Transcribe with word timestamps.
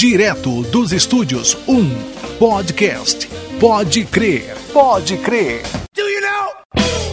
Direto 0.00 0.62
dos 0.62 0.92
estúdios, 0.92 1.58
um 1.68 1.86
podcast. 2.38 3.28
Pode 3.60 4.04
crer, 4.06 4.56
pode 4.72 5.18
crer. 5.18 5.62
Do 5.94 6.00
you 6.00 6.22
know? 6.22 6.52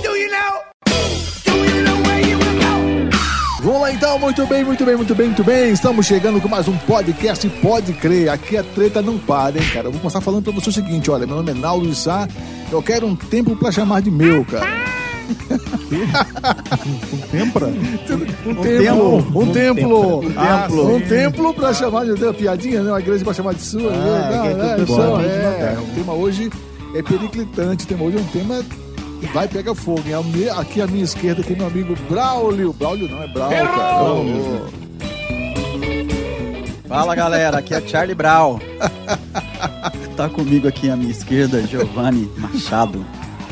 Do 0.02 0.16
you 0.16 0.30
know? 0.32 0.62
Do 1.44 1.66
you 1.66 1.84
know 1.84 2.02
where 2.08 2.26
you 2.26 2.38
will 2.38 3.10
go? 3.10 3.18
Vamos 3.62 3.82
lá 3.82 3.92
então, 3.92 4.18
muito 4.18 4.46
bem, 4.46 4.64
muito 4.64 4.86
bem, 4.86 4.96
muito 4.96 5.14
bem, 5.14 5.26
muito 5.28 5.44
bem. 5.44 5.72
Estamos 5.74 6.06
chegando 6.06 6.40
com 6.40 6.48
mais 6.48 6.70
um 6.70 6.78
podcast 6.78 7.50
Pode 7.62 7.92
Crer. 7.92 8.32
Aqui 8.32 8.56
a 8.56 8.64
treta 8.64 9.02
não 9.02 9.18
para, 9.18 9.58
hein, 9.58 9.70
cara. 9.74 9.88
Eu 9.88 9.92
vou 9.92 10.00
começar 10.00 10.22
falando 10.22 10.44
pra 10.44 10.54
você 10.54 10.70
o 10.70 10.74
seguinte: 10.74 11.12
olha, 11.12 11.28
meu 11.28 11.36
nome 11.36 11.52
é 11.52 11.54
Naldo 11.54 11.94
Sá. 11.94 12.26
Eu 12.72 12.82
quero 12.82 13.06
um 13.06 13.18
templo 13.18 13.54
pra 13.58 13.70
chamar 13.70 14.02
de 14.02 14.10
meu, 14.10 14.46
cara. 14.46 14.66
Um 17.12 17.18
tempra? 17.32 17.68
Um, 17.68 18.56
templo, 18.56 19.18
um 19.36 19.52
templo, 19.52 20.20
um 20.26 20.34
Ah, 20.38 20.62
templo, 20.68 20.96
um 20.96 21.02
templo 21.02 21.54
pra 21.54 21.74
chamar 21.74 22.06
de 22.06 22.14
Deus, 22.14 22.36
piadinha, 22.36 22.82
né? 22.82 22.92
Uma 22.92 23.00
igreja 23.00 23.24
pra 23.24 23.34
chamar 23.34 23.54
de 23.54 23.62
sua. 23.62 23.92
né? 23.92 23.98
Não, 23.98 24.42
que 24.42 24.48
é 24.48 24.54
né? 24.54 24.76
tudo 24.78 24.88
Só, 24.96 25.08
bom, 25.08 25.22
é, 25.22 25.78
o 25.80 25.96
tema 25.96 26.14
hoje 26.14 26.52
é 26.96 27.02
periclitante. 27.02 27.86
O 27.86 27.88
tema 27.88 28.04
hoje 28.04 28.18
é 28.18 28.20
um 28.20 28.24
tema 28.26 28.64
que 29.20 29.28
vai 29.34 29.48
pegar 29.48 29.76
fogo. 29.76 30.02
Aqui 30.58 30.82
à 30.82 30.88
minha 30.88 31.04
esquerda 31.04 31.44
tem 31.44 31.56
meu 31.56 31.68
amigo 31.68 31.96
Braulio. 32.10 32.74
Braulio 32.74 33.10
não, 33.10 33.24
é 33.24 33.28
Brau, 33.28 33.50
cara. 33.50 34.04
Ô, 34.04 34.22
ô. 34.22 34.88
Fala 36.88 37.16
galera, 37.16 37.58
aqui 37.58 37.74
é 37.74 37.82
Charlie 37.82 38.16
Brown. 38.16 38.60
tá 40.16 40.30
comigo 40.30 40.68
aqui 40.68 40.90
à 40.90 40.96
minha 40.96 41.12
esquerda, 41.12 41.62
Giovanni 41.68 42.30
Machado. 42.38 43.06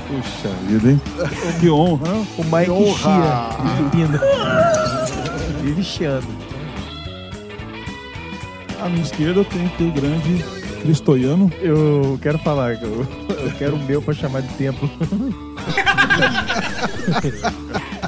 Puxa 0.08 0.50
vida, 0.68 0.92
hein? 0.92 1.02
Que 1.60 1.70
honra. 1.70 2.14
O 2.38 2.44
Mike 2.44 2.72
honra. 2.72 3.50
chia. 3.92 4.16
Vive 5.62 5.84
chiando. 5.84 6.28
À 8.82 8.90
minha 8.90 9.02
esquerda 9.02 9.44
tem 9.46 9.88
o 9.88 9.92
grande 9.92 10.44
Cristoiano. 10.82 11.52
Eu 11.60 12.20
quero 12.22 12.38
falar, 12.38 12.78
que 12.78 12.84
eu, 12.84 13.08
eu 13.30 13.52
quero 13.58 13.76
o 13.76 13.80
meu 13.80 14.02
pra 14.02 14.14
chamar 14.14 14.42
de 14.44 14.50
templo. 14.50 14.88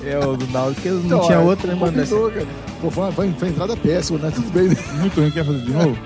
é 0.03 0.17
o 0.25 0.36
do 0.38 0.47
Naldo, 0.47 0.73
porque 0.75 0.89
não 0.89 1.05
Então, 1.05 1.22
tinha 1.22 1.38
é, 1.38 1.39
outro, 1.39 1.67
né, 1.67 1.75
mano? 1.75 1.94
combinou, 1.97 2.31
cara. 2.31 2.47
Pô, 2.81 2.91
foi, 2.91 3.11
foi, 3.11 3.31
foi 3.33 3.47
entrada 3.50 3.75
péssima, 3.77 4.19
né? 4.19 4.31
Tudo 4.33 4.50
bem. 4.52 4.69
né? 4.69 4.75
Muito 5.00 5.19
ruim. 5.19 5.31
Quer 5.31 5.45
fazer 5.45 5.61
de 5.61 5.72
novo? 5.72 5.97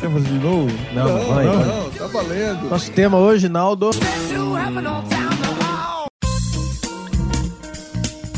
Quer 0.00 0.10
fazer 0.10 0.28
de 0.28 0.38
novo? 0.38 0.68
Não, 0.94 1.08
Não, 1.08 1.34
vai, 1.34 1.46
não, 1.46 1.58
vai. 1.58 1.66
não, 1.66 1.90
tá 1.90 2.06
valendo. 2.06 2.70
Nosso 2.70 2.90
tema 2.92 3.18
hoje, 3.18 3.48
Naldo. 3.48 3.90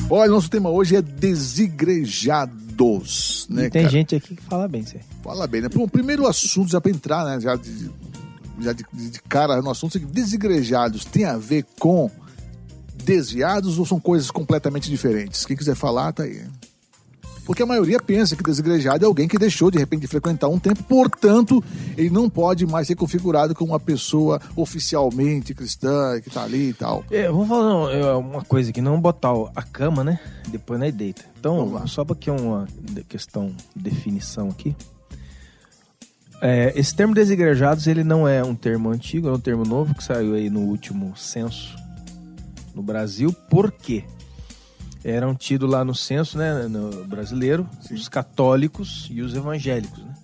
Olha, 0.08 0.30
nosso 0.30 0.48
tema 0.50 0.70
hoje 0.70 0.96
é 0.96 1.02
desigrejados, 1.02 3.46
né, 3.48 3.66
E 3.66 3.70
tem 3.70 3.82
cara? 3.82 3.92
gente 3.92 4.16
aqui 4.16 4.34
que 4.34 4.42
fala 4.42 4.66
bem, 4.66 4.84
Cê. 4.84 4.98
Fala 5.22 5.46
bem, 5.46 5.60
né? 5.60 5.68
Bom, 5.72 5.86
primeiro 5.86 6.26
assunto, 6.26 6.68
já 6.70 6.80
pra 6.80 6.90
entrar, 6.90 7.24
né? 7.24 7.38
Já 7.40 7.54
de, 7.54 7.88
já 8.60 8.72
de, 8.72 8.84
de 8.92 9.22
cara 9.28 9.62
no 9.62 9.70
assunto, 9.70 9.96
é 9.96 10.00
que 10.00 10.06
desigrejados 10.06 11.04
tem 11.04 11.24
a 11.26 11.36
ver 11.36 11.64
com 11.78 12.10
desviados 13.00 13.78
ou 13.78 13.86
são 13.86 13.98
coisas 13.98 14.30
completamente 14.30 14.88
diferentes? 14.88 15.44
Quem 15.44 15.56
quiser 15.56 15.74
falar, 15.74 16.12
tá 16.12 16.24
aí. 16.24 16.42
Porque 17.50 17.64
a 17.64 17.66
maioria 17.66 17.98
pensa 17.98 18.36
que 18.36 18.44
desigrejado 18.44 19.04
é 19.04 19.08
alguém 19.08 19.26
que 19.26 19.36
deixou 19.36 19.72
de 19.72 19.78
repente 19.78 20.02
de 20.02 20.06
frequentar 20.06 20.46
um 20.46 20.56
tempo, 20.56 20.84
portanto, 20.84 21.60
ele 21.96 22.08
não 22.08 22.30
pode 22.30 22.64
mais 22.64 22.86
ser 22.86 22.94
configurado 22.94 23.56
como 23.56 23.72
uma 23.72 23.80
pessoa 23.80 24.40
oficialmente 24.54 25.52
cristã 25.52 26.20
que 26.20 26.30
tá 26.30 26.44
ali 26.44 26.68
e 26.68 26.72
tal. 26.72 27.04
É, 27.10 27.28
vamos 27.28 27.48
falar 27.48 27.68
não, 27.68 27.90
é, 27.90 28.14
uma 28.14 28.44
coisa 28.44 28.70
aqui, 28.70 28.80
não 28.80 29.00
botar 29.00 29.32
a 29.56 29.62
cama, 29.62 30.04
né? 30.04 30.20
Depois 30.46 30.78
nós 30.78 30.94
deita. 30.94 31.24
Vamos 31.42 31.70
Então, 31.70 31.88
só 31.88 32.04
para 32.04 32.14
que 32.14 32.30
uma 32.30 32.68
questão 33.08 33.52
de 33.74 33.82
definição 33.82 34.48
aqui. 34.48 34.76
É, 36.40 36.72
esse 36.76 36.94
termo 36.94 37.14
desigrejados, 37.14 37.88
ele 37.88 38.04
não 38.04 38.28
é 38.28 38.44
um 38.44 38.54
termo 38.54 38.90
antigo, 38.90 39.28
é 39.28 39.32
um 39.32 39.40
termo 39.40 39.64
novo 39.64 39.92
que 39.92 40.04
saiu 40.04 40.34
aí 40.34 40.48
no 40.48 40.60
último 40.60 41.16
censo 41.16 41.76
no 42.74 42.82
Brasil. 42.82 43.32
Por 43.32 43.72
quê? 43.72 44.04
Eram 45.02 45.34
tidos 45.34 45.70
lá 45.70 45.84
no 45.84 45.94
censo, 45.94 46.36
né, 46.36 46.68
no 46.68 47.04
brasileiro, 47.04 47.68
os 47.90 48.08
católicos 48.08 49.08
e 49.10 49.22
os 49.22 49.34
evangélicos, 49.34 49.98
né? 50.04 50.14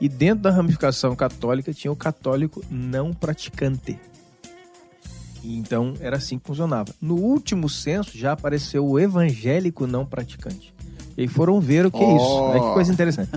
E 0.00 0.08
dentro 0.08 0.42
da 0.42 0.50
ramificação 0.50 1.16
católica 1.16 1.72
tinha 1.72 1.90
o 1.90 1.96
católico 1.96 2.62
não 2.70 3.14
praticante. 3.14 3.98
Então 5.42 5.94
era 6.00 6.16
assim 6.16 6.38
que 6.38 6.46
funcionava. 6.46 6.94
No 7.00 7.16
último 7.16 7.68
censo 7.68 8.16
já 8.16 8.32
apareceu 8.32 8.86
o 8.86 8.98
evangélico 8.98 9.86
não 9.86 10.04
praticante. 10.04 10.74
E 11.16 11.22
aí 11.22 11.28
foram 11.28 11.60
ver 11.60 11.86
o 11.86 11.90
que 11.90 12.02
é 12.02 12.16
isso. 12.16 12.24
Oh. 12.24 12.50
Olha 12.50 12.60
que 12.60 12.74
coisa 12.74 12.92
interessante. 12.92 13.30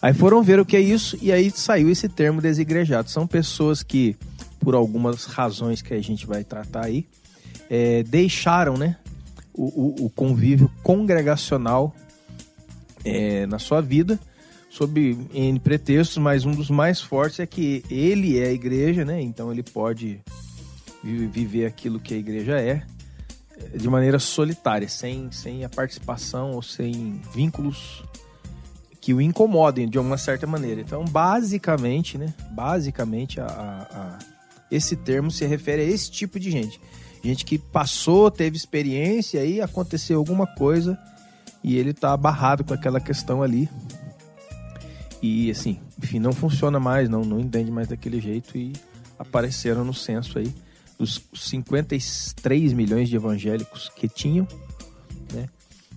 Aí 0.00 0.14
foram 0.14 0.42
ver 0.42 0.58
o 0.58 0.64
que 0.64 0.76
é 0.76 0.80
isso 0.80 1.18
e 1.20 1.30
aí 1.30 1.50
saiu 1.50 1.90
esse 1.90 2.08
termo 2.08 2.40
desigrejado. 2.40 3.10
São 3.10 3.26
pessoas 3.26 3.82
que, 3.82 4.16
por 4.60 4.74
algumas 4.74 5.26
razões 5.26 5.82
que 5.82 5.92
a 5.92 6.02
gente 6.02 6.26
vai 6.26 6.42
tratar 6.42 6.86
aí, 6.86 7.06
é, 7.70 8.02
deixaram 8.02 8.76
né, 8.76 8.96
o, 9.54 9.64
o- 9.64 10.06
o 10.06 10.10
convívio 10.10 10.70
congregacional 10.82 11.94
é, 13.04 13.46
na 13.46 13.58
sua 13.58 13.80
vida, 13.80 14.18
sob 14.70 15.16
N 15.32 15.58
pretextos, 15.60 16.18
mas 16.18 16.44
um 16.44 16.52
dos 16.52 16.70
mais 16.70 17.00
fortes 17.00 17.40
é 17.40 17.46
que 17.46 17.82
ele 17.90 18.38
é 18.38 18.46
a 18.48 18.52
igreja, 18.52 19.04
né? 19.04 19.20
Então 19.20 19.50
ele 19.50 19.62
pode 19.62 20.20
vi- 21.02 21.26
viver 21.26 21.66
aquilo 21.66 21.98
que 21.98 22.14
a 22.14 22.16
igreja 22.18 22.60
é 22.60 22.82
eh, 23.56 23.78
de 23.78 23.88
maneira 23.88 24.18
solitária, 24.18 24.88
sem, 24.88 25.30
sem 25.32 25.64
a 25.64 25.68
participação 25.68 26.52
ou 26.52 26.62
sem 26.62 27.20
vínculos 27.34 28.04
que 29.00 29.14
o 29.14 29.20
incomodem 29.22 29.88
de 29.88 29.98
uma 29.98 30.18
certa 30.18 30.46
maneira. 30.46 30.80
Então, 30.82 31.04
basicamente, 31.04 32.18
né? 32.18 32.34
Basicamente, 32.50 33.40
a, 33.40 33.46
a- 33.46 33.98
a- 33.98 34.18
esse 34.70 34.96
termo 34.96 35.30
se 35.30 35.46
refere 35.46 35.80
a 35.82 35.84
esse 35.86 36.10
tipo 36.10 36.38
de 36.38 36.50
gente. 36.50 36.78
Gente 37.22 37.44
que 37.44 37.58
passou, 37.58 38.30
teve 38.30 38.56
experiência, 38.56 39.40
aí 39.40 39.60
aconteceu 39.60 40.18
alguma 40.18 40.46
coisa 40.46 40.98
e 41.64 41.76
ele 41.76 41.92
tá 41.92 42.16
barrado 42.16 42.62
com 42.64 42.72
aquela 42.72 43.00
questão 43.00 43.42
ali. 43.42 43.68
E 45.20 45.50
assim, 45.50 45.80
enfim, 46.00 46.18
não 46.20 46.32
funciona 46.32 46.78
mais, 46.78 47.08
não, 47.08 47.22
não 47.22 47.40
entende 47.40 47.70
mais 47.70 47.88
daquele 47.88 48.20
jeito 48.20 48.56
e 48.56 48.72
apareceram 49.18 49.84
no 49.84 49.92
censo 49.92 50.38
aí 50.38 50.52
dos 50.96 51.20
53 51.34 52.72
milhões 52.72 53.08
de 53.08 53.16
evangélicos 53.16 53.90
que 53.94 54.08
tinham, 54.08 54.46
né? 55.32 55.48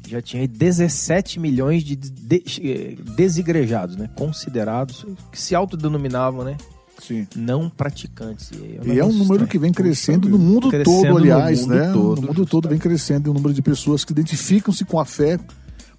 Já 0.07 0.21
tinha 0.21 0.41
aí 0.41 0.47
17 0.47 1.39
milhões 1.39 1.83
de, 1.83 1.95
de- 1.95 2.43
eh, 2.63 2.95
desigrejados, 3.15 3.95
né? 3.95 4.09
Considerados, 4.15 5.05
que 5.31 5.39
se 5.39 5.53
autodenominavam, 5.55 6.43
né? 6.43 6.57
Sim. 7.06 7.28
Não 7.35 7.69
praticantes. 7.69 8.51
E, 8.51 8.79
E 8.89 9.00
é 9.00 9.03
um 9.06 9.12
número 9.12 9.47
que 9.47 9.57
vem 9.57 9.72
crescendo 9.72 10.29
no 10.29 10.38
mundo 10.38 10.69
Crescendo 10.69 11.01
todo, 11.01 11.09
no 11.09 11.17
aliás, 11.17 11.62
mundo 11.62 11.73
né? 11.75 11.91
todo, 11.91 12.22
no 12.22 12.28
mundo 12.28 12.45
todo 12.45 12.69
vem 12.69 12.78
crescendo 12.78 13.31
o 13.31 13.34
número 13.34 13.53
de 13.53 13.62
pessoas 13.62 14.06
que 14.06 14.12
identificam-se 14.12 14.85
com 14.85 15.00
a 15.00 15.06
fé, 15.06 15.40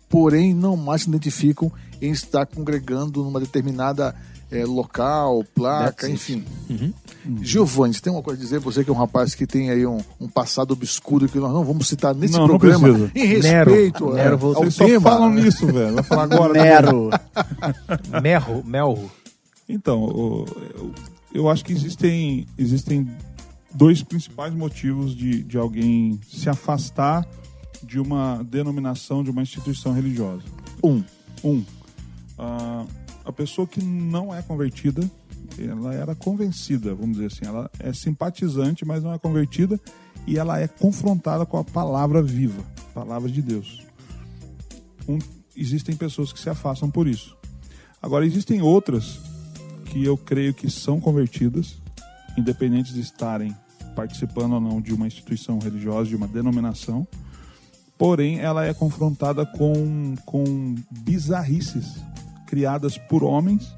porém 0.09 0.55
não 0.55 0.77
mais 0.77 1.03
se 1.03 1.09
identificam 1.09 1.71
em 2.01 2.11
estar 2.11 2.47
congregando 2.47 3.23
numa 3.23 3.41
determinada 3.41 4.15
eh, 4.51 4.65
local, 4.65 5.45
placa, 5.55 5.93
That's 5.93 6.09
enfim. 6.11 6.45
Uhum. 6.69 6.93
Giovanni, 7.41 7.95
você 7.95 8.01
tem 8.01 8.13
uma 8.13 8.23
coisa 8.23 8.41
a 8.41 8.45
dizer? 8.45 8.59
Você 8.59 8.83
que 8.85 8.91
é 8.91 8.93
um 8.93 8.97
rapaz 8.97 9.35
que 9.35 9.47
tem 9.47 9.71
aí 9.71 9.87
um, 9.87 9.99
um 10.21 10.29
passado 10.29 10.73
obscuro 10.73 11.29
que 11.29 11.39
nós 11.39 11.53
não 11.53 11.65
vamos 11.65 11.87
citar 11.89 12.15
nesse 12.15 12.35
Não, 12.35 12.41
não 12.47 12.59
programa 12.59 12.89
precisa. 12.89 13.13
em 13.15 13.25
respeito 13.27 14.07
Nero, 14.07 14.11
eh, 14.11 14.23
Nero 14.23 14.33
ao 14.35 14.39
Vocês 14.55 14.75
só 14.75 14.85
tema. 14.85 15.01
falam 15.01 15.31
nisso, 15.33 15.67
velho. 15.67 15.95
Vai 15.95 16.03
falar 16.05 16.23
agora. 16.25 16.53
né? 16.55 16.63
Nero. 16.65 17.11
Melro, 18.23 18.63
Melro. 18.65 19.11
Então, 19.73 20.07
eu, 20.75 20.95
eu 21.33 21.49
acho 21.49 21.65
que 21.65 21.73
existem, 21.73 22.47
existem 22.59 23.11
dois 23.75 24.03
principais 24.03 24.53
motivos 24.53 25.17
de, 25.17 25.43
de 25.43 25.57
alguém 25.57 26.21
se 26.29 26.47
afastar 26.51 27.27
de 27.83 27.99
uma 27.99 28.43
denominação, 28.45 29.25
de 29.25 29.31
uma 29.31 29.41
instituição 29.41 29.95
religiosa. 29.95 30.43
Um. 30.85 31.03
Um, 31.43 31.65
ah, 32.39 32.85
a 33.25 33.33
pessoa 33.33 33.67
que 33.67 33.83
não 33.83 34.35
é 34.35 34.43
convertida, 34.43 35.11
ela 35.59 35.95
era 35.95 36.15
convencida, 36.15 36.95
vamos 36.95 37.17
dizer 37.17 37.27
assim. 37.29 37.47
Ela 37.47 37.71
é 37.79 37.95
simpatizante, 37.95 38.85
mas 38.85 39.03
não 39.03 39.15
é 39.15 39.19
convertida. 39.19 39.81
E 40.27 40.39
ela 40.39 40.61
é 40.61 40.69
confrontada 40.69 41.47
com 41.47 41.57
a 41.57 41.65
palavra 41.65 42.23
viva, 42.23 42.63
a 42.91 43.01
palavra 43.01 43.31
de 43.31 43.41
Deus. 43.41 43.83
Um, 45.09 45.19
existem 45.57 45.97
pessoas 45.97 46.31
que 46.31 46.39
se 46.39 46.51
afastam 46.51 46.91
por 46.91 47.09
isso. 47.09 47.35
Agora, 48.03 48.27
existem 48.27 48.61
outras 48.61 49.32
que 49.93 50.03
eu 50.05 50.17
creio 50.17 50.55
que 50.55 50.71
são 50.71 50.99
convertidas, 50.99 51.77
independentes 52.39 52.95
de 52.95 53.01
estarem 53.01 53.55
participando 53.95 54.55
ou 54.55 54.61
não 54.61 54.81
de 54.81 54.95
uma 54.95 55.07
instituição 55.07 55.59
religiosa, 55.59 56.09
de 56.09 56.17
uma 56.17 56.27
denominação, 56.27 57.07
porém 57.99 58.39
ela 58.39 58.65
é 58.65 58.73
confrontada 58.73 59.45
com, 59.45 60.15
com 60.25 60.75
bizarrices 60.91 62.01
criadas 62.47 62.97
por 62.97 63.23
homens 63.23 63.75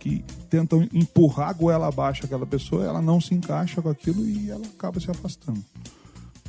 que 0.00 0.24
tentam 0.50 0.82
empurrar 0.92 1.50
a 1.50 1.52
goela 1.52 1.86
abaixo 1.86 2.24
aquela 2.24 2.44
pessoa, 2.44 2.84
ela 2.84 3.00
não 3.00 3.20
se 3.20 3.32
encaixa 3.34 3.80
com 3.80 3.88
aquilo 3.88 4.26
e 4.26 4.50
ela 4.50 4.66
acaba 4.66 4.98
se 4.98 5.08
afastando. 5.08 5.64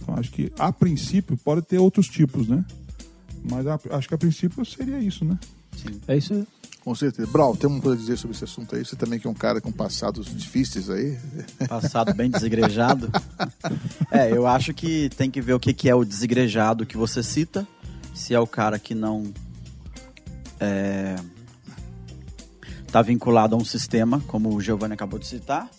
Então 0.01 0.15
acho 0.15 0.31
que 0.31 0.51
a 0.57 0.73
princípio 0.73 1.37
pode 1.37 1.61
ter 1.61 1.77
outros 1.77 2.07
tipos, 2.07 2.47
né? 2.47 2.65
Mas 3.47 3.67
a- 3.67 3.79
acho 3.91 4.07
que 4.07 4.15
a 4.15 4.17
princípio 4.17 4.65
seria 4.65 4.97
isso, 4.99 5.23
né? 5.23 5.37
É 6.07 6.17
isso 6.17 6.33
aí. 6.33 6.47
Com 6.83 6.93
certeza. 6.93 7.29
Brau, 7.31 7.55
tem 7.55 7.65
alguma 7.65 7.81
coisa 7.81 7.97
a 7.97 7.99
dizer 7.99 8.17
sobre 8.17 8.35
esse 8.35 8.43
assunto 8.43 8.75
aí? 8.75 8.83
Você 8.83 8.97
também 8.97 9.17
que 9.17 9.25
é 9.25 9.29
um 9.29 9.33
cara 9.33 9.61
com 9.61 9.71
passados 9.71 10.27
difíceis 10.35 10.89
aí. 10.89 11.17
Passado 11.67 12.13
bem 12.13 12.29
desigrejado. 12.29 13.09
É, 14.11 14.29
eu 14.29 14.45
acho 14.45 14.73
que 14.73 15.09
tem 15.15 15.31
que 15.31 15.39
ver 15.39 15.53
o 15.53 15.59
que, 15.59 15.73
que 15.73 15.89
é 15.89 15.95
o 15.95 16.03
desigrejado 16.03 16.85
que 16.85 16.97
você 16.97 17.23
cita. 17.23 17.65
Se 18.13 18.33
é 18.33 18.39
o 18.39 18.45
cara 18.45 18.77
que 18.77 18.93
não 18.93 19.33
é, 20.59 21.15
tá 22.91 23.01
vinculado 23.01 23.55
a 23.55 23.57
um 23.57 23.65
sistema, 23.65 24.21
como 24.27 24.53
o 24.53 24.61
Giovanni 24.61 24.93
acabou 24.93 25.17
de 25.17 25.25
citar, 25.25 25.69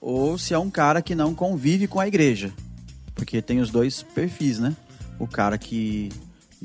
ou 0.00 0.36
se 0.36 0.52
é 0.52 0.58
um 0.58 0.70
cara 0.70 1.00
que 1.00 1.14
não 1.14 1.34
convive 1.34 1.88
com 1.88 1.98
a 1.98 2.06
igreja. 2.06 2.52
Porque 3.14 3.40
tem 3.40 3.58
os 3.58 3.70
dois 3.70 4.02
perfis, 4.02 4.58
né? 4.58 4.76
O 5.18 5.26
cara 5.26 5.56
que 5.56 6.10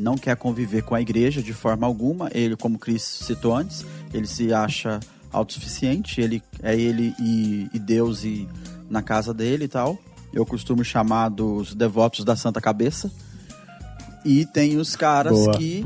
não 0.01 0.17
quer 0.17 0.35
conviver 0.35 0.83
com 0.83 0.95
a 0.95 1.01
igreja 1.01 1.41
de 1.41 1.53
forma 1.53 1.85
alguma, 1.85 2.29
ele, 2.33 2.55
como 2.55 2.77
Chris 2.77 3.03
citou 3.03 3.55
antes, 3.55 3.85
ele 4.13 4.27
se 4.27 4.53
acha 4.53 4.99
autossuficiente, 5.31 6.19
ele 6.19 6.43
é 6.61 6.77
ele 6.77 7.13
e, 7.19 7.69
e 7.73 7.79
Deus 7.79 8.23
e 8.23 8.47
na 8.89 9.01
casa 9.01 9.33
dele 9.33 9.65
e 9.65 9.67
tal. 9.67 9.97
Eu 10.33 10.45
costumo 10.45 10.83
chamar 10.83 11.29
dos 11.29 11.73
devotos 11.73 12.25
da 12.25 12.35
Santa 12.35 12.59
Cabeça. 12.59 13.11
E 14.23 14.45
tem 14.45 14.77
os 14.77 14.95
caras 14.95 15.33
Boa. 15.33 15.57
que 15.57 15.85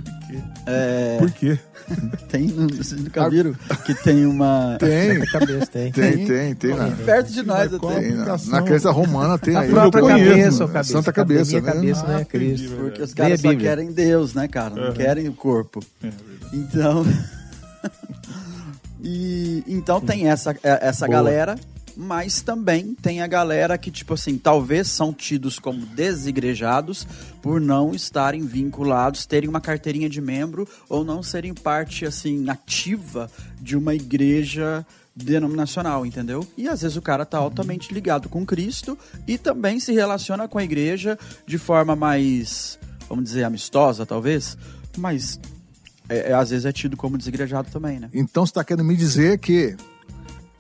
é, 0.68 1.16
Por 1.20 1.32
quê? 1.32 1.58
tem, 2.30 2.48
vocês 2.48 3.00
nunca 3.02 3.30
viram 3.30 3.54
que 3.86 3.94
tem 3.94 4.26
uma 4.26 4.76
Tem, 4.80 5.20
Cabeça 5.28 5.68
tem. 5.68 5.92
tem, 5.92 6.26
tem, 6.26 6.56
tem. 6.56 6.76
Na, 6.76 6.90
perto 6.92 7.32
de 7.32 7.44
nós 7.44 7.74
até. 7.74 8.00
tem 8.02 8.12
na, 8.14 8.38
na 8.48 8.62
crença 8.64 8.92
romana 8.92 9.38
tem 9.38 9.56
A 9.56 9.62
aí. 9.62 9.70
própria 9.70 10.02
Eu 10.02 10.06
conheço, 10.08 10.28
cabeça, 10.28 10.66
né? 10.68 10.74
cabeça. 10.74 10.92
Santa 10.92 11.14
Cabeça, 11.14 11.62
né? 11.62 11.72
cabeça, 11.72 12.08
né? 12.08 12.18
Ah, 12.22 12.26
Cristo. 12.26 12.66
entendi, 12.66 12.82
Porque 12.82 13.02
os 13.04 13.14
caras 13.14 13.40
só 13.40 13.50
Bíblia. 13.50 13.70
querem 13.70 13.92
Deus, 13.94 14.34
né, 14.34 14.48
cara? 14.48 14.76
Não 14.76 14.88
Uhum. 14.88 14.94
querem 14.94 15.30
o 15.30 15.34
corpo. 15.34 15.80
É. 16.04 16.10
Então. 16.52 17.06
e 19.02 19.64
então 19.68 20.02
tem 20.02 20.28
essa, 20.28 20.52
é- 20.64 20.80
essa 20.88 21.06
Boa. 21.06 21.18
galera, 21.20 21.56
mas 21.96 22.42
também 22.42 22.94
tem 22.94 23.22
a 23.22 23.28
galera 23.28 23.78
que, 23.78 23.90
tipo 23.90 24.14
assim, 24.14 24.38
talvez 24.38 24.88
são 24.88 25.14
tidos 25.14 25.60
como 25.60 25.86
desigrejados 25.86 27.08
por 27.42 27.62
não 27.62 27.94
estarem 27.94 28.46
vinculados, 28.46 29.26
terem 29.26 29.50
uma 29.50 29.62
carteirinha 29.62 30.10
de 30.10 30.22
membro 30.22 30.68
ou 30.90 31.04
não 31.04 31.24
serem 31.24 31.54
parte, 31.54 32.06
assim, 32.06 32.50
ativa 32.50 33.30
de 33.62 33.78
uma 33.78 33.96
igreja 33.96 34.86
denominacional, 35.16 36.06
entendeu? 36.06 36.46
E 36.58 36.68
às 36.68 36.82
vezes 36.82 36.98
o 36.98 37.02
cara 37.02 37.26
tá 37.26 37.38
altamente 37.38 37.94
ligado 37.94 38.28
com 38.28 38.46
Cristo 38.46 38.98
e 39.26 39.38
também 39.38 39.80
se 39.80 39.94
relaciona 39.94 40.48
com 40.48 40.58
a 40.58 40.64
igreja 40.64 41.18
de 41.48 41.58
forma 41.58 41.96
mais, 41.96 42.78
vamos 43.08 43.24
dizer, 43.24 43.46
amistosa, 43.46 44.06
talvez, 44.06 44.58
mas 44.98 45.40
é, 46.10 46.32
é, 46.32 46.34
às 46.34 46.50
vezes 46.50 46.66
é 46.66 46.72
tido 46.72 46.98
como 46.98 47.18
desigrejado 47.18 47.72
também, 47.72 48.00
né? 48.00 48.10
Então 48.14 48.46
você 48.46 48.52
está 48.52 48.64
querendo 48.64 48.86
me 48.86 48.96
dizer 48.96 49.40
que 49.40 49.76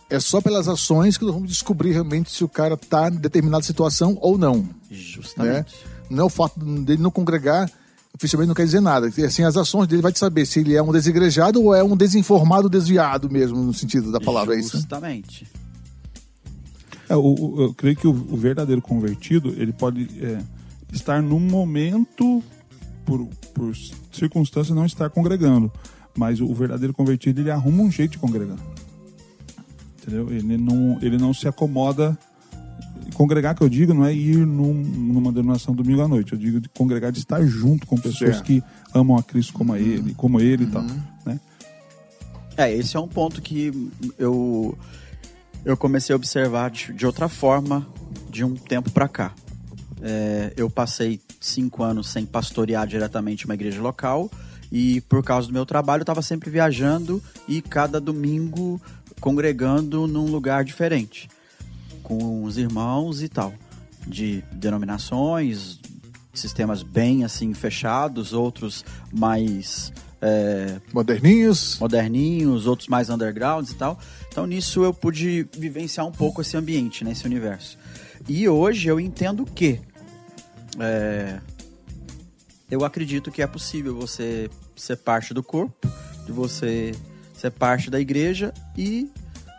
é 0.10 0.19
só 0.19 0.40
pelas 0.42 0.68
ações 0.68 1.18
que 1.18 1.25
nós 1.25 1.34
vamos 1.34 1.50
descobrir 1.50 1.92
realmente 1.92 2.31
se 2.31 2.44
o 2.44 2.50
cara 2.50 2.75
está 2.75 3.07
em 3.10 3.16
determinada 3.16 3.63
situação 3.63 4.18
ou 4.22 4.38
não. 4.38 4.68
Justamente. 4.92 5.74
Não 6.10 6.24
é 6.24 6.25
o 6.25 6.30
fato 6.30 6.60
dele 6.60 7.02
não 7.02 7.10
congregar, 7.10 7.69
oficialmente 8.13 8.48
não 8.50 8.56
quer 8.56 8.66
dizer 8.66 8.80
nada. 8.81 9.12
E, 9.18 9.24
Assim, 9.24 9.44
as 9.44 9.57
ações 9.57 9.88
dele 9.88 10.02
vai 10.04 10.12
te 10.12 10.19
saber 10.19 10.46
se 10.46 10.60
ele 10.60 10.75
é 10.75 10.81
um 10.84 10.92
desigrejado 10.92 11.62
ou 11.62 11.74
é 11.74 11.84
um 11.84 11.98
desinformado 11.98 12.69
desviado 12.69 13.30
mesmo, 13.30 13.57
no 13.62 13.74
sentido 13.74 14.12
da 14.12 14.19
palavra, 14.22 14.56
é 14.56 14.60
isso? 14.60 14.78
Justamente. 14.78 15.48
É, 17.10 17.16
o- 17.16 17.56
eu 17.63 17.74
creio 17.74 17.96
que 17.96 18.08
o, 18.08 18.12
o 18.12 18.38
verdadeiro 18.38 18.81
convertido 18.81 19.54
ele 19.58 19.72
pode 19.74 20.08
é, 20.22 20.40
estar 20.94 21.22
num 21.22 21.40
momento 21.40 22.44
por, 23.06 23.28
por 23.54 23.74
circunstância 24.12 24.74
não 24.74 24.86
estar 24.86 25.10
congregando, 25.10 25.72
mas 26.18 26.40
o, 26.42 26.51
verdadeiro 26.54 26.94
convertido 26.94 27.42
ele 27.42 27.51
arruma 27.51 27.84
um 27.84 27.92
jeito 27.92 28.12
de 28.13 28.18
congregar, 28.18 28.58
entendeu? 30.06 30.31
Ele 30.31 30.57
não 30.57 30.98
ele 31.02 31.18
não 31.18 31.34
se 31.34 31.48
acomoda 31.48 32.18
congregar 33.13 33.56
que 33.56 33.62
eu 33.63 33.69
digo 33.69 33.94
não 33.94 34.04
é 34.06 34.13
ir 34.13 34.38
num- 34.46 34.74
numa 34.74 35.31
denominação 35.31 35.74
domingo 35.74 36.02
à 36.02 36.07
noite, 36.07 36.34
eu 36.34 36.38
digo 36.40 36.60
de 36.60 36.68
congregar 36.69 37.12
de 37.12 37.19
estar 37.19 37.42
junto 37.46 37.88
com 37.88 37.96
pessoas 37.96 38.36
Certo. 38.38 38.44
que 38.44 38.63
amam 38.94 39.16
a 39.18 39.24
Cristo 39.24 39.54
como 39.54 39.74
a 39.74 39.80
ele, 39.80 40.13
como 40.16 40.40
ele 40.42 40.63
e 40.66 40.68
tal, 40.68 40.84
né? 41.25 41.40
É, 42.57 42.74
esse 42.74 42.96
é 42.96 43.00
um 43.00 43.07
ponto 43.07 43.42
que 43.42 43.90
eu, 44.18 44.78
eu 45.66 45.75
comecei 45.78 46.13
a 46.13 46.16
observar 46.16 46.72
de, 46.72 46.94
de 46.94 47.06
outra 47.06 47.28
forma 47.30 47.86
de 48.30 48.44
um 48.46 48.54
tempo 48.56 48.90
pra 48.92 49.08
cá. 49.10 49.34
É, 50.01 50.54
eu 50.56 50.69
passei 50.69 51.19
cinco 51.40 51.84
anos 51.84 52.08
sem 52.10 52.25
pastorear 52.25 52.88
diretamente 52.88 53.46
uma 53.46 53.54
igreja 53.56 53.81
local 53.81 54.31
e 54.72 55.01
por 55.01 55.22
causa 55.24 55.48
do 55.48 55.54
meu 55.54 55.66
trabalho 55.66 56.00
eu 56.01 56.04
estava 56.04 56.22
sempre 56.22 56.50
viajando 56.50 57.22
e 57.48 57.62
cada 57.62 58.00
domingo 58.00 58.80
congregando 59.19 60.07
num 60.07 60.25
lugar 60.25 60.63
diferente 60.63 61.29
com 62.03 62.44
os 62.44 62.57
irmãos 62.57 63.21
e 63.21 63.29
tal 63.29 63.53
de 64.07 64.44
denominações 64.51 65.79
sistemas 66.33 66.83
bem 66.83 67.23
assim 67.23 67.53
fechados 67.53 68.33
outros 68.33 68.85
mais 69.12 69.91
é, 70.21 70.79
Moderninhos. 70.94 71.77
moderninhos, 71.79 72.65
outros 72.65 72.88
mais 72.88 73.09
undergrounds 73.09 73.71
e 73.71 73.75
tal. 73.75 74.00
Então 74.27 74.45
nisso 74.45 74.83
eu 74.83 74.94
pude 74.94 75.47
vivenciar 75.56 76.06
um 76.06 76.12
pouco 76.12 76.41
esse 76.41 76.57
ambiente, 76.57 77.03
né, 77.03 77.12
esse 77.12 77.25
universo. 77.25 77.77
E 78.27 78.47
hoje 78.50 78.88
eu 78.88 79.00
entendo 79.00 79.45
que 79.45 79.79
é, 80.79 81.39
eu 82.69 82.83
acredito 82.83 83.31
que 83.31 83.41
é 83.41 83.47
possível 83.47 83.95
você 83.95 84.50
ser 84.75 84.97
parte 84.97 85.33
do 85.33 85.44
corpo, 85.44 85.88
de 86.25 86.31
você 86.31 86.94
ser 87.38 87.52
parte 87.52 87.90
da 87.90 88.00
igreja 88.00 88.54
e 88.78 89.10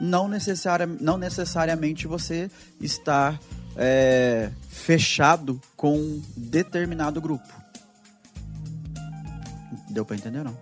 não, 0.00 0.28
necessária, 0.28 0.86
não 1.00 1.16
necessariamente 1.18 2.06
você 2.06 2.50
estar 2.80 3.38
é, 3.76 4.50
fechado 4.68 5.60
com 5.76 5.96
um 5.96 6.22
determinado 6.36 7.20
grupo. 7.20 7.46
Deu 9.90 10.04
pra 10.04 10.16
entender 10.16 10.42
não? 10.44 10.56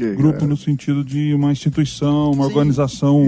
Aí, 0.00 0.06
Grupo 0.14 0.34
galera? 0.34 0.46
no 0.46 0.56
sentido 0.56 1.04
de 1.04 1.34
uma 1.34 1.50
instituição, 1.50 2.30
uma 2.30 2.44
Sim. 2.44 2.50
organização 2.52 3.24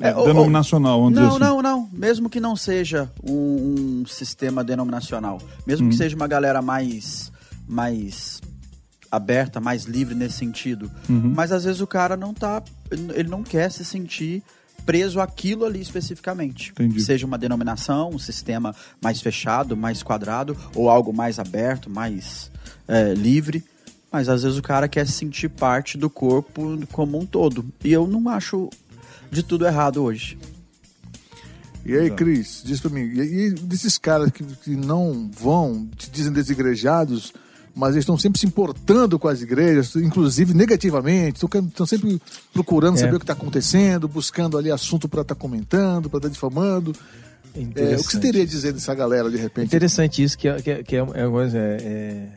é, 0.00 0.08
É, 0.08 0.16
ou- 0.16 0.24
denominacional, 0.26 1.02
vamos 1.02 1.14
Não, 1.14 1.28
dizer 1.28 1.44
assim. 1.44 1.54
não, 1.54 1.62
não. 1.62 1.88
Mesmo 1.92 2.30
que 2.30 2.40
não 2.40 2.56
seja 2.56 3.10
um, 3.22 4.00
um 4.02 4.06
sistema 4.06 4.64
denominacional, 4.64 5.38
mesmo 5.66 5.90
que 5.90 5.96
seja 5.96 6.16
uma 6.16 6.26
galera 6.26 6.62
mais, 6.62 7.30
mais 7.68 8.37
aberta, 9.10 9.60
mais 9.60 9.84
livre 9.84 10.14
nesse 10.14 10.36
sentido, 10.36 10.90
mas 11.08 11.52
às 11.52 11.64
vezes 11.64 11.80
o 11.80 11.86
cara 11.86 12.16
não 12.16 12.34
tá, 12.34 12.62
ele 12.90 13.28
não 13.28 13.42
quer 13.42 13.70
se 13.70 13.84
sentir 13.84 14.42
preso 14.88 15.20
àquilo 15.20 15.66
ali 15.66 15.82
especificamente. 15.82 16.70
Entendi. 16.70 17.00
Seja 17.02 17.26
uma 17.26 17.36
denominação, 17.36 18.08
um 18.08 18.18
sistema 18.18 18.74
mais 19.02 19.20
fechado, 19.20 19.76
mais 19.76 20.02
quadrado, 20.02 20.56
ou 20.74 20.88
algo 20.88 21.12
mais 21.12 21.38
aberto, 21.38 21.90
mais 21.90 22.50
é, 22.86 23.12
livre. 23.12 23.62
Mas 24.10 24.30
às 24.30 24.42
vezes 24.42 24.56
o 24.56 24.62
cara 24.62 24.88
quer 24.88 25.06
se 25.06 25.12
sentir 25.12 25.50
parte 25.50 25.98
do 25.98 26.08
corpo 26.08 26.78
como 26.90 27.18
um 27.18 27.26
todo. 27.26 27.66
E 27.84 27.92
eu 27.92 28.06
não 28.06 28.30
acho 28.30 28.70
de 29.30 29.42
tudo 29.42 29.66
errado 29.66 30.02
hoje. 30.02 30.38
E 31.84 31.94
aí, 31.94 32.10
Cris, 32.10 32.62
diz 32.64 32.80
pra 32.80 32.90
mim, 32.90 33.00
e, 33.00 33.46
e 33.46 33.50
desses 33.50 33.98
caras 33.98 34.30
que, 34.30 34.42
que 34.42 34.70
não 34.70 35.30
vão, 35.30 35.86
te 35.96 36.10
dizem 36.10 36.32
desigrejados, 36.32 37.32
mas 37.78 37.90
eles 37.90 38.02
estão 38.02 38.18
sempre 38.18 38.40
se 38.40 38.44
importando 38.46 39.18
com 39.18 39.28
as 39.28 39.40
igrejas, 39.40 39.94
inclusive 39.94 40.52
negativamente, 40.52 41.44
estão 41.44 41.86
sempre 41.86 42.20
procurando 42.52 42.96
É. 42.96 43.00
saber 43.00 43.14
o 43.14 43.18
que 43.20 43.22
está 43.24 43.34
acontecendo, 43.34 44.08
buscando 44.08 44.58
ali 44.58 44.70
assunto 44.70 45.08
para 45.08 45.22
estar 45.22 45.36
comentando, 45.36 46.10
para 46.10 46.18
estar 46.18 46.28
difamando. 46.28 46.92
É, 47.54 47.94
o 47.96 47.98
que 47.98 48.02
você 48.12 48.18
teria 48.20 48.42
a 48.42 48.46
dizer 48.46 48.72
dessa 48.72 48.94
galera, 48.94 49.30
de 49.30 49.36
repente? 49.36 49.66
Interessante 49.66 50.22
isso, 50.22 50.36
que, 50.36 50.48
é- 50.48 50.60
que, 50.60 50.70
é- 50.70 50.82
que 50.82 50.96
é 50.96 51.02
uma 51.02 51.14
coisa. 51.30 51.56
É, 51.58 52.28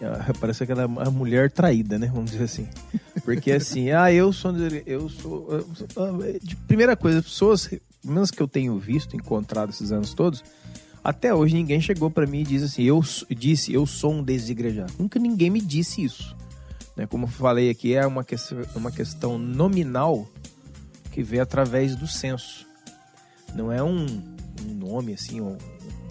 é- 0.00 0.04
é- 0.04 0.32
parece 0.40 0.62
aquela 0.64 0.86
mulher 0.88 1.50
traída, 1.50 1.98
né? 1.98 2.10
Vamos 2.12 2.30
dizer 2.32 2.44
assim. 2.44 2.66
Porque 3.24 3.50
assim, 3.52 3.90
ah, 3.90 4.12
eu 4.12 4.32
sou. 4.32 4.52
Eu 4.86 5.08
sou. 5.08 5.48
eu 5.52 5.66
sou- 5.74 6.04
ah, 6.04 6.38
de 6.42 6.56
primeira 6.56 6.96
coisa, 6.96 7.22
pessoas, 7.22 7.66
pelo 7.68 7.80
menos 8.14 8.30
que 8.30 8.40
eu 8.42 8.48
tenho 8.48 8.76
visto, 8.78 9.14
encontrado 9.16 9.70
esses 9.70 9.92
anos 9.92 10.12
todos, 10.14 10.42
até 11.02 11.34
hoje 11.34 11.54
ninguém 11.54 11.80
chegou 11.80 12.10
pra 12.10 12.26
mim 12.26 12.40
e 12.40 12.44
diz 12.44 12.62
assim, 12.62 12.82
eu 12.82 13.02
disse, 13.30 13.72
eu 13.72 13.86
sou 13.86 14.12
um 14.14 14.22
desigrejado. 14.22 14.92
Nunca 14.98 15.18
ninguém 15.18 15.50
me 15.50 15.60
disse 15.60 16.02
isso. 16.02 16.36
Né? 16.96 17.06
Como 17.06 17.24
eu 17.24 17.28
falei 17.30 17.70
aqui, 17.70 17.94
é 17.94 18.06
uma 18.06 18.22
questão, 18.22 18.58
uma 18.76 18.90
questão 18.90 19.38
nominal 19.38 20.26
que 21.10 21.22
vem 21.22 21.40
através 21.40 21.96
do 21.96 22.06
censo. 22.06 22.66
Não 23.54 23.70
é 23.72 23.82
um, 23.82 24.06
um 24.66 24.74
nome 24.74 25.12
assim, 25.14 25.40
um, 25.40 25.56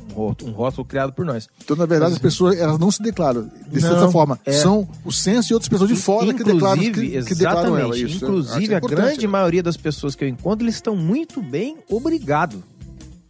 um 0.10 0.14
rótulo, 0.14 0.52
um 0.52 0.54
rótulo 0.54 0.86
criado 0.86 1.14
por 1.14 1.26
nós. 1.26 1.48
Então, 1.64 1.76
na 1.76 1.86
verdade, 1.86 2.14
as 2.14 2.20
pessoas 2.20 2.58
elas 2.60 2.78
não 2.78 2.92
se 2.92 3.02
declaram 3.02 3.50
dessa 3.68 3.96
Não, 4.00 4.12
forma. 4.12 4.40
é. 4.46 4.52
São 4.52 4.88
o 5.06 5.12
censo 5.12 5.52
e 5.52 5.54
outras 5.54 5.70
pessoas 5.70 5.90
de 5.90 5.96
fora 5.96 6.34
que 6.34 6.44
declaram, 6.44 6.82
que, 6.82 6.88
Inclusive, 6.90 7.26
que 7.26 7.36
declaram 7.36 7.78
ela. 7.78 7.96
exatamente. 7.96 8.06
Isso. 8.16 8.26
Inclusive, 8.26 8.76
Acho 8.76 8.86
a 8.86 8.90
grande 8.90 9.22
né? 9.22 9.32
maioria 9.32 9.64
das 9.64 9.78
pessoas 9.78 10.16
que 10.16 10.24
eu 10.24 10.28
encontro, 10.28 10.66
eles 10.66 10.76
estão 10.76 10.96
muito 10.96 11.42
bem, 11.42 11.78
obrigado. 11.90 12.64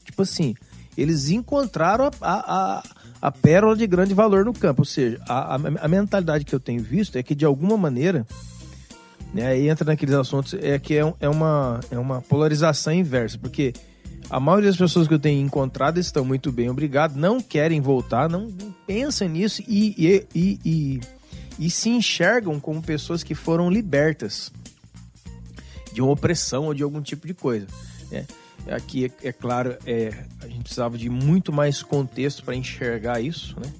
Tipo 0.03 0.24
assim, 0.24 0.56
eles 0.98 1.30
encontraram 1.30 2.06
a, 2.06 2.12
a, 2.22 2.78
a- 2.78 2.84
a 3.22 3.32
pérola 3.32 3.76
de 3.76 3.86
grande 3.86 4.14
valor 4.16 4.44
no 4.46 4.52
campo. 4.54 4.82
Ou 4.82 4.86
seja, 4.86 5.20
a, 5.28 5.56
a, 5.56 5.60
a 5.82 5.88
mentalidade 5.88 6.44
que 6.44 6.54
eu 6.56 6.60
tenho 6.60 6.82
visto 6.84 7.16
é 7.18 7.24
que, 7.24 7.36
de 7.36 7.46
alguma 7.46 7.78
maneira, 7.78 8.26
né, 9.34 9.60
entra 9.62 9.86
naqueles 9.86 10.16
assuntos, 10.16 10.56
é 10.56 10.78
que 10.80 10.98
é, 10.98 11.14
é 11.20 11.30
uma, 11.30 11.80
é 11.92 11.98
uma 12.00 12.22
polarização 12.22 12.92
inversa, 12.94 13.38
porque 13.38 13.74
a 14.30 14.40
maioria 14.40 14.70
das 14.70 14.78
pessoas 14.78 15.08
que 15.08 15.14
eu 15.14 15.20
tenho 15.20 15.40
encontrado 15.46 16.00
estão 16.00 16.26
muito 16.26 16.52
bem, 16.52 16.70
obrigado, 16.70 17.16
não 17.16 17.40
querem 17.40 17.80
voltar, 17.80 18.28
não, 18.30 18.48
não 18.48 18.74
pensam 18.88 19.28
nisso 19.30 19.62
e, 19.68 19.94
e, 19.98 20.28
e, 20.34 20.60
e, 20.66 21.02
e 21.60 21.70
se 21.70 21.90
enxergam 21.90 22.60
como 22.60 22.82
pessoas 22.82 23.22
que 23.24 23.36
foram 23.36 23.70
libertas 23.70 24.52
de 25.94 26.02
uma 26.02 26.12
opressão 26.12 26.66
ou 26.66 26.74
de 26.74 26.82
algum 26.84 27.02
tipo 27.02 27.28
de 27.28 27.34
coisa. 27.34 27.68
Né? 28.12 28.26
Aqui, 28.70 29.06
é, 29.06 29.30
é 29.30 29.32
claro, 29.32 29.77
é, 29.86 30.25
a 30.41 30.48
gente 30.48 30.63
precisava 30.63 30.98
de 30.98 31.10
muito 31.10 31.51
mais 31.51 31.82
contexto 31.82 32.44
para 32.44 32.56
enxergar 32.56 33.20
isso. 33.20 33.60
Né? 33.60 33.72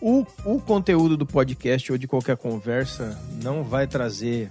O, 0.00 0.26
o 0.44 0.60
conteúdo 0.60 1.16
do 1.16 1.24
podcast 1.24 1.90
ou 1.90 1.96
de 1.96 2.06
qualquer 2.06 2.36
conversa 2.36 3.18
não 3.42 3.64
vai 3.64 3.86
trazer 3.86 4.50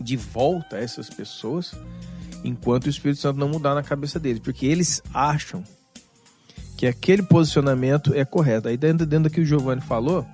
de 0.00 0.16
volta 0.16 0.76
essas 0.78 1.08
pessoas 1.08 1.74
enquanto 2.42 2.86
o 2.86 2.88
Espírito 2.88 3.20
Santo 3.20 3.38
não 3.38 3.48
mudar 3.48 3.74
na 3.74 3.82
cabeça 3.82 4.18
deles, 4.18 4.40
porque 4.40 4.66
eles 4.66 5.02
acham 5.12 5.62
que 6.76 6.86
aquele 6.86 7.22
posicionamento 7.22 8.14
é 8.14 8.24
correto. 8.24 8.68
Aí 8.68 8.76
dentro, 8.76 9.04
dentro 9.04 9.28
do 9.28 9.32
que 9.32 9.42
o 9.42 9.44
Giovanni 9.44 9.82
falou, 9.82 10.26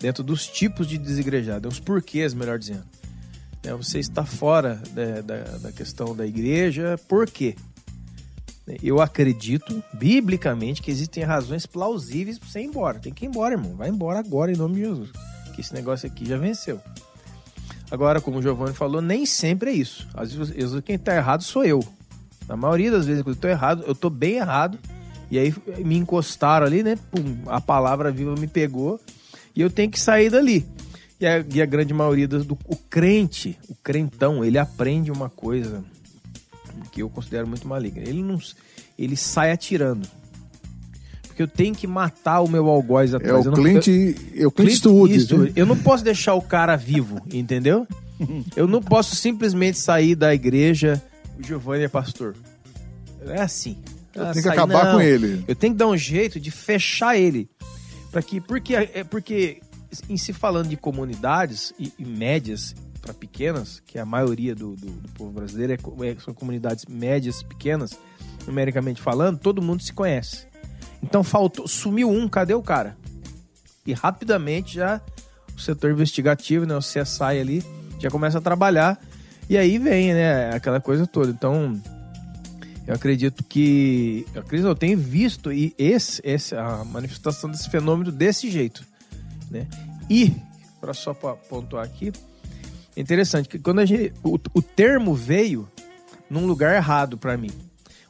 dentro 0.00 0.24
dos 0.24 0.46
tipos 0.46 0.88
de 0.88 0.96
desigrejado, 0.96 1.68
os 1.68 1.78
porquês, 1.78 2.32
melhor 2.32 2.58
dizendo. 2.58 2.84
Né, 3.62 3.74
você 3.74 3.98
está 3.98 4.24
fora 4.24 4.80
da, 4.92 5.20
da, 5.20 5.58
da 5.58 5.72
questão 5.72 6.14
da 6.14 6.26
igreja, 6.26 6.98
por 7.08 7.26
quê? 7.26 7.56
Eu 8.82 9.00
acredito, 9.00 9.82
biblicamente, 9.92 10.80
que 10.80 10.90
existem 10.90 11.24
razões 11.24 11.66
plausíveis 11.66 12.38
para 12.38 12.48
você 12.48 12.60
ir 12.60 12.66
embora. 12.66 13.00
Tem 13.00 13.12
que 13.12 13.24
ir 13.24 13.28
embora, 13.28 13.54
irmão. 13.54 13.74
Vai 13.74 13.88
embora 13.88 14.20
agora, 14.20 14.52
em 14.52 14.56
nome 14.56 14.76
de 14.76 14.80
Jesus. 14.82 15.10
Que 15.54 15.60
esse 15.60 15.74
negócio 15.74 16.06
aqui 16.06 16.24
já 16.24 16.36
venceu. 16.36 16.80
Agora, 17.90 18.20
como 18.20 18.38
o 18.38 18.42
Giovanni 18.42 18.72
falou, 18.72 19.02
nem 19.02 19.26
sempre 19.26 19.70
é 19.70 19.74
isso. 19.74 20.06
Às 20.14 20.32
vezes, 20.32 20.80
quem 20.84 20.94
está 20.94 21.16
errado 21.16 21.42
sou 21.42 21.64
eu. 21.64 21.84
Na 22.46 22.56
maioria 22.56 22.90
das 22.90 23.06
vezes 23.06 23.22
que 23.22 23.28
eu 23.28 23.32
estou 23.32 23.50
errado, 23.50 23.82
eu 23.84 23.92
estou 23.92 24.10
bem 24.10 24.36
errado. 24.36 24.78
E 25.30 25.38
aí 25.38 25.54
me 25.78 25.96
encostaram 25.96 26.66
ali, 26.66 26.82
né? 26.82 26.96
Pum, 27.10 27.42
a 27.46 27.60
palavra 27.60 28.12
viva 28.12 28.34
me 28.36 28.46
pegou. 28.46 29.00
E 29.54 29.60
eu 29.60 29.70
tenho 29.70 29.90
que 29.90 29.98
sair 29.98 30.30
dali. 30.30 30.64
E 31.20 31.26
a, 31.26 31.44
e 31.54 31.60
a 31.60 31.66
grande 31.66 31.92
maioria 31.92 32.26
do, 32.26 32.56
o 32.66 32.76
crente, 32.76 33.58
o 33.68 33.74
crentão, 33.74 34.44
ele 34.44 34.56
aprende 34.58 35.10
uma 35.10 35.28
coisa 35.28 35.84
que 36.90 37.02
eu 37.02 37.10
considero 37.10 37.46
muito 37.46 37.68
maligna. 37.68 38.00
Ele 38.00 38.22
não 38.22 38.38
ele 38.98 39.16
sai 39.16 39.52
atirando. 39.52 40.08
Porque 41.26 41.42
eu 41.42 41.48
tenho 41.48 41.74
que 41.74 41.86
matar 41.86 42.40
o 42.40 42.48
meu 42.48 42.68
algoz 42.68 43.12
É 43.12 43.16
atrás. 43.16 43.44
o 43.44 43.48
Eu 43.48 43.52
não- 43.52 43.62
Clint, 43.62 43.86
é 44.34 44.46
o 44.46 44.50
Clint 44.50 44.70
Eastwood. 44.70 45.14
Eastwood. 45.14 45.52
Eu 45.56 45.66
não 45.66 45.76
posso 45.76 46.02
deixar 46.04 46.34
o 46.34 46.42
cara 46.42 46.74
vivo, 46.76 47.20
entendeu? 47.32 47.86
Eu 48.56 48.66
não 48.66 48.82
posso 48.82 49.16
simplesmente 49.16 49.78
sair 49.78 50.14
da 50.14 50.34
igreja, 50.34 51.02
o 51.38 51.42
Giovanni 51.46 51.84
é 51.84 51.88
pastor. 51.88 52.34
É 53.26 53.40
assim. 53.40 53.78
Eu 54.14 54.24
Ah, 54.26 54.32
tenho 54.32 54.42
que 54.42 54.48
acabar 54.50 54.84
não. 54.86 54.92
com 54.94 55.00
ele. 55.00 55.42
Eu 55.48 55.54
tenho 55.54 55.72
que 55.72 55.78
dar 55.78 55.86
um 55.88 55.96
jeito 55.96 56.38
de 56.38 56.50
fechar 56.50 57.16
ele. 57.16 57.48
Para 58.12 58.20
que 58.22 58.38
porque 58.40 58.74
é 58.74 59.04
porque 59.04 59.62
em 60.08 60.16
se 60.16 60.32
falando 60.32 60.68
de 60.68 60.76
comunidades 60.76 61.72
e, 61.78 61.92
e 61.98 62.04
médias 62.04 62.74
para 63.00 63.14
pequenas, 63.14 63.80
que 63.86 63.98
a 63.98 64.04
maioria 64.04 64.54
do, 64.54 64.76
do, 64.76 64.86
do 64.86 65.08
povo 65.10 65.32
brasileiro 65.32 65.72
é 65.72 66.06
é- 66.06 66.16
são 66.20 66.34
comunidades 66.34 66.84
médias, 66.86 67.42
pequenas, 67.42 67.98
numericamente 68.46 69.00
falando, 69.00 69.38
todo 69.38 69.62
mundo 69.62 69.82
se 69.82 69.92
conhece. 69.92 70.46
Então 71.02 71.24
faltou, 71.24 71.66
sumiu 71.66 72.10
um, 72.10 72.28
cadê 72.28 72.54
o 72.54 72.62
cara? 72.62 72.96
E 73.86 73.92
rapidamente 73.92 74.74
já 74.74 75.00
o 75.56 75.60
setor 75.60 75.90
investigativo, 75.90 76.66
né, 76.66 76.76
o 76.76 76.80
CSI 76.80 77.40
ali, 77.40 77.64
já 77.98 78.10
começa 78.10 78.38
a 78.38 78.40
trabalhar 78.40 79.00
e 79.48 79.56
aí 79.56 79.78
vem, 79.78 80.14
né, 80.14 80.54
aquela 80.54 80.80
coisa 80.80 81.06
toda. 81.06 81.30
Então, 81.30 81.80
eu 82.86 82.94
acredito 82.94 83.42
que, 83.44 84.26
eu 84.34 84.42
acredito, 84.42 84.68
eu 84.68 84.74
tenho 84.74 84.98
visto 84.98 85.52
e 85.52 85.74
esse, 85.76 86.20
esse 86.24 86.54
a 86.54 86.84
manifestação 86.84 87.50
desse 87.50 87.68
fenômeno 87.68 88.12
desse 88.12 88.50
jeito, 88.50 88.84
né? 89.50 89.66
E 90.08 90.34
para 90.80 90.94
só 90.94 91.12
pontuar 91.12 91.84
aqui, 91.84 92.12
é 92.96 93.00
interessante 93.00 93.48
que 93.48 93.58
quando 93.58 93.80
a 93.80 93.84
gente, 93.84 94.12
o, 94.22 94.38
o 94.54 94.62
termo 94.62 95.14
veio 95.14 95.68
num 96.28 96.46
lugar 96.46 96.74
errado 96.74 97.18
para 97.18 97.36
mim. 97.36 97.50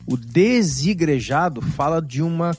O 0.06 0.16
desigrejado 0.16 1.62
fala 1.62 2.00
de 2.00 2.22
uma 2.22 2.56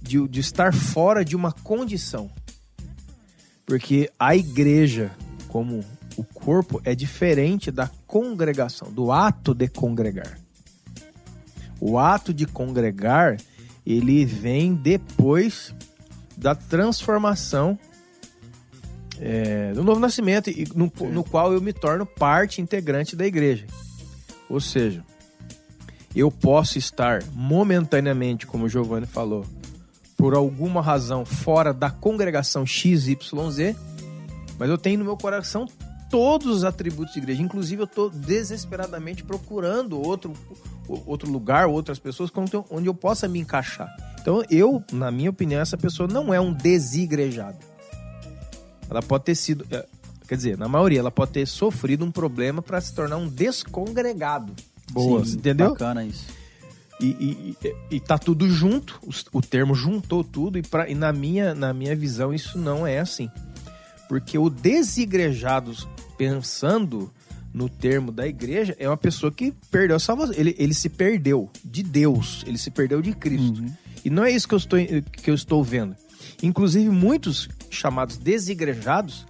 de, 0.00 0.26
de 0.28 0.40
estar 0.40 0.74
fora 0.74 1.24
de 1.24 1.34
uma 1.34 1.52
condição. 1.52 2.30
Porque 3.64 4.10
a 4.18 4.36
igreja, 4.36 5.12
como 5.48 5.80
o 6.16 6.24
corpo, 6.24 6.80
é 6.84 6.94
diferente 6.94 7.70
da 7.70 7.88
congregação, 8.06 8.92
do 8.92 9.12
ato 9.12 9.54
de 9.54 9.68
congregar. 9.68 10.38
O 11.80 11.98
ato 11.98 12.34
de 12.34 12.46
congregar, 12.46 13.38
ele 13.86 14.24
vem 14.24 14.74
depois 14.74 15.74
da 16.42 16.54
transformação 16.54 17.78
é, 19.20 19.72
do 19.72 19.84
novo 19.84 20.00
nascimento, 20.00 20.50
e 20.50 20.66
no, 20.74 20.92
no 21.10 21.22
qual 21.22 21.52
eu 21.52 21.60
me 21.60 21.72
torno 21.72 22.04
parte 22.04 22.60
integrante 22.60 23.14
da 23.14 23.24
igreja. 23.24 23.66
Ou 24.50 24.60
seja, 24.60 25.04
eu 26.14 26.30
posso 26.30 26.76
estar 26.76 27.22
momentaneamente, 27.32 28.46
como 28.46 28.64
o 28.64 28.68
Giovanni 28.68 29.06
falou, 29.06 29.46
por 30.16 30.34
alguma 30.34 30.82
razão 30.82 31.24
fora 31.24 31.72
da 31.72 31.88
congregação 31.88 32.66
XYZ, 32.66 33.76
mas 34.58 34.68
eu 34.68 34.76
tenho 34.76 34.98
no 34.98 35.04
meu 35.04 35.16
coração 35.16 35.66
todos 36.10 36.48
os 36.48 36.64
atributos 36.64 37.14
de 37.14 37.20
igreja. 37.20 37.40
Inclusive, 37.40 37.82
eu 37.82 37.86
estou 37.86 38.10
desesperadamente 38.10 39.24
procurando 39.24 40.00
outro, 40.00 40.32
outro 41.06 41.30
lugar, 41.30 41.68
outras 41.68 41.98
pessoas 41.98 42.30
onde 42.70 42.86
eu 42.86 42.94
possa 42.94 43.26
me 43.28 43.38
encaixar. 43.38 43.88
Então, 44.22 44.42
eu, 44.48 44.82
na 44.92 45.10
minha 45.10 45.28
opinião, 45.30 45.60
essa 45.60 45.76
pessoa 45.76 46.08
não 46.08 46.32
é 46.32 46.40
um 46.40 46.52
desigrejado. 46.52 47.58
Ela 48.88 49.02
pode 49.02 49.24
ter 49.24 49.34
sido, 49.34 49.66
eh, 49.70 49.84
quer 50.28 50.36
dizer, 50.36 50.56
na 50.56 50.68
maioria, 50.68 51.00
ela 51.00 51.10
pode 51.10 51.32
ter 51.32 51.46
sofrido 51.46 52.04
um 52.04 52.10
problema 52.10 52.62
para 52.62 52.80
se 52.80 52.94
tornar 52.94 53.16
um 53.16 53.28
descongregado. 53.28 54.52
Boa, 54.92 55.24
Sim, 55.24 55.34
entendeu? 55.36 55.70
Bacana 55.70 56.04
isso. 56.04 56.24
E, 57.00 57.06
e, 57.06 57.56
e- 57.66 57.76
e 57.96 58.00
tá 58.00 58.16
tudo 58.16 58.48
junto, 58.48 59.00
os- 59.04 59.24
o 59.32 59.40
termo 59.42 59.74
juntou 59.74 60.22
tudo, 60.22 60.56
e, 60.56 60.62
pra, 60.62 60.88
e 60.88 60.94
na, 60.94 61.12
minha, 61.12 61.52
na 61.54 61.72
minha 61.74 61.96
visão 61.96 62.32
isso 62.32 62.56
não 62.58 62.86
é 62.86 63.00
assim. 63.00 63.28
Porque 64.08 64.38
o 64.38 64.48
desigrejado, 64.48 65.72
pensando 66.16 67.10
no 67.52 67.68
termo 67.68 68.12
da 68.12 68.26
igreja, 68.26 68.76
é 68.78 68.88
uma 68.88 68.96
pessoa 68.96 69.32
que 69.32 69.52
perdeu 69.70 69.96
a 69.96 69.98
salvação. 69.98 70.34
Ele, 70.36 70.54
ele 70.58 70.74
se 70.74 70.88
perdeu 70.88 71.50
de 71.64 71.82
Deus, 71.82 72.44
ele 72.46 72.56
se 72.58 72.70
perdeu 72.70 73.02
de 73.02 73.12
Cristo. 73.14 73.64
E 74.04 74.10
não 74.10 74.24
é 74.24 74.30
isso 74.30 74.48
que 74.48 74.54
eu, 74.54 74.58
estou, 74.58 74.78
que 74.78 75.30
eu 75.30 75.34
estou 75.34 75.62
vendo. 75.62 75.96
Inclusive, 76.42 76.88
muitos 76.90 77.48
chamados 77.70 78.16
desigrejados 78.16 79.26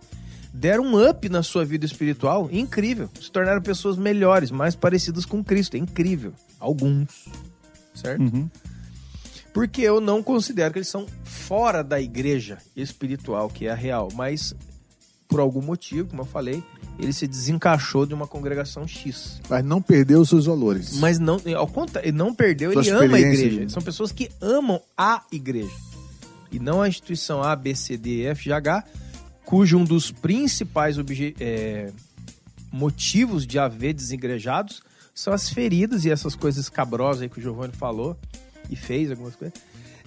deram 0.53 0.85
um 0.85 1.09
up 1.09 1.29
na 1.29 1.43
sua 1.43 1.65
vida 1.65 1.87
espiritual 1.87 2.49
incrível. 2.51 3.09
Se 3.21 3.31
tornaram 3.31 3.63
pessoas 3.63 3.97
melhores, 3.97 4.51
mais 4.51 4.75
parecidas 4.75 5.25
com 5.25 5.43
Cristo. 5.43 5.77
É 5.77 5.79
incrível. 5.79 6.33
Alguns. 6.61 7.27
Certo? 7.95 8.23
Uhum. 8.23 8.51
Porque 9.53 9.83
eu 9.83 10.01
não 10.01 10.23
considero 10.23 10.73
que 10.73 10.79
eles 10.79 10.89
são 10.89 11.07
fora 11.25 11.83
da 11.83 12.01
igreja 12.01 12.59
espiritual, 12.75 13.49
que 13.51 13.67
é 13.67 13.71
a 13.71 13.75
real. 13.75 14.09
Mas, 14.15 14.55
por 15.29 15.41
algum 15.41 15.61
motivo, 15.61 16.09
como 16.09 16.23
eu 16.23 16.27
falei, 16.27 16.63
ele 16.99 17.13
se 17.13 17.27
desencaixou 17.27 18.07
de 18.07 18.15
uma 18.15 18.27
congregação 18.27 18.87
X. 18.87 19.41
Mas 19.49 19.65
não 19.65 19.81
perdeu 19.81 20.21
os 20.21 20.29
seus 20.29 20.47
valores. 20.47 20.99
Mas 20.99 21.19
não, 21.19 21.41
ao 21.57 21.67
contrário, 21.67 22.09
ele 22.09 22.17
não 22.17 22.35
perdeu, 22.35 22.73
Sua 22.73 22.83
ele 22.83 22.91
ama 22.91 23.17
a 23.17 23.21
igreja. 23.21 23.69
São 23.69 23.83
pessoas 23.83 24.13
que 24.13 24.31
amam 24.41 24.81
a 24.97 25.23
igreja. 25.33 25.71
E 26.51 26.59
não 26.59 26.83
a 26.83 26.89
instituição 26.89 27.43
A, 27.43 27.57
B, 27.57 27.75
C, 27.75 27.97
D, 27.97 28.23
E, 28.23 28.27
F, 28.27 28.45
G, 28.45 28.53
H, 28.53 28.85
cujo 29.45 29.79
um 29.79 29.85
dos 29.85 30.11
principais 30.11 30.97
é, 31.41 31.91
motivos 32.71 33.47
de 33.47 33.59
haver 33.59 33.95
desigrejados 33.95 34.83
são 35.15 35.33
as 35.33 35.49
feridas 35.49 36.05
e 36.05 36.11
essas 36.11 36.35
coisas 36.35 36.69
cabrosas 36.69 37.23
aí 37.23 37.29
que 37.29 37.39
o 37.39 37.43
Giovanni 37.43 37.73
falou 37.73 38.17
e 38.71 38.77
fez 38.77 39.11
algumas 39.11 39.37
coisas. 39.37 39.59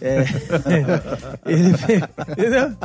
É, 0.01 0.25
ele 1.46 1.70
entendeu? 1.70 2.77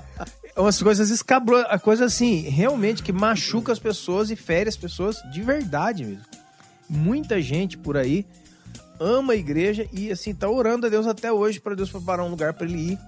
Umas 0.61 0.83
coisas 0.83 1.11
escabrosas, 1.11 1.67
a 1.71 1.79
coisa 1.79 2.05
assim, 2.05 2.41
realmente 2.43 3.03
que 3.03 3.13
machuca 3.13 3.73
as 3.73 3.79
pessoas 3.79 4.31
e 4.31 4.37
fere 4.37 4.69
as 4.69 4.77
pessoas 4.77 5.17
de 5.33 5.43
verdade 5.43 6.05
mesmo. 6.05 6.25
Muita 6.89 7.41
gente 7.41 7.79
por 7.79 7.97
aí 7.97 8.27
ama 8.99 9.33
a 9.33 9.37
igreja 9.37 9.89
e 9.93 10.11
assim 10.11 10.35
tá 10.35 10.49
orando 10.49 10.87
a 10.87 10.91
Deus 10.91 11.07
até 11.07 11.33
hoje 11.33 11.61
para 11.61 11.75
Deus 11.75 11.91
preparar 11.91 12.27
um 12.27 12.31
lugar 12.31 12.53
para 12.53 12.67
ele 12.67 12.93
ir, 12.93 12.99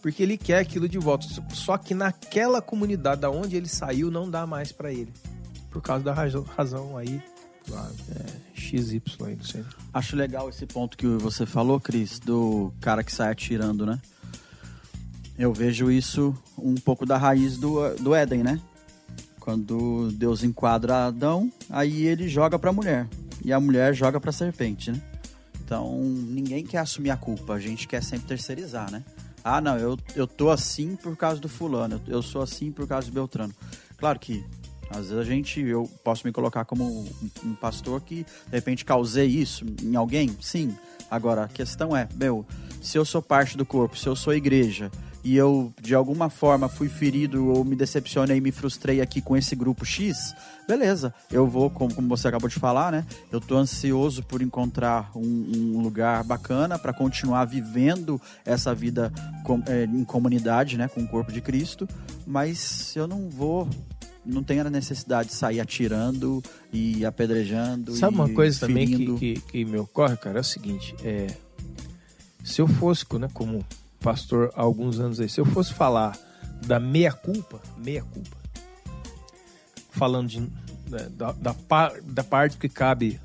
porque 0.00 0.22
ele 0.22 0.38
quer 0.38 0.58
aquilo 0.58 0.88
de 0.88 0.98
volta. 0.98 1.26
Só 1.52 1.76
que 1.76 1.92
naquela 1.94 2.62
comunidade 2.62 3.20
da 3.20 3.30
onde 3.30 3.56
ele 3.56 3.68
saiu 3.68 4.10
não 4.10 4.30
dá 4.30 4.46
mais 4.46 4.72
para 4.72 4.90
ele, 4.92 5.12
por 5.70 5.82
causa 5.82 6.04
da 6.04 6.14
razão, 6.14 6.42
razão 6.42 6.96
aí 6.96 7.22
Claro. 7.66 7.94
XY 8.54 9.02
aí, 9.24 9.36
não 9.36 9.44
sei. 9.44 9.64
Acho 9.92 10.16
legal 10.16 10.48
esse 10.48 10.66
ponto 10.66 10.96
que 10.96 11.06
você 11.06 11.46
falou, 11.46 11.80
Cris, 11.80 12.18
do 12.18 12.72
cara 12.80 13.04
que 13.04 13.12
sai 13.12 13.30
atirando, 13.30 13.86
né? 13.86 14.00
Eu 15.40 15.54
vejo 15.54 15.90
isso 15.90 16.36
um 16.58 16.74
pouco 16.74 17.06
da 17.06 17.16
raiz 17.16 17.56
do, 17.56 17.94
do 17.94 18.14
Éden, 18.14 18.42
né? 18.42 18.60
Quando 19.40 20.10
Deus 20.12 20.44
enquadra 20.44 21.06
Adão, 21.06 21.50
aí 21.70 22.04
ele 22.04 22.28
joga 22.28 22.58
pra 22.58 22.74
mulher. 22.74 23.08
E 23.42 23.50
a 23.50 23.58
mulher 23.58 23.94
joga 23.94 24.20
pra 24.20 24.32
serpente, 24.32 24.92
né? 24.92 25.00
Então, 25.64 25.98
ninguém 25.98 26.62
quer 26.62 26.76
assumir 26.76 27.08
a 27.08 27.16
culpa, 27.16 27.54
a 27.54 27.58
gente 27.58 27.88
quer 27.88 28.02
sempre 28.02 28.28
terceirizar, 28.28 28.92
né? 28.92 29.02
Ah, 29.42 29.62
não, 29.62 29.78
eu, 29.78 29.98
eu 30.14 30.26
tô 30.26 30.50
assim 30.50 30.94
por 30.94 31.16
causa 31.16 31.40
do 31.40 31.48
fulano, 31.48 31.98
eu, 32.06 32.16
eu 32.16 32.22
sou 32.22 32.42
assim 32.42 32.70
por 32.70 32.86
causa 32.86 33.06
do 33.06 33.14
Beltrano. 33.14 33.54
Claro 33.96 34.18
que 34.18 34.44
às 34.90 35.08
vezes 35.08 35.16
a 35.16 35.24
gente, 35.24 35.58
eu 35.62 35.88
posso 36.04 36.26
me 36.26 36.32
colocar 36.34 36.66
como 36.66 36.84
um, 36.84 37.08
um 37.46 37.54
pastor 37.54 38.02
que 38.02 38.24
de 38.24 38.52
repente 38.52 38.84
causei 38.84 39.28
isso 39.28 39.64
em 39.82 39.96
alguém, 39.96 40.36
sim. 40.42 40.76
Agora, 41.10 41.44
a 41.44 41.48
questão 41.48 41.96
é, 41.96 42.06
meu, 42.14 42.44
se 42.82 42.98
eu 42.98 43.06
sou 43.06 43.22
parte 43.22 43.56
do 43.56 43.64
corpo, 43.64 43.96
se 43.96 44.06
eu 44.06 44.14
sou 44.14 44.34
igreja 44.34 44.90
e 45.22 45.36
eu 45.36 45.72
de 45.80 45.94
alguma 45.94 46.30
forma 46.30 46.68
fui 46.68 46.88
ferido 46.88 47.48
ou 47.48 47.64
me 47.64 47.76
decepcionei 47.76 48.38
e 48.38 48.40
me 48.40 48.50
frustrei 48.52 49.00
aqui 49.00 49.20
com 49.20 49.36
esse 49.36 49.54
grupo 49.54 49.84
X, 49.84 50.34
beleza, 50.66 51.12
eu 51.30 51.46
vou, 51.46 51.68
como, 51.68 51.94
como 51.94 52.08
você 52.08 52.28
acabou 52.28 52.48
de 52.48 52.54
falar, 52.58 52.90
né? 52.92 53.04
Eu 53.30 53.40
tô 53.40 53.56
ansioso 53.56 54.22
por 54.22 54.40
encontrar 54.40 55.10
um, 55.14 55.20
um 55.76 55.80
lugar 55.82 56.24
bacana 56.24 56.78
para 56.78 56.92
continuar 56.92 57.44
vivendo 57.44 58.20
essa 58.44 58.74
vida 58.74 59.12
com- 59.44 59.62
eh, 59.66 59.84
em 59.84 60.04
comunidade, 60.04 60.78
né, 60.78 60.88
com 60.88 61.02
o 61.02 61.08
corpo 61.08 61.30
de 61.32 61.40
Cristo, 61.40 61.88
mas 62.26 62.94
eu 62.96 63.06
não 63.06 63.28
vou 63.28 63.68
não 64.24 64.42
tenho 64.42 64.60
a 64.66 64.70
necessidade 64.70 65.30
de 65.30 65.34
sair 65.34 65.60
atirando 65.60 66.42
e 66.70 67.04
apedrejando. 67.06 67.96
Sabe 67.96 68.14
uma 68.16 68.28
e 68.30 68.34
coisa 68.34 68.60
também 68.60 68.86
que, 68.86 68.92
ferindo. 68.92 69.16
que, 69.16 69.34
que 69.40 69.64
me 69.64 69.78
ocorre, 69.78 70.14
cara? 70.18 70.38
É 70.38 70.40
o 70.40 70.44
seguinte, 70.44 70.94
é, 71.02 71.26
se 72.44 72.60
eu 72.60 72.68
fosse, 72.68 73.04
né, 73.18 73.28
como 73.32 73.64
pastor 74.00 74.50
há 74.54 74.62
alguns 74.62 74.98
anos 74.98 75.20
aí, 75.20 75.28
se 75.28 75.40
eu 75.40 75.44
fosse 75.44 75.72
falar 75.72 76.18
da 76.66 76.80
meia-culpa, 76.80 77.60
meia-culpa, 77.76 78.36
falando 79.90 80.28
de, 80.28 80.40
né, 80.40 81.08
da, 81.10 81.32
da, 81.32 81.54
da 82.02 82.24
parte 82.24 82.56
que 82.56 82.68
cabe 82.68 83.20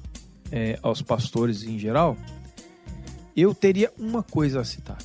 é, 0.52 0.78
aos 0.82 1.02
pastores 1.02 1.64
em 1.64 1.80
geral, 1.80 2.18
eu 3.36 3.54
teria 3.54 3.92
uma 3.98 4.24
coisa 4.24 4.62
a 4.62 4.64
citar. 4.64 4.98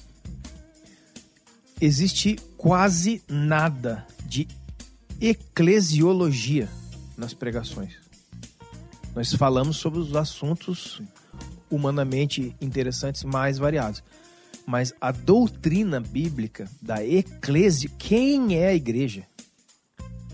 Existe 1.80 2.36
quase 2.56 3.22
nada 3.28 4.06
de 4.26 4.46
eclesiologia 5.20 6.68
nas 7.16 7.34
pregações. 7.34 7.94
Nós 9.14 9.32
falamos 9.34 9.76
sobre 9.76 9.98
os 9.98 10.14
assuntos 10.14 11.02
humanamente 11.70 12.54
interessantes 12.60 13.24
mais 13.24 13.58
variados. 13.58 14.02
Mas 14.70 14.94
a 15.00 15.10
doutrina 15.10 15.98
bíblica 15.98 16.68
da 16.80 17.04
eclésia, 17.04 17.90
quem 17.98 18.54
é 18.56 18.68
a 18.68 18.74
igreja? 18.74 19.24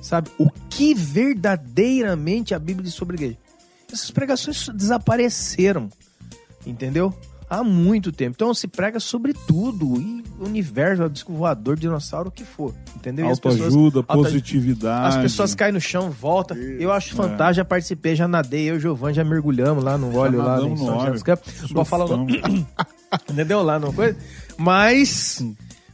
Sabe? 0.03 0.31
O 0.39 0.51
que 0.69 0.93
verdadeiramente 0.95 2.55
a 2.55 2.59
Bíblia 2.59 2.85
diz 2.85 2.93
sobre 2.93 3.17
a 3.17 3.19
igreja? 3.19 3.39
Essas 3.91 4.11
pregações 4.11 4.69
desapareceram. 4.75 5.89
Entendeu? 6.67 7.15
Há 7.49 7.65
muito 7.65 8.13
tempo. 8.13 8.35
Então 8.37 8.53
se 8.53 8.69
prega 8.69 9.01
sobre 9.01 9.33
tudo. 9.33 9.99
E 9.99 10.23
universo, 10.39 11.09
disco 11.09 11.33
voador, 11.33 11.79
dinossauro, 11.79 12.29
o 12.29 12.33
que 12.33 12.45
for. 12.45 12.75
Entendeu? 12.95 13.27
Autoajuda, 13.29 14.01
Auto- 14.01 14.23
positividade. 14.23 15.17
as 15.17 15.23
pessoas 15.23 15.55
caem 15.55 15.73
no 15.73 15.81
chão, 15.81 16.11
voltam. 16.11 16.59
Eu 16.59 16.93
acho 16.93 17.15
fantástico, 17.15 17.55
já 17.55 17.65
participei, 17.65 18.15
já 18.15 18.29
nadei, 18.29 18.69
eu 18.69 18.75
e 18.75 18.77
o 18.77 18.81
Giovanni 18.81 19.15
já 19.15 19.25
mergulhamos 19.25 19.83
lá 19.83 19.97
no 19.97 20.15
óleo 20.15 20.43
lá 20.43 20.61
em 20.61 20.71
no 20.71 20.77
São 20.77 20.99
José 20.99 21.11
dos 21.13 21.23
Campos. 21.23 21.71
Vou 21.73 21.87
falar 21.87 22.05
o 22.05 22.17
nome. 22.19 22.43
entendeu? 23.31 23.63
Lá 23.63 23.79
no 23.79 23.93
coisa. 23.93 24.17
Mas 24.57 25.43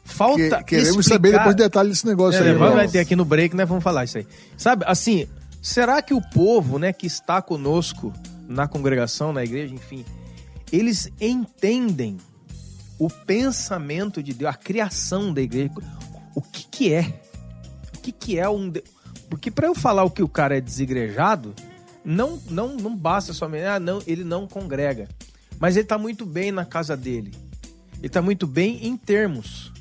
falta 0.04 0.59
Que- 0.59 0.64
queremos 0.64 0.90
explicar... 1.07 1.14
saber 1.14 1.33
depois 1.33 1.57
detalhes 1.57 1.92
desse 1.92 2.07
negócio 2.07 2.42
É, 2.45 2.50
aí. 2.50 2.54
vai, 2.57 2.71
né? 2.71 2.75
vai 2.76 2.88
ter 2.88 2.99
aqui 3.00 3.16
no 3.16 3.25
break, 3.25 3.54
né? 3.57 3.64
Vamos 3.64 3.83
falar 3.85 4.04
isso 4.04 4.19
aí. 4.19 4.26
Sabe, 4.57 4.85
assim, 4.87 5.26
será 5.60 6.00
que 6.02 6.15
o 6.15 6.21
povo, 6.21 6.78
né, 6.78 6.93
que 6.93 7.06
está 7.06 7.41
conosco 7.43 8.13
na 8.49 8.67
congregação, 8.69 9.32
na 9.32 9.43
igreja, 9.45 9.75
enfim, 9.75 10.04
eles 10.71 11.08
entendem 11.21 12.19
o 12.99 13.08
pensamento 13.08 14.23
de 14.23 14.32
Deus, 14.32 14.50
a 14.50 14.54
criação 14.56 15.32
da 15.32 15.41
igreja, 15.41 15.71
o 16.34 16.41
que 16.41 16.65
que 16.71 16.93
é? 16.95 17.21
O 17.97 17.99
que 18.00 18.13
que 18.13 18.39
é 18.39 18.49
um... 18.49 18.69
de- 18.71 18.82
Porque 19.28 19.50
para 19.50 19.67
eu 19.67 19.75
falar 19.75 20.04
o 20.04 20.10
que 20.10 20.23
o 20.23 20.28
cara 20.28 20.56
é 20.56 20.60
desigrejado, 20.60 21.54
não, 22.04 22.39
não, 22.50 22.76
não 22.76 22.95
basta 22.97 23.32
somente, 23.32 23.65
ah, 23.65 23.80
não, 23.80 24.00
ele 24.06 24.25
não 24.25 24.47
congrega. 24.47 25.08
Mas 25.62 25.76
ele 25.76 25.86
tá 25.86 25.96
muito 25.96 26.26
bem 26.26 26.50
na 26.50 26.64
casa 26.64 26.96
dele. 26.96 27.32
Ele 28.00 28.08
tá 28.08 28.20
muito 28.20 28.48
bem 28.48 28.84
em 28.84 28.96
termos. 28.96 29.72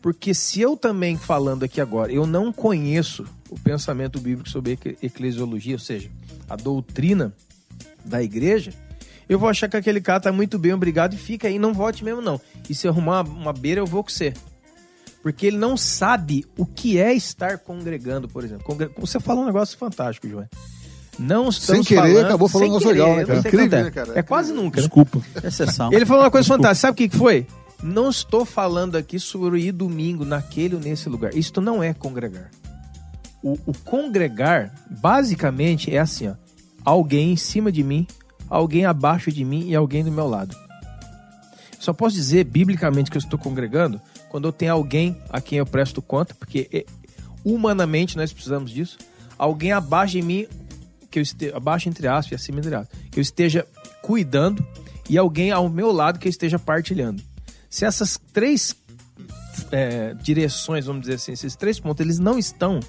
Porque 0.00 0.32
se 0.32 0.62
eu 0.62 0.78
também 0.78 1.18
falando 1.18 1.62
aqui 1.62 1.78
agora, 1.78 2.10
eu 2.10 2.26
não 2.26 2.50
conheço 2.50 3.26
o 3.50 3.60
pensamento 3.60 4.18
bíblico 4.18 4.48
sobre 4.48 4.72
ecle- 4.72 4.96
eclesiologia, 5.02 5.74
ou 5.74 5.78
seja, 5.78 6.08
a 6.48 6.56
doutrina 6.56 7.34
da 8.02 8.22
igreja, 8.22 8.72
eu 9.28 9.38
vou 9.38 9.50
achar 9.50 9.68
que 9.68 9.76
aquele 9.76 10.00
cara 10.00 10.20
tá 10.20 10.32
muito 10.32 10.58
bem, 10.58 10.72
obrigado, 10.72 11.12
e 11.12 11.18
fica 11.18 11.48
aí, 11.48 11.58
não 11.58 11.74
vote 11.74 12.02
mesmo 12.02 12.22
não. 12.22 12.40
E 12.66 12.74
se 12.74 12.88
arrumar 12.88 13.28
uma, 13.28 13.52
beira, 13.52 13.82
eu 13.82 13.86
vou 13.86 14.02
com 14.02 14.08
você. 14.08 14.32
Porque 15.22 15.48
ele 15.48 15.58
não 15.58 15.76
sabe 15.76 16.46
o 16.56 16.64
que 16.64 16.96
é 16.96 17.12
estar 17.12 17.58
congregando, 17.58 18.26
por 18.26 18.42
exemplo. 18.42 18.64
Você 18.96 19.20
falou 19.20 19.42
um 19.42 19.46
negócio 19.46 19.76
fantástico, 19.76 20.26
João. 20.26 20.48
Não 21.18 21.48
estamos 21.48 21.86
querer, 21.86 22.00
falando- 22.00 22.26
acabou 22.26 22.48
falando 22.48 22.78
sem 22.78 22.78
negócio 22.78 22.90
legal, 22.90 23.16
né, 23.16 23.24
cara? 23.24 23.38
Incrível, 23.40 23.84
né, 23.84 23.90
cara? 23.90 24.12
É 24.18 24.22
quase 24.22 24.52
nunca, 24.52 24.76
né? 24.80 24.86
Desculpa. 24.86 25.20
Exceção. 25.42 25.92
Ele 25.92 26.06
falou 26.06 26.22
uma 26.22 26.30
coisa 26.30 26.46
fantástica. 26.46 26.74
Sabe 26.76 26.92
o 26.92 26.96
que 26.96 27.08
que 27.08 27.16
foi? 27.16 27.46
Não 27.82 28.08
estou 28.10 28.44
falando 28.44 28.96
aqui 28.96 29.18
sobre 29.18 29.60
ir 29.60 29.72
domingo 29.72 30.24
naquele 30.24 30.74
ou 30.76 30.80
nesse 30.80 31.08
lugar. 31.08 31.34
Isto 31.36 31.60
não 31.60 31.82
é 31.82 31.92
congregar. 31.92 32.50
O, 33.42 33.52
o 33.66 33.72
congregar, 33.84 34.72
basicamente, 34.90 35.94
é 35.94 35.98
assim, 35.98 36.28
ó. 36.28 36.34
Alguém 36.84 37.32
em 37.32 37.36
cima 37.36 37.70
de 37.70 37.82
mim, 37.84 38.06
alguém 38.48 38.84
abaixo 38.84 39.30
de 39.30 39.44
mim 39.44 39.68
e 39.68 39.74
alguém 39.76 40.02
do 40.04 40.10
meu 40.10 40.26
lado. 40.28 40.56
Só 41.78 41.92
posso 41.92 42.14
dizer, 42.16 42.44
biblicamente, 42.44 43.10
que 43.10 43.16
eu 43.16 43.20
estou 43.20 43.38
congregando 43.38 44.00
quando 44.28 44.48
eu 44.48 44.52
tenho 44.52 44.72
alguém 44.72 45.16
a 45.30 45.40
quem 45.40 45.58
eu 45.58 45.66
presto 45.66 46.02
conta, 46.02 46.34
porque 46.34 46.68
eh, 46.72 46.84
humanamente 47.44 48.16
nós 48.16 48.32
precisamos 48.32 48.70
disso. 48.70 48.98
Alguém 49.38 49.70
abaixo 49.72 50.12
de 50.14 50.22
mim, 50.22 50.46
que 51.18 51.20
eu 51.20 51.22
esteja, 51.22 51.56
abaixo 51.56 51.88
entre 51.88 52.06
aspas 52.06 52.32
e 52.32 52.34
acima 52.34 52.58
entre 52.60 52.74
aspas, 52.74 52.98
que 53.10 53.18
eu 53.18 53.22
esteja 53.22 53.66
cuidando 54.02 54.64
e 55.08 55.18
alguém 55.18 55.50
ao 55.50 55.68
meu 55.68 55.90
lado 55.90 56.18
que 56.18 56.28
eu 56.28 56.30
esteja 56.30 56.58
partilhando. 56.58 57.22
Se 57.68 57.84
essas 57.84 58.18
três 58.32 58.76
é, 59.72 60.14
direções, 60.14 60.86
vamos 60.86 61.02
dizer 61.02 61.14
assim, 61.14 61.32
esses 61.32 61.56
três 61.56 61.80
pontos, 61.80 62.04
eles 62.04 62.18
não 62.18 62.38
estão, 62.38 62.80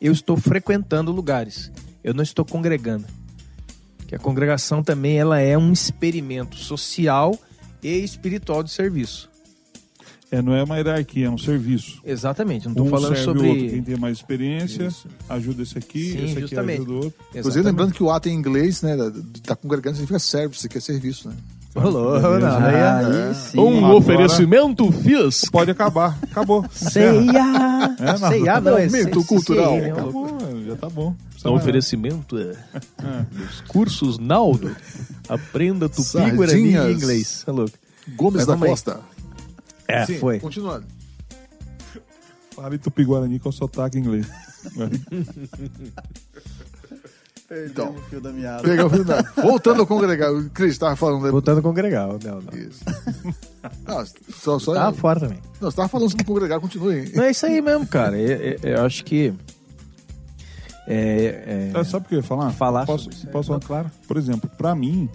eu 0.00 0.12
estou 0.12 0.36
frequentando 0.36 1.12
lugares. 1.12 1.70
Eu 2.02 2.14
não 2.14 2.22
estou 2.22 2.44
congregando. 2.44 3.06
Que 4.06 4.14
a 4.14 4.18
congregação 4.18 4.82
também 4.82 5.18
ela 5.18 5.38
é 5.38 5.56
um 5.56 5.72
experimento 5.72 6.56
social 6.56 7.38
e 7.82 7.98
espiritual 7.98 8.62
de 8.62 8.70
serviço. 8.70 9.29
É, 10.32 10.40
não 10.40 10.54
é 10.54 10.62
uma 10.62 10.76
hierarquia, 10.76 11.26
é 11.26 11.30
um 11.30 11.36
serviço. 11.38 12.00
Exatamente, 12.04 12.66
não 12.66 12.72
estou 12.72 12.86
um 12.86 12.90
falando 12.90 13.16
serve 13.16 13.30
o 13.30 13.32
outro, 13.32 13.44
quem 13.58 13.68
sobre. 13.70 13.82
tem 13.82 13.96
mais 13.96 14.16
experiência, 14.18 14.88
ajuda 15.28 15.62
esse 15.62 15.76
aqui, 15.76 16.12
Sim, 16.12 16.24
esse 16.24 16.32
aqui 16.32 16.40
justamente. 16.42 16.76
ajuda 16.82 16.92
o 16.92 16.96
outro. 17.04 17.14
Inclusive, 17.34 17.64
lembrando 17.66 17.92
que 17.92 18.02
o 18.02 18.10
ato 18.10 18.28
em 18.28 18.32
inglês, 18.34 18.80
né, 18.82 18.96
da- 18.96 19.10
tá 19.42 19.56
congregando 19.56 19.96
significa 19.96 20.18
service, 20.20 20.68
que 20.68 20.78
é 20.78 20.80
serviço, 20.80 21.28
né? 21.28 21.34
Rolou, 21.74 22.14
aí 22.16 22.74
é- 22.74 23.28
Aí 23.28 23.34
sim. 23.34 23.58
Um 23.60 23.78
Agora- 23.78 23.94
oferecimento 23.96 24.90
FIS. 24.90 25.44
Pode 25.52 25.70
acabar, 25.70 26.18
acabou. 26.22 26.64
Ceia! 26.72 27.94
É, 27.98 28.18
não. 28.18 28.28
Ceia 28.28 28.60
não, 28.60 28.76
é 28.78 28.86
Momento 28.86 29.20
C- 29.20 29.26
cultural. 29.26 29.76
Acabou, 29.76 30.36
já 30.66 30.76
tá 30.76 30.88
bom. 30.88 31.14
O 31.44 31.48
oferecimento 31.50 32.36
é 32.38 32.54
dos 33.32 33.60
cursos 33.68 34.18
Naldo. 34.18 34.74
Aprenda 35.28 35.88
tupi, 35.88 36.30
guarani 36.32 36.74
e 36.76 36.92
inglês. 36.92 37.42
Tá 37.46 37.52
louco? 37.52 37.72
Gomes 38.16 38.44
Mas 38.44 38.60
da. 38.60 38.66
Costa. 38.66 39.00
É, 39.90 40.06
Sim, 40.06 40.18
foi. 40.18 40.38
Continuando. 40.40 40.86
Fala 42.54 42.74
em 42.74 42.78
tupi-guarani 42.78 43.38
com 43.38 43.50
sotaque 43.52 43.98
inglês. 43.98 44.26
Então, 47.66 47.90
o 47.96 47.98
fio 48.02 48.20
da 48.20 48.30
meada. 48.30 48.62
pega 48.62 48.86
o 48.86 48.90
fio 48.90 49.04
da- 49.04 49.22
Voltando 49.42 49.80
ao 49.80 49.86
congregar, 49.86 50.32
o 50.32 50.48
Cris 50.50 50.70
estava 50.72 50.94
falando. 50.94 51.24
né? 51.24 51.32
Voltando 51.32 51.58
a 51.58 51.62
congregar. 51.62 52.06
Não, 52.06 52.40
não. 52.40 52.52
Isso. 52.56 52.84
Não, 53.86 54.06
só, 54.32 54.58
só, 54.58 54.72
Tá 54.74 54.92
fora 54.92 55.18
também. 55.20 55.38
não, 55.60 55.62
você 55.62 55.68
estava 55.68 55.88
falando 55.88 56.08
sobre 56.10 56.24
congregar, 56.24 56.60
continue. 56.60 57.00
hein? 57.00 57.12
Não 57.14 57.24
é 57.24 57.30
isso 57.32 57.44
aí 57.44 57.60
mesmo, 57.60 57.86
cara. 57.86 58.16
Eu, 58.16 58.36
eu- 58.38 58.58
eu 58.62 58.84
acho 58.86 59.04
que. 59.04 59.34
É, 60.86 61.70
é, 61.74 61.78
É, 61.78 61.84
sabe 61.84 62.06
o 62.06 62.08
que 62.08 62.14
eu 62.14 62.20
ia 62.20 62.22
falar? 62.22 62.52
Falar 62.52 62.86
posso, 62.86 63.04
sobre 63.04 63.16
isso. 63.16 63.26
posso 63.26 63.48
falar? 63.48 63.60
Claro. 63.60 63.90
Por 64.08 64.16
exemplo, 64.16 64.48
pra 64.56 64.74
mim, 64.74 65.10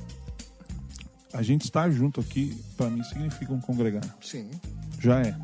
a 1.35 1.41
gente 1.41 1.65
estar 1.65 1.89
junto 1.91 2.21
aqui, 2.21 2.57
pra 2.77 2.89
mim, 2.89 3.03
significa 3.03 3.53
um 3.53 3.59
congregar. 3.59 4.03
Sim. 4.21 4.49
Já 4.99 5.21
é. 5.21 5.35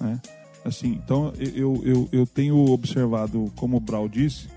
Né? 0.00 0.20
Assim, 0.64 1.00
então 1.04 1.32
eu, 1.38 1.80
eu, 1.84 2.08
eu 2.10 2.26
tenho 2.26 2.56
observado, 2.70 3.52
como 3.54 3.76
o 3.76 3.80
Brau 3.80 4.08
disse, 4.08 4.48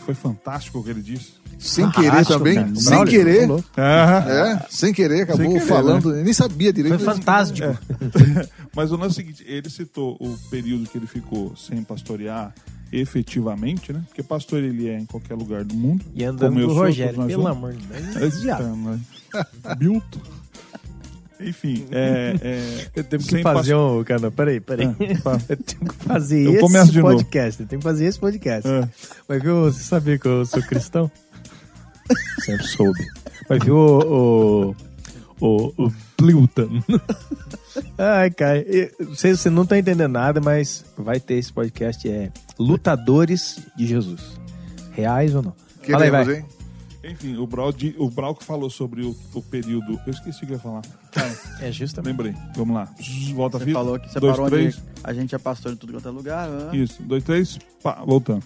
que 0.00 0.06
foi 0.06 0.14
fantástico 0.14 0.78
o 0.78 0.84
que 0.84 0.90
ele 0.90 1.02
disse. 1.02 1.34
Sem 1.58 1.90
querer 1.90 2.24
também. 2.24 2.54
cara. 2.54 2.74
Sem 2.74 2.84
Braulio, 2.84 3.10
querer. 3.10 3.40
falou. 3.46 3.64
É, 3.76 4.66
sem 4.70 4.92
querer, 4.94 5.22
acabou 5.22 5.44
Sem 5.44 5.52
querer, 5.52 5.66
falando. 5.66 6.12
Nem 6.14 6.32
sabia 6.32 6.72
direito. 6.72 6.98
Foi 6.98 7.14
fantástico. 7.14 7.78
Mas 8.74 8.90
o 8.90 8.96
lance 8.96 9.06
é 9.06 9.22
o 9.22 9.26
seguinte, 9.26 9.44
ele 9.46 9.68
citou 9.68 10.16
o 10.18 10.36
período 10.48 10.88
que 10.88 10.96
ele 10.96 11.06
ficou 11.06 11.54
sem 11.56 11.82
pastorear 11.82 12.54
efetivamente, 12.90 13.92
né? 13.92 14.02
Porque 14.08 14.22
pastor 14.22 14.62
ele 14.62 14.88
é 14.88 14.98
em 14.98 15.04
qualquer 15.04 15.34
lugar 15.34 15.62
do 15.64 15.74
mundo. 15.74 16.04
E 16.14 16.24
andando 16.24 16.66
com 16.66 16.72
o 16.72 16.74
Rogério, 16.74 17.26
pelo 17.26 17.46
amor 17.46 17.72
de 17.74 17.86
Deus. 17.86 18.02
Né? 18.02 19.00
Bilto. 19.78 20.20
Enfim, 21.42 21.86
é, 21.90 22.34
é, 22.42 22.86
Eu 22.96 23.04
tenho 23.04 23.22
que 23.22 23.42
fazer 23.42 23.74
um. 23.74 24.04
Cara, 24.04 24.30
peraí, 24.30 24.60
peraí. 24.60 24.86
Ah. 25.24 25.38
Eu 25.48 25.56
tenho 25.56 25.92
que 25.92 26.04
fazer 26.04 26.46
Eu 26.46 26.66
esse 26.66 27.00
podcast. 27.00 27.62
Eu 27.62 27.68
tenho 27.68 27.80
que 27.80 27.84
fazer 27.84 28.04
esse 28.06 28.18
podcast. 28.18 28.68
É. 28.68 28.88
Mas 29.28 29.42
viu, 29.42 29.62
você 29.64 29.82
sabia 29.82 30.18
que 30.18 30.26
eu 30.26 30.44
sou 30.44 30.62
cristão? 30.62 31.10
Sempre 32.44 32.66
soube. 32.66 33.06
Mas 33.48 33.64
viu 33.64 33.76
o. 33.76 34.70
O. 34.70 34.90
O, 35.42 35.72
o 35.86 35.92
Plilton. 36.18 36.82
Ai, 37.96 38.30
cara. 38.30 38.62
Você, 39.08 39.34
você 39.34 39.48
não 39.48 39.64
tá 39.64 39.78
entendendo 39.78 40.12
nada, 40.12 40.38
mas 40.38 40.84
vai 40.98 41.18
ter 41.18 41.36
esse 41.36 41.50
podcast. 41.50 42.06
É 42.06 42.30
Lutadores 42.58 43.58
de 43.74 43.86
Jesus. 43.86 44.38
Reais 44.92 45.34
ou 45.34 45.42
não? 45.42 45.54
Fala 45.82 46.04
aí, 46.04 46.10
vai. 46.10 46.36
hein? 46.36 46.44
Enfim, 47.02 47.36
o 47.36 47.46
Brau, 47.46 47.72
o 47.98 48.10
Brau 48.10 48.34
que 48.34 48.44
falou 48.44 48.68
sobre 48.68 49.02
o, 49.02 49.16
o 49.34 49.42
período. 49.42 49.98
Eu 50.06 50.10
esqueci 50.12 50.44
o 50.44 50.46
que 50.46 50.52
eu 50.52 50.56
ia 50.56 50.62
falar. 50.62 50.82
É 51.60 51.72
justamente. 51.72 52.08
Lembrei. 52.10 52.34
Vamos 52.54 52.74
lá. 52.74 52.88
Volta 53.34 53.56
a 53.56 53.60
Você 53.60 53.64
fita. 53.66 53.78
falou 53.78 53.98
que 53.98 54.12
você 54.12 54.20
dois, 54.20 54.32
parou 54.36 54.50
três. 54.50 54.76
onde 54.76 54.84
a 55.04 55.12
gente 55.14 55.34
é 55.34 55.38
pastor 55.38 55.72
em 55.72 55.76
tudo 55.76 55.94
quanto 55.94 56.06
é 56.08 56.10
lugar. 56.10 56.48
ah. 56.50 56.76
Isso, 56.76 57.02
dois, 57.02 57.24
três, 57.24 57.58
pá, 57.82 58.02
voltando. 58.06 58.42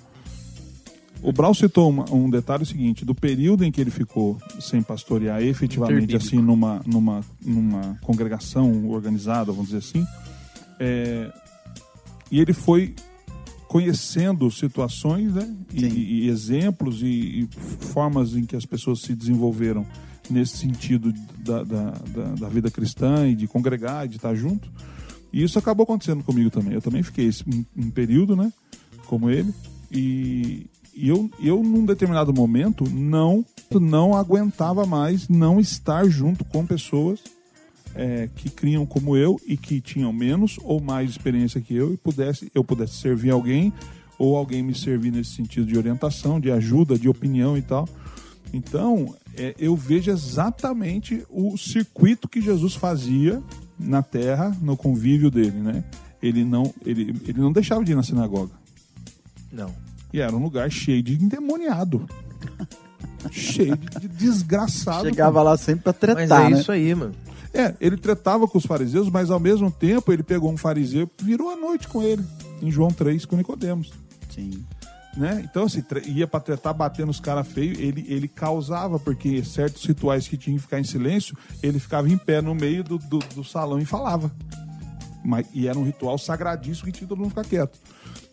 O 1.20 1.32
Brau 1.32 1.52
citou 1.54 1.88
uma- 1.90 2.08
um 2.12 2.28
detalhe 2.30 2.64
seguinte, 2.66 3.04
do 3.04 3.14
período 3.14 3.64
em 3.64 3.72
que 3.72 3.80
ele 3.80 3.90
ficou 3.90 4.38
sem 4.60 4.82
pastorear 4.82 5.42
efetivamente, 5.42 6.14
assim, 6.14 6.36
numa, 6.38 6.80
numa, 6.86 7.22
numa 7.44 7.96
congregação 8.02 8.88
organizada, 8.90 9.50
vamos 9.50 9.68
dizer 9.70 9.78
assim, 9.78 10.06
é, 10.78 11.32
e 12.30 12.40
ele 12.40 12.52
foi 12.52 12.94
conhecendo 13.68 14.50
situações, 14.50 15.32
né, 15.32 15.54
e, 15.72 15.84
e 15.84 16.28
exemplos 16.28 17.02
e, 17.02 17.06
e 17.06 17.48
formas 17.92 18.34
em 18.34 18.44
que 18.44 18.56
as 18.56 18.64
pessoas 18.64 19.00
se 19.00 19.14
desenvolveram 19.14 19.86
nesse 20.30 20.56
sentido 20.56 21.12
da, 21.38 21.62
da, 21.62 21.90
da, 21.90 22.24
da 22.40 22.48
vida 22.48 22.70
cristã 22.70 23.28
e 23.28 23.34
de 23.34 23.46
congregar, 23.46 24.06
e 24.06 24.08
de 24.08 24.16
estar 24.16 24.34
junto. 24.34 24.70
E 25.32 25.42
isso 25.42 25.58
acabou 25.58 25.84
acontecendo 25.84 26.22
comigo 26.22 26.50
também. 26.50 26.74
Eu 26.74 26.82
também 26.82 27.02
fiquei 27.02 27.28
um, 27.46 27.64
um 27.76 27.90
período, 27.90 28.36
né? 28.36 28.52
Como 29.06 29.28
ele. 29.28 29.52
E, 29.90 30.66
e 30.94 31.08
eu, 31.08 31.28
eu, 31.40 31.62
num 31.62 31.84
determinado 31.84 32.32
momento, 32.32 32.88
não, 32.88 33.44
não 33.72 34.14
aguentava 34.14 34.86
mais 34.86 35.28
não 35.28 35.58
estar 35.58 36.08
junto 36.08 36.44
com 36.44 36.64
pessoas 36.64 37.20
é, 37.94 38.28
que 38.34 38.50
criam 38.50 38.84
como 38.84 39.16
eu 39.16 39.40
e 39.46 39.56
que 39.56 39.80
tinham 39.80 40.12
menos 40.12 40.58
ou 40.62 40.80
mais 40.80 41.10
experiência 41.10 41.60
que 41.60 41.74
eu 41.74 41.92
e 41.92 41.96
pudesse, 41.96 42.50
eu 42.54 42.64
pudesse 42.64 42.94
servir 42.94 43.30
alguém 43.30 43.72
ou 44.18 44.36
alguém 44.36 44.62
me 44.62 44.74
servir 44.74 45.12
nesse 45.12 45.30
sentido 45.30 45.66
de 45.66 45.76
orientação, 45.76 46.40
de 46.40 46.50
ajuda, 46.50 46.98
de 46.98 47.08
opinião 47.08 47.56
e 47.56 47.62
tal. 47.62 47.88
Então, 48.52 49.14
é, 49.36 49.54
eu 49.58 49.74
vejo 49.76 50.10
exatamente 50.10 51.24
o 51.28 51.56
circuito 51.56 52.28
que 52.28 52.40
Jesus 52.40 52.74
fazia 52.74 53.42
na 53.78 54.02
terra, 54.02 54.56
no 54.60 54.76
convívio 54.76 55.30
dele, 55.30 55.58
né? 55.58 55.84
Ele 56.22 56.44
não, 56.44 56.72
ele, 56.86 57.14
ele 57.26 57.40
não 57.40 57.52
deixava 57.52 57.84
de 57.84 57.92
ir 57.92 57.96
na 57.96 58.02
sinagoga. 58.02 58.52
Não. 59.52 59.70
E 60.12 60.20
era 60.20 60.34
um 60.34 60.42
lugar 60.42 60.70
cheio 60.70 61.02
de 61.02 61.14
endemoniado. 61.14 62.06
cheio 63.30 63.76
de, 63.76 64.00
de 64.00 64.08
desgraçado. 64.08 65.04
Chegava 65.04 65.42
lá 65.42 65.56
sempre 65.56 65.82
pra 65.82 65.92
Mas 65.92 66.00
tretar, 66.00 66.46
é 66.46 66.50
né? 66.50 66.60
isso 66.60 66.70
aí, 66.70 66.94
mano. 66.94 67.14
É, 67.54 67.72
ele 67.80 67.96
tretava 67.96 68.48
com 68.48 68.58
os 68.58 68.66
fariseus, 68.66 69.08
mas 69.08 69.30
ao 69.30 69.38
mesmo 69.38 69.70
tempo 69.70 70.12
ele 70.12 70.24
pegou 70.24 70.50
um 70.50 70.56
fariseu 70.56 71.08
e 71.20 71.24
virou 71.24 71.50
a 71.50 71.56
noite 71.56 71.86
com 71.86 72.02
ele, 72.02 72.24
em 72.60 72.68
João 72.68 72.90
3, 72.90 73.24
com 73.24 73.36
Nicodemos. 73.36 73.92
Sim. 74.28 74.64
Né? 75.16 75.42
Então, 75.48 75.64
assim, 75.64 75.82
ia 76.06 76.26
pra 76.26 76.40
tretar, 76.40 76.74
bater 76.74 77.06
nos 77.06 77.20
caras 77.20 77.46
feios, 77.46 77.78
ele, 77.78 78.04
ele 78.08 78.26
causava, 78.26 78.98
porque 78.98 79.44
certos 79.44 79.84
rituais 79.84 80.26
que 80.26 80.36
tinham 80.36 80.56
que 80.56 80.62
ficar 80.62 80.80
em 80.80 80.84
silêncio, 80.84 81.38
ele 81.62 81.78
ficava 81.78 82.08
em 82.08 82.18
pé 82.18 82.42
no 82.42 82.54
meio 82.54 82.82
do, 82.82 82.98
do, 82.98 83.18
do 83.18 83.44
salão 83.44 83.78
e 83.78 83.84
falava. 83.84 84.32
Mas, 85.24 85.46
e 85.54 85.68
era 85.68 85.78
um 85.78 85.84
ritual 85.84 86.18
sagradíssimo 86.18 86.86
que 86.86 86.92
tinha 86.92 87.08
todo 87.08 87.18
mundo 87.18 87.28
ficar 87.28 87.44
quieto. 87.44 87.78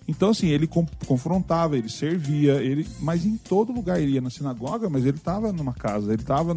Então, 0.07 0.31
assim, 0.31 0.47
ele 0.47 0.67
confrontava, 0.67 1.77
ele 1.77 1.87
servia, 1.87 2.53
ele, 2.55 2.87
mas 2.99 3.23
em 3.23 3.37
todo 3.37 3.71
lugar 3.71 4.01
ele 4.01 4.13
ia 4.13 4.21
na 4.21 4.31
sinagoga, 4.31 4.89
mas 4.89 5.05
ele 5.05 5.17
estava 5.17 5.53
numa 5.53 5.73
casa, 5.73 6.11
ele 6.11 6.23
estava 6.23 6.55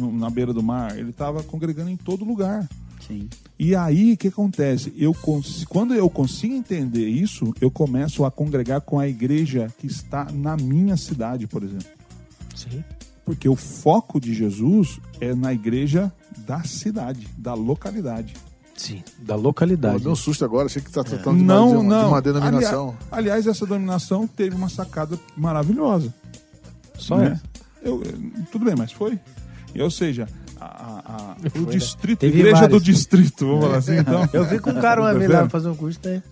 na 0.00 0.30
beira 0.30 0.52
do 0.52 0.62
mar, 0.62 0.98
ele 0.98 1.10
estava 1.10 1.42
congregando 1.42 1.90
em 1.90 1.96
todo 1.96 2.24
lugar. 2.24 2.68
Sim. 3.06 3.28
E 3.58 3.74
aí, 3.74 4.12
o 4.12 4.16
que 4.16 4.28
acontece? 4.28 4.92
Eu 4.96 5.14
quando 5.68 5.94
eu 5.94 6.08
consigo 6.08 6.54
entender 6.54 7.08
isso, 7.08 7.52
eu 7.60 7.70
começo 7.70 8.24
a 8.24 8.30
congregar 8.30 8.80
com 8.80 8.98
a 8.98 9.08
igreja 9.08 9.72
que 9.78 9.86
está 9.86 10.26
na 10.32 10.56
minha 10.56 10.96
cidade, 10.96 11.46
por 11.46 11.62
exemplo. 11.62 11.88
Sim. 12.54 12.84
Porque 13.24 13.48
o 13.48 13.56
foco 13.56 14.20
de 14.20 14.34
Jesus 14.34 15.00
é 15.20 15.34
na 15.34 15.52
igreja 15.52 16.12
da 16.46 16.62
cidade, 16.62 17.28
da 17.36 17.54
localidade. 17.54 18.34
Sim. 18.76 19.02
Da 19.18 19.34
Pô, 19.34 19.40
localidade. 19.42 20.02
deu 20.02 20.12
um 20.12 20.16
susto 20.16 20.44
agora, 20.44 20.66
achei 20.66 20.80
que 20.80 20.90
tá 20.90 21.04
tratando 21.04 21.36
de, 21.36 21.44
não, 21.44 21.72
uma, 21.72 21.80
de 21.82 21.86
não. 21.88 22.08
uma 22.08 22.22
denominação. 22.22 22.96
Aliás, 23.10 23.12
aliás, 23.12 23.46
essa 23.46 23.66
denominação 23.66 24.26
teve 24.26 24.56
uma 24.56 24.68
sacada 24.70 25.18
maravilhosa. 25.36 26.14
Só 26.96 27.18
né? 27.18 27.32
essa. 27.32 27.42
Eu, 27.82 28.02
eu- 28.02 28.44
tudo 28.50 28.64
bem, 28.64 28.74
mas 28.76 28.90
foi. 28.92 29.18
E, 29.74 29.80
ou 29.82 29.90
seja, 29.90 30.26
a- 30.60 30.64
a- 30.64 31.36
a- 31.46 31.50
Foi, 31.50 31.62
o 31.62 31.66
né? 31.66 31.72
distrito, 31.72 32.24
igreja 32.26 32.56
vários. 32.62 32.78
do 32.80 32.84
distrito, 32.84 33.46
vamos 33.46 33.64
falar 33.64 33.76
assim, 33.78 33.96
então. 33.98 34.28
Eu 34.32 34.44
vi 34.44 34.58
com 34.58 34.70
um 34.70 34.80
cara 34.80 35.00
uma 35.00 35.12
Tá 35.12 35.18
vez 35.18 35.30
lá 35.30 35.48
fazer 35.48 35.68
um 35.68 35.74
curso, 35.76 35.98
né? 36.04 36.22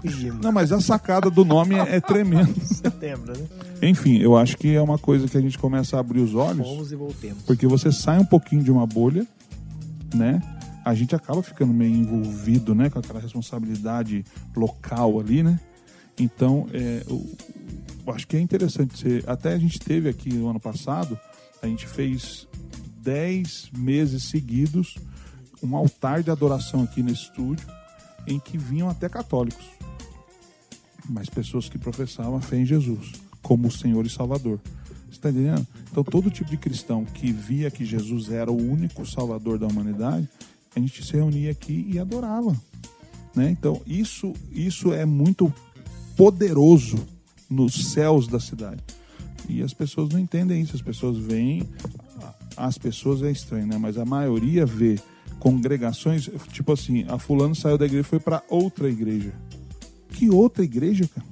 Fugimos. 0.00 0.40
Não, 0.44 0.52
mas 0.52 0.70
a 0.72 0.80
sacada 0.80 1.28
do 1.28 1.44
nome 1.44 1.74
é, 1.74 1.96
é 1.96 2.00
tremenda. 2.02 2.48
Setembro, 2.64 3.36
né? 3.36 3.44
Enfim, 3.82 4.18
eu 4.18 4.36
acho 4.36 4.56
que 4.56 4.74
é 4.74 4.80
uma 4.80 4.98
coisa 4.98 5.26
que 5.28 5.36
a 5.36 5.40
gente 5.40 5.58
começa 5.58 5.96
a 5.96 6.00
abrir 6.00 6.20
os 6.20 6.34
olhos, 6.34 6.66
Fomos 6.66 6.92
e 6.92 6.96
voltemos. 6.96 7.42
porque 7.44 7.66
você 7.66 7.90
sai 7.92 8.18
um 8.18 8.24
pouquinho 8.24 8.62
de 8.62 8.70
uma 8.70 8.86
bolha, 8.86 9.26
né? 10.14 10.40
A 10.84 10.94
gente 10.94 11.14
acaba 11.14 11.42
ficando 11.42 11.72
meio 11.74 11.94
envolvido, 11.94 12.74
né, 12.74 12.88
com 12.88 12.98
aquela 12.98 13.20
responsabilidade 13.20 14.24
local 14.56 15.20
ali, 15.20 15.42
né? 15.42 15.60
Então, 16.18 16.66
é, 16.72 17.02
eu, 17.08 17.26
eu 18.06 18.12
acho 18.14 18.26
que 18.26 18.36
é 18.36 18.40
interessante 18.40 18.98
ser. 18.98 19.24
Até 19.28 19.52
a 19.52 19.58
gente 19.58 19.78
teve 19.78 20.08
aqui 20.08 20.32
no 20.32 20.48
ano 20.48 20.58
passado, 20.58 21.18
a 21.62 21.66
gente 21.66 21.86
fez 21.86 22.46
10 23.08 23.70
meses 23.76 24.24
seguidos 24.24 24.96
um 25.62 25.74
altar 25.76 26.22
de 26.22 26.30
adoração 26.30 26.82
aqui 26.84 27.02
no 27.02 27.10
estúdio, 27.10 27.66
em 28.26 28.38
que 28.38 28.56
vinham 28.56 28.88
até 28.88 29.08
católicos 29.08 29.78
mas 31.08 31.28
pessoas 31.28 31.68
que 31.68 31.78
professavam 31.78 32.36
a 32.36 32.40
fé 32.40 32.58
em 32.58 32.66
Jesus 32.66 33.12
como 33.42 33.68
o 33.68 33.72
Senhor 33.72 34.04
e 34.04 34.10
Salvador. 34.10 34.60
Você 35.06 35.12
está 35.12 35.30
entendendo? 35.30 35.66
Então, 35.90 36.04
todo 36.04 36.30
tipo 36.30 36.50
de 36.50 36.56
cristão 36.56 37.04
que 37.04 37.32
via 37.32 37.70
que 37.70 37.84
Jesus 37.84 38.30
era 38.30 38.50
o 38.50 38.56
único 38.56 39.06
Salvador 39.06 39.58
da 39.58 39.66
humanidade, 39.66 40.28
a 40.76 40.78
gente 40.78 41.02
se 41.02 41.14
reunia 41.14 41.50
aqui 41.50 41.88
e 41.90 41.98
adorava. 41.98 42.54
Né? 43.34 43.50
Então, 43.50 43.80
isso, 43.86 44.34
isso 44.52 44.92
é 44.92 45.06
muito 45.06 45.52
poderoso 46.16 46.98
nos 47.48 47.92
céus 47.92 48.28
da 48.28 48.38
cidade. 48.38 48.82
E 49.48 49.62
as 49.62 49.72
pessoas 49.72 50.10
não 50.10 50.20
entendem 50.20 50.60
isso. 50.60 50.76
As 50.76 50.82
pessoas 50.82 51.16
veem. 51.16 51.66
As 52.58 52.76
pessoas 52.76 53.22
é 53.22 53.30
estranho, 53.30 53.66
né? 53.66 53.78
Mas 53.78 53.96
a 53.98 54.04
maioria 54.04 54.66
vê 54.66 54.98
congregações, 55.38 56.28
tipo 56.52 56.72
assim, 56.72 57.04
a 57.08 57.18
fulano 57.18 57.54
saiu 57.54 57.78
da 57.78 57.84
igreja 57.86 58.00
e 58.02 58.10
foi 58.10 58.18
para 58.20 58.42
outra 58.48 58.88
igreja. 58.88 59.32
Que 60.10 60.28
outra 60.28 60.64
igreja, 60.64 61.08
cara? 61.14 61.26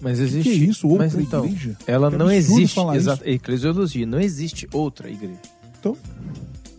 Mas 0.00 0.18
existe. 0.18 0.50
que 0.50 0.50
é 0.50 0.64
isso? 0.68 0.86
Outra 0.88 1.04
mas 1.04 1.14
então, 1.14 1.44
igreja? 1.44 1.76
ela 1.86 2.10
Que 2.10 2.16
não 2.16 2.30
existe. 2.30 2.78
Exato. 2.94 3.22
Eclesiologia, 3.28 4.04
não 4.04 4.20
existe 4.20 4.68
outra 4.72 5.08
igreja. 5.08 5.38
Então, 5.78 5.96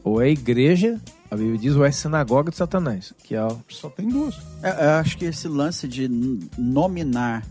Ou 0.04 0.22
é 0.22 0.30
igreja, 0.30 1.00
a 1.32 1.36
Bíblia 1.38 1.58
diz, 1.58 1.76
ou 1.76 1.86
é 1.86 1.92
sinagoga 1.92 2.52
de 2.52 2.58
Satanás. 2.58 3.14
Que 3.24 3.34
é 3.36 3.44
o- 3.46 3.58
só 3.70 3.90
tem 3.90 4.10
duas. 4.10 4.36
É, 4.62 4.86
eu 4.88 4.90
acho 4.92 5.18
que 5.18 5.24
esse 5.24 5.48
lance 5.48 5.88
de 5.88 6.10
nominar 6.58 7.46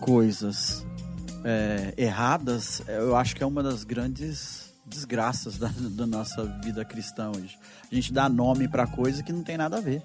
coisas 0.00 0.86
é, 1.46 1.94
erradas, 1.96 2.82
é, 2.88 2.98
eu 2.98 3.14
acho 3.14 3.36
que 3.36 3.42
é 3.42 3.46
uma 3.46 3.62
das 3.62 3.84
grandes 3.84 4.72
desgraças 4.84 5.56
da, 5.58 5.70
da 5.78 6.06
nossa 6.06 6.44
vida 6.64 6.84
cristã 6.84 7.30
hoje. 7.30 7.56
A 7.90 7.94
gente 7.94 8.12
dá 8.12 8.28
nome 8.28 8.66
pra 8.68 8.86
coisa 8.86 9.22
que 9.22 9.32
não 9.32 9.42
tem 9.44 9.56
nada 9.56 9.76
a 9.78 9.80
ver. 9.80 10.02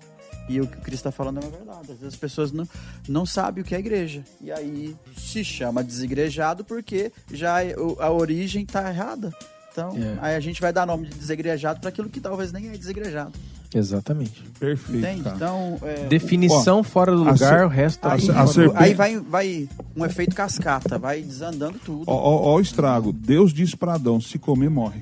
E 0.50 0.60
o 0.62 0.68
que 0.68 0.78
o 0.78 0.82
Cristo 0.82 1.08
está 1.08 1.12
falando 1.12 1.40
é 1.40 1.42
uma 1.46 1.52
verdade. 1.52 1.80
Às 1.92 2.00
vezes 2.00 2.14
as 2.14 2.16
pessoas 2.16 2.52
não, 2.52 2.68
não 3.08 3.26
sabem 3.26 3.64
o 3.64 3.66
que 3.66 3.74
é 3.76 3.80
igreja. 3.80 4.24
E 4.40 4.52
aí 4.52 4.96
se 5.18 5.44
chama 5.44 5.84
desigrejado 5.84 6.64
porque 6.64 7.12
já 7.32 7.64
é- 7.64 7.76
a 8.00 8.10
origem 8.12 8.64
está 8.64 8.88
errada. 8.90 9.32
Então, 9.72 9.96
É. 9.96 10.18
aí 10.22 10.36
a 10.36 10.40
gente 10.40 10.60
vai 10.62 10.74
dar 10.74 10.86
nome 10.86 11.08
de 11.08 11.16
desigrejado 11.16 11.80
para 11.80 11.90
aquilo 11.90 12.10
que 12.10 12.20
talvez 12.20 12.52
nem 12.52 12.68
é 12.70 12.72
desigrejado. 12.78 13.34
Exatamente. 13.74 14.44
Perfeito, 14.60 14.98
Entende? 15.00 15.24
cara. 15.24 15.36
Então, 15.38 15.78
é, 15.84 16.06
Definição 16.08 16.84
fora 16.84 17.12
do 17.14 17.20
lugar, 17.20 17.38
ser- 17.38 17.66
o 17.66 17.70
resto 17.70 18.00
tá 18.02 18.10
a 18.14 18.18
tudo 18.18 18.26
ser- 18.26 18.32
fora 18.34 18.42
a 18.42 18.46
do 18.46 18.54
ser- 18.54 18.68
lugar. 18.68 18.84
aí 18.84 18.94
vai, 18.94 19.20
vai 19.20 19.70
um 19.96 20.06
efeito 20.06 20.36
cascata, 20.36 20.98
vai 21.00 21.22
desandando 21.22 21.80
tudo. 21.80 22.04
Ó, 22.06 22.14
ó, 22.14 22.52
ó 22.52 22.56
o 22.58 22.60
estrago. 22.60 23.14
Deus 23.14 23.54
disse 23.54 23.78
para 23.78 23.94
Adão: 23.94 24.20
se 24.20 24.38
comer, 24.38 24.70
morre. 24.70 25.02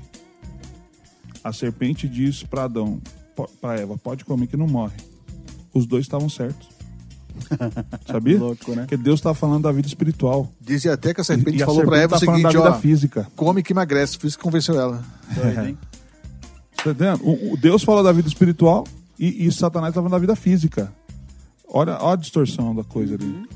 A 1.44 1.52
serpente 1.54 2.08
disse 2.08 2.46
para 2.46 2.66
Adão, 2.66 3.02
para 3.62 3.80
Eva: 3.80 3.98
pode 3.98 4.24
comer 4.24 4.46
que 4.48 4.58
não 4.58 4.68
morre. 4.68 4.98
Os 5.74 5.86
dois 5.88 6.06
estavam 6.06 6.30
certos. 6.30 6.68
Sabia? 8.06 8.38
Louco, 8.38 8.72
né? 8.72 8.82
Porque 8.82 8.98
Deus 8.98 9.20
está 9.20 9.34
falando 9.34 9.64
da 9.64 9.72
vida 9.72 9.88
espiritual. 9.88 10.52
Dizia 10.60 10.94
até 10.94 11.14
que 11.14 11.22
a 11.22 11.24
serpente 11.24 11.58
E 11.58 11.64
a 11.64 11.66
falou 11.66 11.82
pra 11.86 11.98
serpente 11.98 12.04
Eva 12.04 12.16
o 12.16 12.20
tá 12.20 12.26
falando 12.26 12.40
seguinte, 12.42 12.54
da 12.54 12.60
vida 12.70 12.76
ó, 12.78 12.80
física. 12.80 13.28
come 13.36 13.64
que 13.64 13.72
emagrece, 13.74 14.18
por 14.18 14.28
isso 14.28 14.38
que 14.38 14.44
convenceu 14.44 14.80
ela. 14.80 15.02
Doido, 15.34 15.66
hein? 15.66 15.78
Tá 16.84 16.92
entendendo? 16.92 17.22
O, 17.24 17.54
o 17.54 17.58
Deus 17.58 17.84
falou 17.84 18.04
da 18.04 18.12
vida 18.12 18.28
espiritual 18.28 18.86
e, 19.18 19.46
e 19.48 19.52
Satanás 19.52 19.89
está 19.92 20.00
falando 20.00 20.12
da 20.12 20.20
vida 20.20 20.36
física. 20.36 20.92
Olha, 21.68 21.98
olha 22.02 22.13
a 22.13 22.15
distorção 22.15 22.74
da 22.76 22.84
coisa 22.84 23.15
ali. 23.15 23.48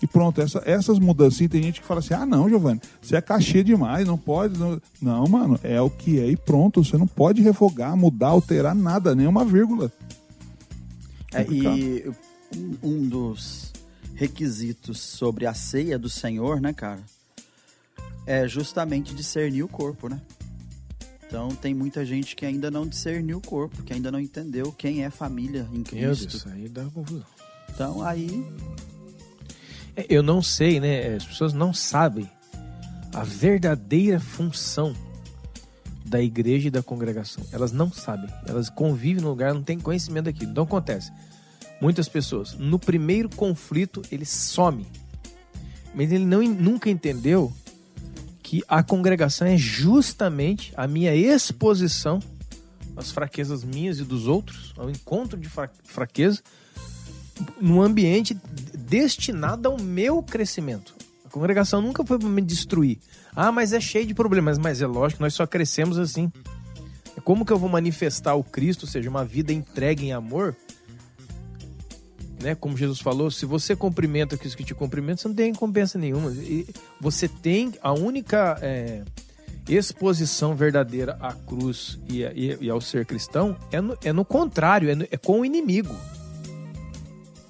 E 0.00 0.06
pronto, 0.06 0.40
essa- 0.40 0.62
essas 0.64 0.98
mudanças. 0.98 1.40
E 1.40 1.48
tem 1.48 1.62
gente 1.62 1.80
que 1.80 1.86
fala 1.86 1.98
assim: 2.00 2.14
ah, 2.14 2.24
não, 2.24 2.48
Giovanni, 2.48 2.80
você 3.02 3.16
é 3.16 3.20
cachê 3.20 3.64
demais, 3.64 4.06
não 4.06 4.16
pode. 4.16 4.56
Não, 4.58 4.80
Não, 5.02 5.24
mano, 5.26 5.58
é 5.62 5.80
o 5.80 5.90
que 5.90 6.20
é 6.20 6.26
e 6.30 6.36
pronto. 6.36 6.84
Você 6.84 6.96
não 6.96 7.06
pode 7.06 7.42
revogar, 7.42 7.96
mudar, 7.96 8.28
alterar 8.28 8.74
nada, 8.76 9.14
nenhuma 9.14 9.44
vírgula. 9.44 9.90
É, 11.34 11.42
e 11.50 12.08
um- 12.56 12.76
um 12.82 13.08
dos 13.08 13.72
requisitos 14.14 15.00
sobre 15.00 15.46
a 15.46 15.52
ceia 15.52 15.98
do 15.98 16.08
Senhor, 16.08 16.60
né, 16.60 16.72
cara, 16.72 17.00
é 18.26 18.46
justamente 18.48 19.14
discernir 19.14 19.62
o 19.64 19.68
corpo, 19.68 20.08
né? 20.08 20.20
Então 21.28 21.50
tem 21.50 21.74
muita 21.74 22.06
gente 22.06 22.34
que 22.34 22.46
ainda 22.46 22.70
não 22.70 22.86
discerniu 22.86 23.36
o 23.36 23.40
corpo, 23.40 23.82
que 23.82 23.92
ainda 23.92 24.10
não 24.10 24.18
entendeu 24.18 24.72
quem 24.72 25.04
é 25.04 25.10
família 25.10 25.68
em 25.70 25.76
Meu 25.76 25.84
Deus, 25.84 26.20
Cristo. 26.20 26.36
isso 26.38 26.48
aí 26.48 26.68
dá 26.68 26.84
confusão. 26.86 27.26
Então 27.68 28.02
aí 28.02 28.46
É, 29.94 30.06
Eu 30.08 30.22
não 30.22 30.40
sei, 30.42 30.80
né? 30.80 31.14
As 31.14 31.24
pessoas 31.24 31.52
não 31.52 31.72
sabem 31.74 32.28
a 33.12 33.22
verdadeira 33.24 34.18
função 34.18 34.94
da 36.04 36.22
igreja 36.22 36.68
e 36.68 36.70
da 36.70 36.82
congregação. 36.82 37.44
Elas 37.52 37.72
não 37.72 37.92
sabem. 37.92 38.30
Elas 38.46 38.70
convivem 38.70 39.22
no 39.22 39.28
lugar, 39.28 39.52
não 39.52 39.62
têm 39.62 39.78
conhecimento 39.78 40.24
daquilo. 40.26 40.50
Então 40.50 40.64
acontece. 40.64 41.12
Muitas 41.80 42.08
pessoas, 42.08 42.54
no 42.54 42.78
primeiro 42.78 43.28
conflito, 43.28 44.00
ele 44.10 44.24
some. 44.24 44.86
Mas 45.94 46.10
ele 46.10 46.24
não, 46.24 46.42
nunca 46.42 46.88
entendeu 46.88 47.52
que 48.48 48.64
a 48.66 48.82
congregação 48.82 49.46
é 49.46 49.58
justamente 49.58 50.72
a 50.74 50.88
minha 50.88 51.14
exposição 51.14 52.18
às 52.96 53.10
fraquezas 53.10 53.62
minhas 53.62 53.98
e 54.00 54.04
dos 54.04 54.26
outros, 54.26 54.72
ao 54.78 54.88
encontro 54.88 55.38
de 55.38 55.50
fra- 55.50 55.70
fraqueza, 55.84 56.40
num 57.60 57.82
ambiente 57.82 58.32
destinado 58.74 59.68
ao 59.68 59.78
meu 59.78 60.22
crescimento. 60.22 60.94
A 61.26 61.28
congregação 61.28 61.82
nunca 61.82 62.02
foi 62.02 62.18
para 62.18 62.26
me 62.26 62.40
destruir. 62.40 62.96
Ah, 63.36 63.52
mas 63.52 63.74
é 63.74 63.80
cheio 63.82 64.06
de 64.06 64.14
problemas. 64.14 64.56
Mas 64.56 64.80
é 64.80 64.86
lógico, 64.86 65.22
nós 65.22 65.34
só 65.34 65.46
crescemos 65.46 65.98
assim. 65.98 66.32
Como 67.24 67.44
que 67.44 67.52
eu 67.52 67.58
vou 67.58 67.68
manifestar 67.68 68.34
o 68.34 68.42
Cristo, 68.42 68.84
ou 68.84 68.88
seja, 68.88 69.10
uma 69.10 69.26
vida 69.26 69.52
entregue 69.52 70.06
em 70.06 70.12
amor? 70.14 70.56
Né? 72.42 72.54
Como 72.54 72.76
Jesus 72.76 73.00
falou, 73.00 73.30
se 73.30 73.44
você 73.44 73.74
cumprimenta 73.74 74.36
aqueles 74.36 74.54
que 74.54 74.62
te 74.64 74.74
cumprimentam, 74.74 75.16
você 75.22 75.28
não 75.28 75.34
tem 75.34 75.52
recompensa 75.52 75.98
nenhuma. 75.98 76.30
E 76.32 76.66
você 77.00 77.26
tem 77.28 77.72
a 77.82 77.92
única 77.92 78.56
é, 78.62 79.02
exposição 79.68 80.54
verdadeira 80.54 81.16
à 81.20 81.32
cruz 81.32 81.98
e, 82.08 82.24
a- 82.24 82.32
e- 82.32 82.70
ao 82.70 82.80
ser 82.80 83.04
cristão 83.06 83.56
é 83.72 83.80
no, 83.80 83.98
é 84.04 84.12
no 84.12 84.24
contrário, 84.24 84.88
é, 84.88 84.94
no- 84.94 85.06
é 85.10 85.16
com 85.16 85.40
o 85.40 85.44
inimigo. 85.44 85.94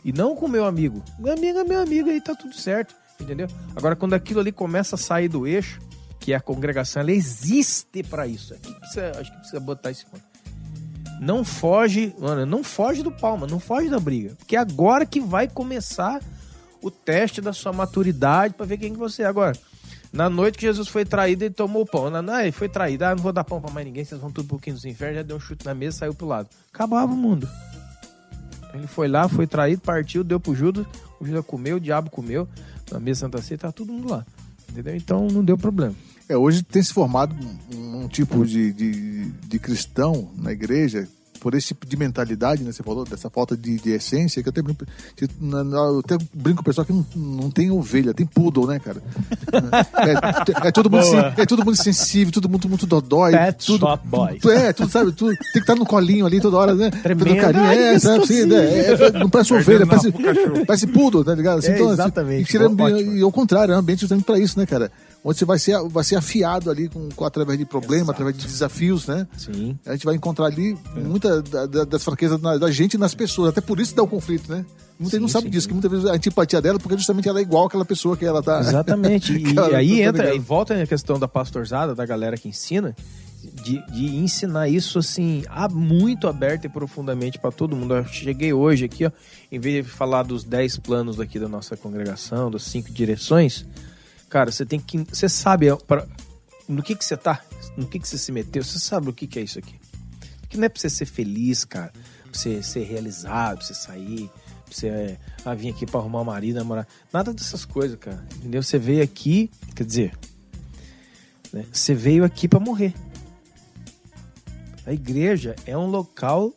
E 0.04 0.12
não 0.12 0.34
com 0.34 0.46
o 0.46 0.48
meu 0.48 0.64
amigo. 0.64 1.02
Meu 1.18 1.32
amigo 1.34 1.58
é 1.58 1.64
meu 1.64 1.80
amigo 1.80 2.08
aí, 2.08 2.20
tá 2.20 2.34
tudo 2.34 2.54
certo. 2.56 2.94
Entendeu? 3.20 3.48
Agora, 3.76 3.94
quando 3.96 4.14
aquilo 4.14 4.40
ali 4.40 4.52
começa 4.52 4.94
a 4.94 4.98
sair 4.98 5.28
do 5.28 5.46
eixo, 5.46 5.80
que 6.20 6.32
é 6.32 6.36
a 6.36 6.40
congregação, 6.40 7.02
ela 7.02 7.10
existe 7.12 8.02
para 8.04 8.26
isso. 8.26 8.54
Aqui 8.54 8.72
precisa- 8.74 9.10
acho 9.20 9.30
que 9.30 9.36
precisa 9.38 9.60
botar 9.60 9.90
esse 9.90 10.06
ponto. 10.06 10.22
Não 11.20 11.44
foge, 11.44 12.14
mano, 12.18 12.46
não 12.46 12.62
foge 12.62 13.02
do 13.02 13.10
palma, 13.10 13.46
não 13.46 13.58
foge 13.58 13.88
da 13.88 13.98
briga. 13.98 14.34
Porque 14.38 14.56
é 14.56 14.58
agora 14.58 15.04
que 15.04 15.20
vai 15.20 15.48
começar 15.48 16.20
o 16.80 16.90
teste 16.90 17.40
da 17.40 17.52
sua 17.52 17.72
maturidade 17.72 18.54
para 18.54 18.66
ver 18.66 18.78
quem 18.78 18.92
que 18.92 18.98
você 18.98 19.22
é. 19.22 19.26
Agora, 19.26 19.56
na 20.12 20.30
noite 20.30 20.56
que 20.58 20.66
Jesus 20.66 20.88
foi 20.88 21.04
traído, 21.04 21.44
ele 21.44 21.54
tomou 21.54 21.82
o 21.82 21.86
pão. 21.86 22.08
Na, 22.08 22.22
na, 22.22 22.42
ele 22.42 22.52
foi 22.52 22.68
traído, 22.68 23.04
ah, 23.04 23.14
não 23.14 23.22
vou 23.22 23.32
dar 23.32 23.44
pão 23.44 23.60
para 23.60 23.72
mais 23.72 23.86
ninguém, 23.86 24.04
vocês 24.04 24.20
vão 24.20 24.30
tudo 24.30 24.44
um 24.44 24.48
pouquinho 24.48 24.76
dos 24.76 24.84
infernos, 24.84 25.16
já 25.16 25.22
deu 25.22 25.36
um 25.36 25.40
chute 25.40 25.66
na 25.66 25.74
mesa 25.74 25.98
saiu 25.98 26.14
pro 26.14 26.26
lado. 26.26 26.48
Acabava 26.72 27.12
o 27.12 27.16
mundo. 27.16 27.48
Ele 28.72 28.86
foi 28.86 29.08
lá, 29.08 29.28
foi 29.28 29.46
traído, 29.46 29.82
partiu, 29.82 30.22
deu 30.22 30.38
pro 30.38 30.54
Judas, 30.54 30.86
o 31.18 31.26
Judas 31.26 31.44
comeu, 31.44 31.76
o 31.76 31.80
diabo 31.80 32.10
comeu, 32.10 32.46
na 32.92 33.00
mesa 33.00 33.20
Santa 33.20 33.42
Ceia, 33.42 33.58
tá 33.58 33.72
todo 33.72 33.92
mundo 33.92 34.10
lá. 34.10 34.24
Entendeu? 34.70 34.94
Então 34.94 35.26
não 35.28 35.44
deu 35.44 35.56
problema. 35.56 35.94
É, 36.28 36.36
hoje 36.36 36.62
tem 36.62 36.82
se 36.82 36.92
formado 36.92 37.34
um, 37.74 38.02
um 38.04 38.08
tipo 38.08 38.44
de, 38.44 38.72
de, 38.72 39.24
de 39.46 39.58
cristão 39.58 40.28
na 40.36 40.52
igreja 40.52 41.08
por 41.40 41.54
esse 41.54 41.68
tipo 41.68 41.86
de 41.86 41.96
mentalidade, 41.96 42.64
né? 42.64 42.72
Você 42.72 42.82
falou 42.82 43.04
dessa 43.04 43.30
falta 43.30 43.56
de, 43.56 43.76
de 43.76 43.90
essência, 43.92 44.42
que 44.42 44.48
eu 44.48 44.50
até 44.50 44.60
brinco, 44.60 44.84
eu 45.16 45.98
até 46.00 46.18
brinco 46.34 46.56
com 46.56 46.62
o 46.62 46.64
pessoal 46.64 46.84
que 46.84 46.92
não, 46.92 47.06
não 47.14 47.48
tem 47.48 47.70
ovelha, 47.70 48.12
tem 48.12 48.26
poodle, 48.26 48.66
né, 48.66 48.80
cara? 48.80 49.00
É, 50.64 50.68
é 50.68 50.72
todo 50.72 50.90
mundo, 50.90 51.04
é 51.36 51.46
todo 51.46 51.64
mundo 51.64 51.76
sensível, 51.76 52.32
todo 52.32 52.48
mundo 52.48 52.68
muito 52.68 52.86
dodói. 52.86 53.32
Pet 53.32 53.66
tudo, 53.66 53.86
Shop 53.86 54.08
Boys. 54.08 54.40
tudo- 54.42 54.52
é, 54.52 54.72
tudo, 54.72 54.90
sabe, 54.90 55.12
tudo, 55.12 55.28
tem 55.30 55.52
que 55.52 55.58
estar 55.60 55.76
no 55.76 55.86
colinho 55.86 56.26
ali 56.26 56.40
toda 56.40 56.56
hora, 56.56 56.74
né? 56.74 56.90
Tremendo. 56.90 57.40
Carinho, 57.40 57.64
Ai, 57.64 57.78
é, 57.94 57.98
sabe, 58.00 58.24
assim, 58.24 58.44
né? 58.44 58.56
É, 58.88 59.10
não 59.12 59.30
parece 59.30 59.54
ovelha, 59.54 59.86
parece, 59.86 60.12
parece 60.66 60.86
poodle, 60.88 61.24
tá 61.24 61.36
ligado? 61.36 61.58
Assim, 61.60 61.70
É, 61.70 61.74
assim, 61.74 61.88
exatamente. 61.92 62.48
e 62.48 62.50
seria- 62.50 62.66
Ótimo. 62.68 63.16
e 63.16 63.22
ao 63.22 63.30
contrário, 63.30 63.72
é 63.72 63.76
um 63.76 63.80
ambiente 63.80 64.00
justamente 64.00 64.24
pra 64.24 64.40
isso, 64.40 64.58
né, 64.58 64.66
cara? 64.66 64.90
Onde 65.28 65.38
você 65.38 65.44
vai 65.44 65.58
ser, 65.58 65.78
vai 65.90 66.02
ser 66.02 66.16
afiado 66.16 66.70
ali 66.70 66.88
com, 66.88 67.06
com- 67.10 67.24
através 67.26 67.58
de 67.58 67.66
problemas, 67.66 68.08
através 68.08 68.34
de 68.34 68.46
desafios, 68.46 69.06
né? 69.06 69.26
Sim. 69.36 69.78
A 69.84 69.92
gente 69.92 70.06
vai 70.06 70.14
encontrar 70.14 70.46
ali 70.46 70.74
muita 70.96 71.42
da- 71.42 71.66
da- 71.66 71.84
das 71.84 72.02
fraquezas 72.02 72.40
na- 72.40 72.56
da 72.56 72.70
gente 72.70 72.94
e 72.94 72.98
nas 72.98 73.14
pessoas. 73.14 73.50
Até 73.50 73.60
por 73.60 73.78
isso 73.78 73.94
dá 73.94 74.02
o 74.02 74.08
conflito, 74.08 74.50
né? 74.50 74.64
Muita 74.98 75.16
gente 75.16 75.20
não 75.20 75.28
sabe 75.28 75.44
sim, 75.44 75.50
disso, 75.50 75.64
sim. 75.64 75.68
que 75.68 75.74
muitas 75.74 75.90
vezes 75.90 76.06
a 76.06 76.12
antipatia 76.14 76.62
dela, 76.62 76.78
porque 76.78 76.96
justamente 76.96 77.28
ela 77.28 77.40
é 77.40 77.42
igual 77.42 77.66
àquela 77.66 77.84
pessoa 77.84 78.16
que 78.16 78.24
ela 78.24 78.42
tá. 78.42 78.60
Exatamente. 78.60 79.34
E, 79.38 79.74
aí 79.74 80.00
entra, 80.00 80.22
ligado? 80.24 80.36
e 80.36 80.38
volta 80.38 80.82
a 80.82 80.86
questão 80.86 81.18
da 81.18 81.28
pastorzada, 81.28 81.94
da 81.94 82.06
galera 82.06 82.36
que 82.38 82.48
ensina, 82.48 82.96
de, 83.62 83.84
de 83.92 84.16
ensinar 84.16 84.66
isso 84.68 84.98
assim, 84.98 85.44
muito 85.70 86.26
aberto 86.26 86.64
e 86.64 86.68
profundamente 86.70 87.38
para 87.38 87.52
todo 87.52 87.76
mundo. 87.76 87.94
Eu 87.94 88.06
cheguei 88.06 88.54
hoje 88.54 88.86
aqui, 88.86 89.04
ó, 89.04 89.10
em 89.52 89.58
vez 89.60 89.84
de 89.84 89.90
falar 89.90 90.22
dos 90.22 90.42
10 90.42 90.78
planos 90.78 91.16
daqui 91.16 91.38
da 91.38 91.48
nossa 91.50 91.76
congregação, 91.76 92.50
das 92.50 92.62
cinco 92.62 92.90
direções, 92.90 93.66
cara, 94.28 94.50
você 94.50 94.64
tem 94.64 94.78
que. 94.78 94.98
Você 94.98 95.28
sabe 95.28 95.66
pra- 95.86 96.06
no 96.68 96.82
que, 96.82 96.94
que 96.94 97.04
você 97.04 97.16
tá, 97.16 97.42
no 97.76 97.86
que, 97.86 97.98
que 97.98 98.06
você 98.06 98.18
se 98.18 98.30
meteu, 98.30 98.62
você 98.62 98.78
sabe 98.78 99.08
o 99.08 99.12
que, 99.12 99.26
que 99.26 99.38
é 99.38 99.42
isso 99.42 99.58
aqui. 99.58 99.78
Que 100.48 100.56
não 100.56 100.64
é 100.64 100.68
pra 100.68 100.80
você 100.80 100.90
ser 100.90 101.06
feliz, 101.06 101.64
cara, 101.64 101.92
pra 101.92 102.32
você 102.32 102.62
ser 102.62 102.84
realizado, 102.84 103.58
pra 103.58 103.66
você 103.66 103.74
sair, 103.74 104.30
pra 104.64 104.74
você 104.74 105.18
ah, 105.44 105.54
vir 105.54 105.70
aqui 105.70 105.86
pra 105.86 106.00
arrumar 106.00 106.20
um 106.20 106.24
marido, 106.24 106.56
namorar. 106.56 106.86
Nada 107.12 107.32
dessas 107.32 107.64
coisas, 107.64 107.98
cara. 107.98 108.24
Entendeu? 108.36 108.62
Você 108.62 108.78
veio 108.78 109.02
aqui, 109.02 109.50
quer 109.74 109.84
dizer, 109.84 110.18
né, 111.52 111.64
você 111.72 111.94
veio 111.94 112.24
aqui 112.24 112.46
pra 112.48 112.60
morrer. 112.60 112.94
A 114.86 114.92
igreja 114.92 115.54
é 115.66 115.76
um 115.76 115.86
local 115.86 116.52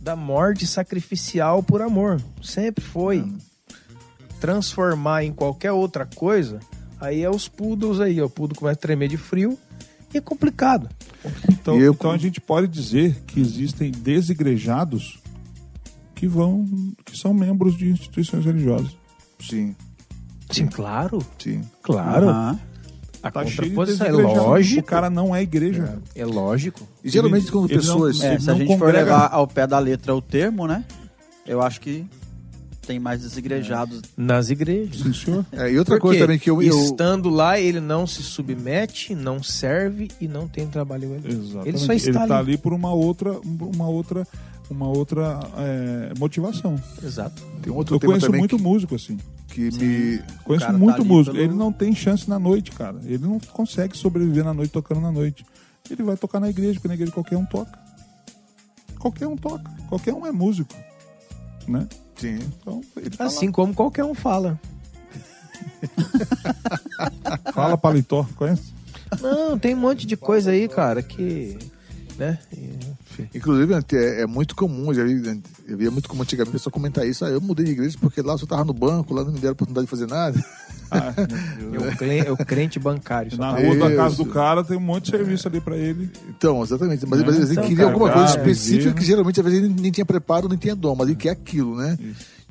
da 0.00 0.16
morte 0.16 0.66
sacrificial 0.66 1.62
por 1.62 1.82
amor. 1.82 2.20
Sempre 2.42 2.84
foi. 2.84 3.24
Transformar 4.40 5.24
em 5.24 5.32
qualquer 5.32 5.72
outra 5.72 6.04
coisa, 6.06 6.60
aí 7.04 7.22
é 7.22 7.30
os 7.30 7.48
poodles 7.48 8.00
aí. 8.00 8.20
ó. 8.20 8.26
O 8.26 8.30
poodle 8.30 8.56
começa 8.58 8.78
a 8.78 8.80
tremer 8.82 9.08
de 9.08 9.16
frio 9.16 9.58
e 10.12 10.18
é 10.18 10.20
complicado. 10.20 10.88
Então, 11.50 11.78
E 11.78 11.82
eu- 11.82 11.92
então 11.92 12.10
a 12.10 12.16
gente 12.18 12.40
pode 12.40 12.68
dizer 12.68 13.22
que 13.26 13.40
existem 13.40 13.90
desigrejados 13.90 15.18
que 16.14 16.26
vão, 16.26 16.64
que 17.04 17.16
são 17.16 17.32
membros 17.34 17.76
de 17.76 17.88
instituições 17.90 18.44
religiosas. 18.44 18.96
Sim, 19.40 19.74
Sim, 20.50 20.66
claro. 20.66 21.18
sim. 21.38 21.60
Claro. 21.82 22.28
Aham. 22.28 22.60
A 23.22 23.30
Tá 23.30 23.40
cheio 23.46 23.70
de 23.70 23.74
contraposição 23.74 24.06
é 24.06 24.12
lógico. 24.12 24.80
O 24.80 24.84
cara 24.84 25.08
não 25.08 25.34
é 25.34 25.40
igreja. 25.42 25.98
É 26.14 26.26
lógico. 26.26 26.86
E 27.02 27.08
geralmente 27.08 27.50
quando 27.50 27.64
ele 27.70 27.76
não- 27.76 27.80
pessoas. 27.80 28.20
É, 28.20 28.32
Ele 28.34 28.40
se 28.42 28.50
a 28.50 28.54
gente 28.54 28.66
for 28.66 28.78
congrega- 28.80 28.98
levar 29.04 29.26
ao 29.32 29.48
pé 29.48 29.66
da 29.66 29.78
letra 29.78 30.14
o 30.14 30.20
termo, 30.20 30.66
né? 30.66 30.84
Eu 31.46 31.62
acho 31.62 31.80
que 31.80 32.04
tem 32.84 32.98
mais 32.98 33.20
desigrejados. 33.22 34.00
Nas 34.16 34.50
igrejas. 34.50 35.00
Sim, 35.00 35.12
senhor. 35.12 35.46
É, 35.52 35.70
e 35.72 35.78
outra 35.78 35.96
Por 35.96 36.02
coisa 36.02 36.18
quê? 36.18 36.24
também 36.24 36.38
que 36.38 36.50
eu. 36.50 36.62
eu 36.62 36.78
Estando 36.84 37.28
lá, 37.30 37.58
ele 37.58 37.80
não 37.80 38.06
se 38.06 38.22
submete, 38.22 39.14
não 39.14 39.42
serve 39.42 40.08
e 40.20 40.28
não 40.28 40.46
tem 40.48 40.66
trabalho 40.66 41.14
ele. 41.14 41.28
Exatamente. 41.34 41.68
Ele 41.68 41.78
só 41.78 41.92
está 41.92 42.26
tá 42.26 42.38
ali. 42.38 42.50
ali 42.52 42.58
por 42.58 42.72
uma 42.72 42.92
outra, 42.92 43.38
uma 43.42 43.88
outra, 43.88 44.26
uma 44.70 44.88
outra 44.88 45.40
é, 45.58 46.12
motivação. 46.18 46.80
Exato. 47.02 47.42
tem 47.62 47.72
um 47.72 47.76
outro 47.76 47.94
Eu 47.96 48.00
tema 48.00 48.12
conheço 48.12 48.26
também 48.26 48.40
muito 48.40 48.56
que, 48.56 48.62
músico 48.62 48.94
assim. 48.94 49.18
que 49.48 49.70
me. 49.72 50.22
Conheço 50.44 50.66
tá 50.66 50.72
muito 50.72 51.00
ali 51.00 51.08
músico. 51.08 51.36
pelo- 51.36 51.44
Ele 51.48 51.54
não 51.54 51.72
tem 51.72 51.94
chance 51.94 52.28
na 52.28 52.38
noite, 52.38 52.70
cara. 52.72 52.98
Ele 53.04 53.18
não 53.26 53.38
consegue 53.38 53.96
sobreviver 53.96 54.44
na 54.44 54.52
noite 54.54 54.70
tocando 54.70 55.00
na 55.00 55.12
noite. 55.12 55.44
Ele 55.90 56.02
vai 56.02 56.16
tocar 56.16 56.40
na 56.40 56.48
igreja, 56.48 56.74
porque 56.74 56.88
na 56.88 56.94
igreja 56.94 57.12
qualquer 57.12 57.36
um 57.36 57.44
toca. 57.44 57.78
qualquer 58.98 59.26
um 59.28 59.36
toca, 59.36 59.70
qualquer 59.88 60.14
um 60.14 60.24
é 60.26 60.32
músico, 60.32 60.74
né? 61.68 61.86
Sim. 62.16 62.38
Então, 62.60 62.80
ele 62.96 63.10
tá 63.10 63.24
Assim 63.24 63.50
como 63.50 63.74
qualquer 63.74 64.04
um 64.04 64.14
fala. 64.14 64.58
Fala 67.52 67.76
paletó, 67.76 68.26
conhece? 68.36 68.72
Não, 69.20 69.58
tem 69.58 69.74
um 69.74 69.78
monte 69.78 70.06
de 70.06 70.16
coisa 70.16 70.50
aí, 70.50 70.68
cara, 70.68 71.02
que. 71.02 71.58
Né? 72.18 72.38
Inclusive, 73.34 73.74
é, 73.74 74.22
é 74.22 74.26
muito 74.26 74.54
comum, 74.54 74.86
eu 74.86 74.94
já 74.94 75.04
vi, 75.04 75.42
eu 75.66 75.76
via 75.76 75.90
muito 75.90 76.08
comum 76.08 76.22
antigamente 76.22 76.50
a 76.50 76.58
pessoa 76.58 76.72
comentar 76.72 77.06
isso. 77.06 77.24
Ah, 77.24 77.28
eu 77.28 77.40
mudei 77.40 77.64
de 77.64 77.72
igreja 77.72 77.96
porque 78.00 78.22
lá 78.22 78.34
eu 78.34 78.38
só 78.38 78.46
tava 78.46 78.64
no 78.64 78.72
banco, 78.72 79.14
lá 79.14 79.24
não 79.24 79.32
me 79.32 79.38
deram 79.38 79.52
oportunidade 79.52 79.86
de 79.86 79.90
fazer 79.90 80.06
nada. 80.06 80.38
Ah, 80.90 81.12
É 82.10 82.18
é 82.26 82.30
o 82.32 82.36
crente 82.36 82.78
bancário. 82.78 83.36
na 83.36 83.52
tá- 83.54 83.60
rua 83.60 83.76
da 83.76 83.86
Isso. 83.88 83.96
casa 83.96 84.16
do 84.16 84.26
cara 84.26 84.62
tem 84.64 84.76
um 84.76 84.80
monte 84.80 85.04
de 85.04 85.10
serviço 85.10 85.48
ali 85.48 85.60
pra 85.60 85.76
ele. 85.76 86.10
Então, 86.28 86.62
exatamente. 86.62 87.04
Mas, 87.06 87.20
Né? 87.20 87.26
mas 87.26 87.36
ele 87.38 87.52
Então, 87.52 87.64
queria 87.66 87.84
alguma 87.86 88.08
carregar, 88.08 88.26
coisa 88.32 88.38
específica 88.38 88.92
que 88.94 89.04
geralmente 89.04 89.40
às 89.40 89.44
vezes 89.46 89.62
ele 89.64 89.74
nem 89.80 89.90
tinha 89.90 90.04
preparo, 90.06 90.48
nem 90.48 90.58
tinha 90.58 90.76
dom, 90.76 90.94
mas 90.94 91.08
ele 91.08 91.16
quer 91.16 91.30
aquilo, 91.30 91.76
né? 91.76 91.98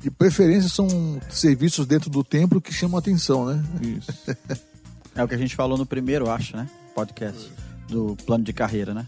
De 0.00 0.10
preferência 0.10 0.68
são 0.68 0.86
serviços 1.30 1.86
dentro 1.86 2.10
do 2.10 2.22
templo 2.22 2.60
que 2.60 2.72
chamam 2.72 2.96
a 2.96 2.98
atenção, 3.00 3.46
né? 3.46 3.62
Isso. 3.80 4.12
É 5.14 5.22
o 5.22 5.28
que 5.28 5.34
a 5.34 5.38
gente 5.38 5.54
falou 5.56 5.78
no 5.78 5.86
primeiro, 5.86 6.26
eu 6.26 6.30
acho, 6.30 6.56
né? 6.56 6.68
Podcast. 6.94 7.50
Do 7.88 8.16
plano 8.26 8.44
de 8.44 8.52
carreira, 8.52 8.92
né? 8.92 9.06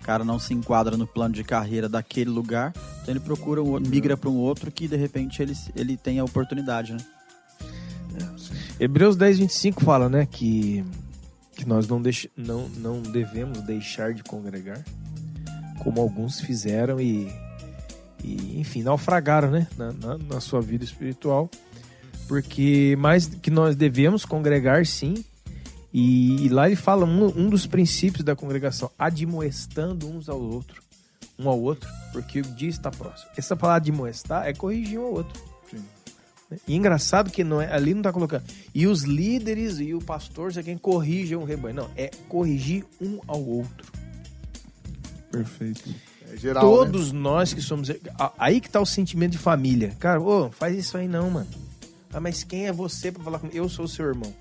O 0.00 0.04
cara 0.06 0.24
não 0.24 0.38
se 0.38 0.52
enquadra 0.54 0.96
no 0.96 1.06
plano 1.06 1.34
de 1.34 1.42
carreira 1.42 1.88
daquele 1.88 2.30
lugar, 2.30 2.72
então 3.02 3.12
ele 3.12 3.20
procura, 3.20 3.62
um, 3.62 3.70
outro- 3.70 3.88
migra 3.90 4.16
para 4.16 4.30
um 4.30 4.36
outro 4.36 4.70
que 4.70 4.86
de 4.86 4.96
repente 4.96 5.40
ele, 5.42 5.52
ele 5.74 5.96
tem 5.96 6.18
a 6.20 6.24
oportunidade, 6.24 6.92
né? 6.92 6.98
Hebreus 8.78 9.16
10, 9.16 9.38
25 9.38 9.82
fala, 9.82 10.08
né, 10.08 10.26
que, 10.30 10.84
que 11.54 11.66
nós 11.66 11.88
não, 11.88 12.00
deix, 12.00 12.28
não, 12.36 12.68
não 12.68 13.00
devemos 13.00 13.62
deixar 13.62 14.12
de 14.12 14.22
congregar, 14.22 14.84
como 15.78 16.00
alguns 16.00 16.40
fizeram 16.40 17.00
e, 17.00 17.32
e 18.22 18.60
enfim, 18.60 18.82
naufragaram, 18.82 19.50
né, 19.50 19.66
na, 19.78 19.92
na, 19.92 20.18
na 20.18 20.40
sua 20.40 20.60
vida 20.60 20.84
espiritual, 20.84 21.50
porque 22.28 22.94
mais 22.98 23.26
que 23.26 23.50
nós 23.50 23.74
devemos 23.74 24.26
congregar, 24.26 24.84
sim, 24.84 25.24
e, 25.90 26.44
e 26.44 26.48
lá 26.50 26.66
ele 26.66 26.76
fala 26.76 27.06
um, 27.06 27.24
um 27.24 27.48
dos 27.48 27.66
princípios 27.66 28.22
da 28.22 28.36
congregação, 28.36 28.90
admoestando 28.98 30.06
uns 30.06 30.28
ao 30.28 30.38
outro, 30.38 30.82
um 31.38 31.48
ao 31.48 31.58
outro, 31.58 31.88
porque 32.12 32.40
o 32.40 32.42
dia 32.42 32.68
está 32.68 32.90
próximo. 32.90 33.30
Essa 33.34 33.56
palavra 33.56 33.78
admoestar 33.78 34.46
é 34.46 34.52
corrigir 34.52 34.98
um 34.98 35.04
ao 35.04 35.12
outro. 35.14 35.55
E 36.66 36.74
engraçado 36.74 37.30
que 37.30 37.42
não 37.42 37.60
é, 37.60 37.72
ali 37.72 37.92
não 37.92 38.02
tá 38.02 38.12
colocando. 38.12 38.44
E 38.74 38.86
os 38.86 39.02
líderes 39.02 39.78
e 39.80 39.94
o 39.94 40.00
pastor 40.00 40.56
é 40.56 40.62
quem 40.62 40.78
corrigem 40.78 41.36
o 41.36 41.44
rebanho. 41.44 41.74
Não, 41.74 41.90
é 41.96 42.10
corrigir 42.28 42.84
um 43.00 43.20
ao 43.26 43.44
outro. 43.44 43.92
Perfeito. 45.30 45.82
É 46.32 46.36
geral. 46.36 46.62
né? 46.62 46.70
Todos 46.70 47.12
nós 47.12 47.52
que 47.52 47.60
somos. 47.60 47.90
Aí 48.38 48.60
que 48.60 48.70
tá 48.70 48.80
o 48.80 48.86
sentimento 48.86 49.32
de 49.32 49.38
família. 49.38 49.92
Cara, 49.98 50.20
ô, 50.20 50.50
faz 50.50 50.76
isso 50.76 50.96
aí 50.96 51.08
não, 51.08 51.30
mano. 51.30 51.48
Ah, 52.12 52.20
mas 52.20 52.44
quem 52.44 52.66
é 52.66 52.72
você 52.72 53.10
pra 53.10 53.22
falar 53.22 53.38
comigo? 53.38 53.56
Eu 53.56 53.68
sou 53.68 53.84
o 53.84 53.88
seu 53.88 54.06
irmão. 54.06 54.32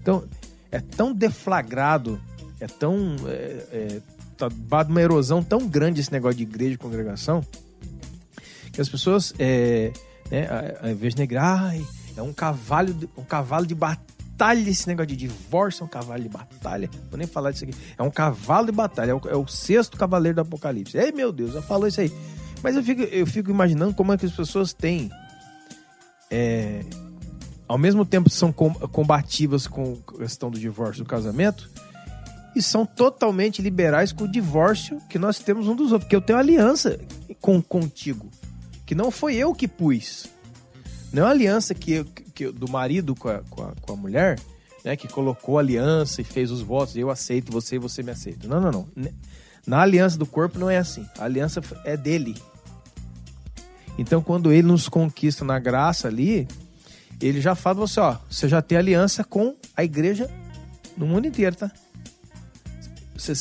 Então, 0.00 0.24
é 0.70 0.80
tão 0.80 1.14
deflagrado, 1.14 2.20
é 2.60 2.66
tão. 2.66 3.16
É, 3.26 3.66
é, 3.72 4.00
tá 4.36 4.48
dado 4.52 4.90
uma 4.90 5.00
erosão 5.00 5.42
tão 5.42 5.68
grande 5.68 6.00
esse 6.00 6.10
negócio 6.10 6.36
de 6.36 6.42
igreja 6.42 6.74
e 6.74 6.78
congregação, 6.78 7.46
que 8.72 8.80
as 8.80 8.88
pessoas, 8.88 9.32
é, 9.38 9.92
né, 10.30 10.46
ao 10.82 10.90
invés 10.90 11.14
de 11.14 11.20
negar, 11.20 11.64
ai, 11.64 11.86
é 12.16 12.22
um 12.22 12.32
cavalo, 12.32 12.94
um 13.16 13.24
cavalo 13.24 13.66
de 13.66 13.74
batalha 13.74 14.68
esse 14.68 14.86
negócio 14.88 15.08
de 15.08 15.16
divórcio, 15.16 15.82
é 15.82 15.84
um 15.84 15.88
cavalo 15.88 16.22
de 16.22 16.28
batalha. 16.28 16.90
Vou 17.10 17.16
nem 17.18 17.26
falar 17.26 17.52
disso 17.52 17.64
aqui. 17.64 17.74
É 17.96 18.02
um 18.02 18.10
cavalo 18.10 18.66
de 18.66 18.72
batalha, 18.72 19.12
é 19.12 19.14
o, 19.14 19.20
é 19.28 19.36
o 19.36 19.46
sexto 19.46 19.96
cavaleiro 19.96 20.36
do 20.36 20.40
Apocalipse. 20.40 20.96
Ei, 20.98 21.12
meu 21.12 21.30
Deus, 21.30 21.52
já 21.52 21.62
falou 21.62 21.86
isso 21.86 22.00
aí. 22.00 22.12
Mas 22.62 22.74
eu 22.74 22.82
fico, 22.82 23.02
eu 23.02 23.26
fico 23.26 23.50
imaginando 23.50 23.94
como 23.94 24.12
é 24.12 24.18
que 24.18 24.26
as 24.26 24.32
pessoas 24.32 24.72
têm. 24.72 25.10
é, 26.30 26.80
ao 27.68 27.78
mesmo 27.78 28.04
tempo 28.04 28.28
são 28.28 28.52
com- 28.52 28.74
combativas 28.74 29.66
com 29.66 29.96
a 30.08 30.18
questão 30.18 30.50
do 30.50 30.58
divórcio 30.58 31.04
do 31.04 31.08
casamento 31.08 31.70
e 32.54 32.62
são 32.62 32.84
totalmente 32.86 33.60
liberais 33.62 34.12
com 34.12 34.24
o 34.24 34.28
divórcio 34.28 35.00
que 35.08 35.18
nós 35.18 35.38
temos 35.38 35.66
um 35.68 35.74
dos 35.74 35.92
outros. 35.92 36.04
Porque 36.04 36.16
eu 36.16 36.20
tenho 36.20 36.38
aliança 36.38 36.98
com, 37.40 37.60
contigo, 37.62 38.30
que 38.86 38.94
não 38.94 39.10
foi 39.10 39.34
eu 39.36 39.54
que 39.54 39.66
pus. 39.68 40.26
Não 41.12 41.22
é 41.22 41.26
uma 41.26 41.30
aliança 41.32 41.74
que, 41.74 41.92
eu- 41.92 42.04
que 42.34 42.50
do 42.50 42.68
marido 42.68 43.14
com 43.14 43.28
a, 43.28 43.38
com 43.48 43.62
a, 43.62 43.72
com 43.80 43.92
a 43.92 43.96
mulher, 43.96 44.38
né, 44.84 44.96
que 44.96 45.08
colocou 45.08 45.58
a 45.58 45.60
aliança 45.60 46.20
e 46.20 46.24
fez 46.24 46.50
os 46.50 46.60
votos, 46.60 46.96
eu 46.96 47.10
aceito 47.10 47.50
você 47.52 47.76
e 47.76 47.78
você 47.78 48.02
me 48.02 48.10
aceita. 48.10 48.46
Não, 48.48 48.60
não, 48.60 48.70
não. 48.70 48.88
Na 49.66 49.80
aliança 49.80 50.18
do 50.18 50.26
corpo 50.26 50.58
não 50.58 50.68
é 50.68 50.76
assim. 50.76 51.06
A 51.18 51.24
aliança 51.24 51.62
é 51.84 51.96
dele. 51.96 52.34
Então, 53.96 54.20
quando 54.20 54.52
ele 54.52 54.66
nos 54.66 54.88
conquista 54.88 55.44
na 55.44 55.58
graça 55.58 56.08
ali, 56.08 56.46
ele 57.20 57.40
já 57.40 57.54
fala 57.54 57.76
você, 57.76 58.00
ó, 58.00 58.16
você 58.28 58.48
já 58.48 58.60
tem 58.60 58.76
aliança 58.76 59.22
com 59.24 59.56
a 59.76 59.84
igreja 59.84 60.28
no 60.96 61.06
mundo 61.06 61.26
inteiro, 61.28 61.54
tá? 61.56 61.70
Você 63.16 63.32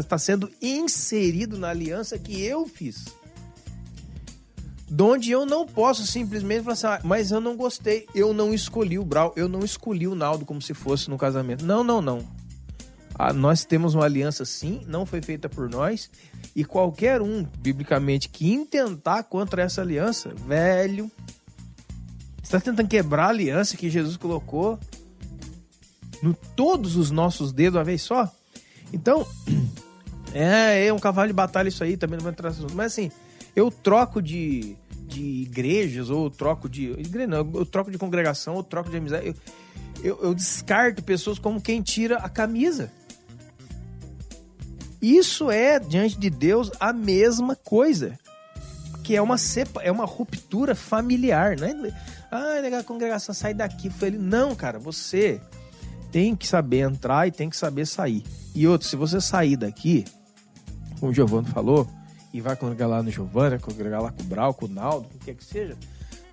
está 0.00 0.18
sendo 0.18 0.50
inserido 0.60 1.56
na 1.56 1.68
aliança 1.68 2.18
que 2.18 2.42
eu 2.42 2.66
fiz. 2.66 3.04
Donde 4.92 5.30
eu 5.30 5.46
não 5.46 5.64
posso 5.64 6.04
simplesmente 6.04 6.64
falar 6.64 6.72
assim, 6.72 6.86
ah, 6.88 7.00
mas 7.04 7.30
eu 7.30 7.40
não 7.40 7.56
gostei, 7.56 8.08
eu 8.12 8.34
não 8.34 8.52
escolhi 8.52 8.98
o 8.98 9.04
Brau, 9.04 9.32
eu 9.36 9.48
não 9.48 9.60
escolhi 9.60 10.08
o 10.08 10.16
Naldo 10.16 10.44
como 10.44 10.60
se 10.60 10.74
fosse 10.74 11.08
no 11.08 11.16
casamento. 11.16 11.64
Não, 11.64 11.84
não, 11.84 12.02
não. 12.02 12.26
Ah, 13.16 13.32
nós 13.32 13.64
temos 13.64 13.94
uma 13.94 14.04
aliança 14.04 14.44
sim, 14.44 14.80
não 14.88 15.06
foi 15.06 15.22
feita 15.22 15.48
por 15.48 15.70
nós, 15.70 16.10
e 16.56 16.64
qualquer 16.64 17.22
um, 17.22 17.46
biblicamente, 17.58 18.28
que 18.28 18.50
intentar 18.50 19.22
contra 19.22 19.62
essa 19.62 19.80
aliança, 19.80 20.34
velho, 20.46 21.08
está 22.42 22.58
tentando 22.58 22.88
quebrar 22.88 23.26
a 23.26 23.28
aliança 23.28 23.76
que 23.76 23.88
Jesus 23.88 24.16
colocou 24.16 24.76
no 26.20 26.34
todos 26.56 26.96
os 26.96 27.12
nossos 27.12 27.52
dedos 27.52 27.78
uma 27.78 27.84
vez 27.84 28.02
só. 28.02 28.28
Então, 28.92 29.24
é, 30.34 30.86
é 30.86 30.92
um 30.92 30.98
cavalo 30.98 31.28
de 31.28 31.32
batalha 31.32 31.68
isso 31.68 31.84
aí, 31.84 31.96
também 31.96 32.16
não 32.16 32.24
vai 32.24 32.32
entrar. 32.32 32.52
Mas 32.74 32.92
assim, 32.92 33.12
eu 33.60 33.70
troco 33.70 34.22
de, 34.22 34.76
de 35.06 35.22
igrejas, 35.22 36.08
ou 36.08 36.30
troco 36.30 36.68
de. 36.68 36.90
Igreja 36.92 37.26
não, 37.26 37.50
eu 37.54 37.66
troco 37.66 37.90
de 37.90 37.98
congregação, 37.98 38.54
ou 38.54 38.62
troco 38.62 38.90
de 38.90 38.96
amizade. 38.96 39.26
Eu, 39.26 39.34
eu, 40.02 40.18
eu 40.22 40.34
descarto 40.34 41.02
pessoas 41.02 41.38
como 41.38 41.60
quem 41.60 41.82
tira 41.82 42.16
a 42.16 42.28
camisa. 42.28 42.90
Isso 45.00 45.50
é, 45.50 45.78
diante 45.78 46.18
de 46.18 46.30
Deus, 46.30 46.70
a 46.80 46.92
mesma 46.92 47.54
coisa. 47.54 48.18
Que 49.02 49.16
é 49.16 49.22
uma, 49.22 49.38
sepa, 49.38 49.82
é 49.82 49.90
uma 49.90 50.04
ruptura 50.04 50.74
familiar, 50.74 51.58
né? 51.58 51.74
Ah, 52.30 52.78
a 52.78 52.84
congregação 52.84 53.34
sai 53.34 53.52
daqui. 53.52 53.90
Foi 53.90 54.08
ele. 54.08 54.18
Não, 54.18 54.54
cara, 54.54 54.78
você 54.78 55.40
tem 56.12 56.36
que 56.36 56.46
saber 56.46 56.80
entrar 56.80 57.26
e 57.26 57.32
tem 57.32 57.50
que 57.50 57.56
saber 57.56 57.86
sair. 57.86 58.22
E 58.54 58.66
outro, 58.66 58.86
se 58.86 58.96
você 58.96 59.20
sair 59.20 59.56
daqui, 59.56 60.04
como 60.98 61.10
o 61.10 61.14
Giovanni 61.14 61.48
falou, 61.48 61.88
e 62.32 62.40
vai 62.40 62.56
congregar 62.56 62.88
lá 62.88 63.02
no 63.02 63.10
Giovanni, 63.10 63.50
vai 63.50 63.58
congregar 63.58 64.02
lá 64.02 64.12
com 64.12 64.22
o 64.22 64.26
Brau, 64.26 64.54
com 64.54 64.66
o 64.66 64.68
Naldo, 64.68 65.06
o 65.06 65.10
que 65.10 65.26
quer 65.26 65.34
que 65.34 65.44
seja, 65.44 65.76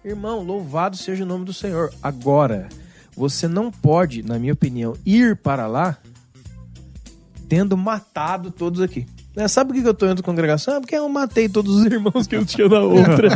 irmão, 0.03 0.43
louvado 0.43 0.95
seja 0.95 1.23
o 1.23 1.27
nome 1.27 1.45
do 1.45 1.53
Senhor. 1.53 1.93
Agora, 2.01 2.69
você 3.15 3.47
não 3.47 3.71
pode, 3.71 4.21
na 4.23 4.37
minha 4.37 4.53
opinião, 4.53 4.95
ir 5.05 5.35
para 5.37 5.67
lá 5.67 5.97
tendo 7.49 7.75
matado 7.77 8.51
todos 8.51 8.81
aqui. 8.81 9.05
Né, 9.35 9.47
Sabe 9.47 9.71
por 9.71 9.81
que 9.81 9.87
eu 9.87 9.93
tô 9.93 10.07
indo 10.07 10.23
congregação? 10.23 10.77
Ah, 10.77 10.81
porque 10.81 10.95
eu 10.95 11.07
matei 11.07 11.47
todos 11.47 11.75
os 11.75 11.85
irmãos 11.91 12.27
que 12.27 12.35
eu 12.35 12.45
tinha 12.45 12.67
na 12.67 12.79
outra. 12.79 13.29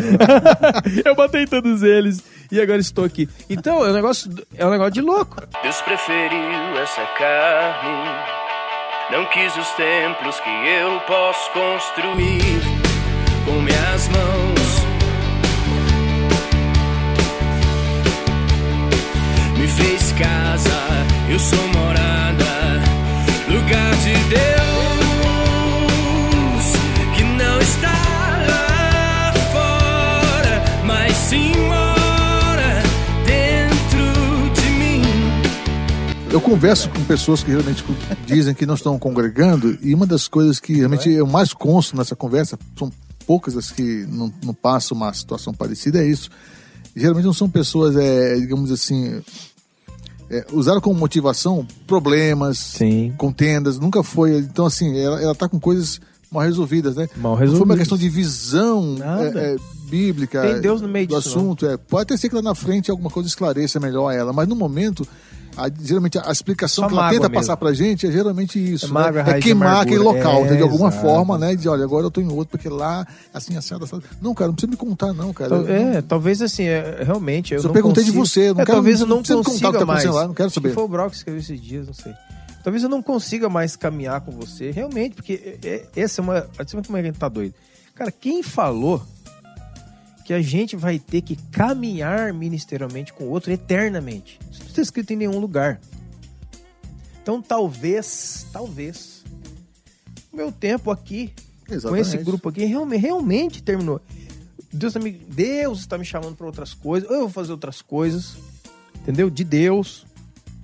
eu 1.05 1.15
matei 1.15 1.45
todos 1.45 1.83
eles 1.83 2.23
e 2.51 2.59
agora 2.59 2.79
estou 2.79 3.05
aqui. 3.05 3.29
Então, 3.49 3.85
é 3.85 3.91
um 3.91 3.93
negócio, 3.93 4.31
é 4.55 4.65
um 4.65 4.71
negócio 4.71 4.93
de 4.93 5.01
louco. 5.01 5.37
Deus 5.61 5.81
preferiu 5.81 6.79
essa 6.81 7.05
carne, 7.17 8.40
não 9.11 9.25
quis 9.25 9.55
os 9.57 9.69
templos 9.71 10.39
que 10.39 10.49
eu 10.49 10.99
posso 11.01 11.51
construir 11.51 12.61
com 13.43 13.61
minhas 13.61 14.07
mãos. 14.07 14.85
Me 19.57 19.67
fez 19.67 20.13
casa, 20.13 20.81
eu 21.29 21.37
sou 21.37 21.67
morada, 21.67 21.90
Eu 36.31 36.39
converso 36.39 36.89
com 36.89 37.03
pessoas 37.03 37.43
que 37.43 37.51
realmente 37.51 37.83
dizem 38.25 38.53
que 38.55 38.65
não 38.65 38.75
estão 38.75 38.97
congregando 38.97 39.77
e 39.81 39.93
uma 39.93 40.05
das 40.05 40.29
coisas 40.29 40.61
que 40.61 40.73
realmente 40.73 41.09
eu 41.09 41.27
mais 41.27 41.53
consto 41.53 41.95
nessa 41.97 42.15
conversa, 42.15 42.57
são 42.77 42.89
poucas 43.27 43.57
as 43.57 43.69
que 43.69 44.05
não, 44.07 44.33
não 44.41 44.53
passam 44.53 44.95
uma 44.95 45.11
situação 45.13 45.53
parecida, 45.53 46.01
é 46.01 46.07
isso. 46.07 46.29
Geralmente 46.95 47.25
não 47.25 47.33
são 47.33 47.49
pessoas, 47.49 47.97
é, 47.97 48.35
digamos 48.35 48.71
assim, 48.71 49.21
é, 50.29 50.45
usaram 50.53 50.79
como 50.79 50.97
motivação 50.97 51.67
problemas, 51.85 52.57
Sim. 52.57 53.13
contendas, 53.17 53.77
nunca 53.77 54.01
foi. 54.01 54.37
Então, 54.37 54.65
assim, 54.65 54.97
ela, 54.97 55.21
ela 55.21 55.35
tá 55.35 55.49
com 55.49 55.59
coisas 55.59 55.99
mal 56.31 56.43
resolvidas, 56.43 56.95
né? 56.95 57.09
Mal 57.17 57.31
Não 57.33 57.37
foi 57.37 57.45
uma 57.47 57.51
resolvidas. 57.51 57.77
questão 57.79 57.97
de 57.97 58.07
visão 58.07 58.95
é, 59.03 59.53
é, 59.53 59.55
bíblica 59.89 60.41
Tem 60.43 60.61
Deus 60.61 60.79
no 60.79 60.87
meio 60.87 61.07
do 61.07 61.17
disso, 61.17 61.35
não. 61.35 61.43
assunto. 61.43 61.65
É. 61.65 61.75
Pode 61.75 62.03
até 62.03 62.15
ser 62.15 62.29
que 62.29 62.35
lá 62.35 62.41
na 62.41 62.55
frente 62.55 62.89
alguma 62.89 63.09
coisa 63.09 63.27
esclareça 63.27 63.81
melhor 63.81 64.11
ela, 64.11 64.31
mas 64.31 64.47
no 64.47 64.55
momento, 64.55 65.05
a- 65.57 65.69
geralmente 65.81 66.17
a 66.17 66.31
explicação 66.31 66.83
Só 66.83 66.87
que 66.89 66.93
ela 66.95 67.09
tenta 67.09 67.21
mesmo. 67.29 67.33
passar 67.35 67.57
pra 67.57 67.73
gente 67.73 68.07
é 68.07 68.11
geralmente 68.11 68.57
isso. 68.73 68.85
É 68.85 68.87
né? 68.87 68.93
mágoa, 68.93 69.23
de 69.23 69.39
queimar 69.39 69.81
aquele 69.81 69.99
local, 69.99 70.45
né? 70.45 70.53
É, 70.53 70.55
de 70.57 70.61
alguma 70.63 70.89
exato. 70.89 71.01
forma, 71.05 71.37
né? 71.37 71.55
De 71.55 71.67
olha, 71.69 71.83
agora 71.83 72.05
eu 72.05 72.11
tô 72.11 72.21
em 72.21 72.31
outro, 72.31 72.47
porque 72.57 72.69
lá, 72.69 73.05
assim, 73.33 73.55
assado, 73.57 73.83
assado. 73.85 74.03
Não, 74.21 74.33
cara, 74.33 74.47
não 74.49 74.55
precisa 74.55 74.71
me 74.71 74.77
contar, 74.77 75.13
não, 75.13 75.33
cara. 75.33 75.49
Tal- 75.49 75.67
É, 75.67 76.01
talvez 76.01 76.41
assim, 76.41 76.63
é, 76.63 77.03
realmente. 77.03 77.53
Eu, 77.53 77.63
não 77.63 77.71
perguntei 77.71 78.03
de 78.03 78.11
consigo- 78.11 78.25
você, 78.27 78.49
eu 78.49 78.53
não 78.55 78.61
é, 78.61 78.65
quero- 78.65 78.77
Talvez 78.77 78.99
eu 79.01 79.07
não 79.07 79.17
não 79.17 79.23
contar 79.23 79.37
que 79.43 79.49
consiga 79.51 79.79
tá 79.79 79.85
mais. 79.85 80.05
lá, 80.05 80.27
não 80.27 80.33
quero 80.33 80.49
que 80.49 80.55
saber. 80.55 80.73
foi 80.73 80.83
o 80.83 80.87
Brock 80.87 81.11
que 81.11 81.17
escreveu 81.17 81.41
esses 81.41 81.61
dias, 81.61 81.85
não 81.87 81.93
sei. 81.93 82.13
Talvez 82.63 82.83
eu 82.83 82.89
não 82.89 83.01
consiga 83.01 83.49
mais 83.49 83.75
caminhar 83.75 84.21
com 84.21 84.31
você, 84.31 84.69
realmente, 84.71 85.15
porque 85.15 85.57
é- 85.63 85.67
é- 85.67 86.01
essa 86.01 86.21
é 86.21 86.23
uma. 86.23 86.41
Você 86.57 86.77
vê 86.77 86.83
como 86.83 86.97
é 86.97 87.01
que 87.01 87.07
a 87.07 87.11
gente 87.11 87.19
tá 87.19 87.27
doido. 87.27 87.53
Cara, 87.95 88.11
quem 88.11 88.43
falou 88.43 89.01
que 90.21 90.33
a 90.33 90.41
gente 90.41 90.75
vai 90.75 90.99
ter 90.99 91.21
que 91.21 91.35
caminhar 91.51 92.33
ministerialmente 92.33 93.13
com 93.13 93.25
o 93.25 93.29
outro 93.29 93.51
eternamente? 93.51 94.39
Isso 94.51 94.61
não 94.61 94.67
está 94.67 94.81
escrito 94.81 95.11
em 95.11 95.15
nenhum 95.15 95.39
lugar. 95.39 95.79
Então 97.21 97.41
talvez, 97.41 98.47
talvez, 98.51 99.23
o 100.31 100.35
meu 100.35 100.51
tempo 100.51 100.89
aqui 100.91 101.33
com 101.71 101.75
Exatamente. 101.75 102.07
esse 102.07 102.17
grupo 102.17 102.49
aqui 102.49 102.65
realmente, 102.65 103.01
realmente 103.01 103.63
terminou. 103.63 104.01
Deus, 104.73 104.93
tá 104.93 104.99
me, 104.99 105.11
Deus 105.11 105.79
está 105.79 105.97
me 105.97 106.05
chamando 106.05 106.35
para 106.35 106.45
outras 106.45 106.73
coisas, 106.73 107.09
ou 107.09 107.15
eu 107.15 107.21
vou 107.21 107.29
fazer 107.29 107.51
outras 107.51 107.81
coisas, 107.81 108.35
entendeu? 108.95 109.29
De 109.29 109.43
Deus. 109.43 110.05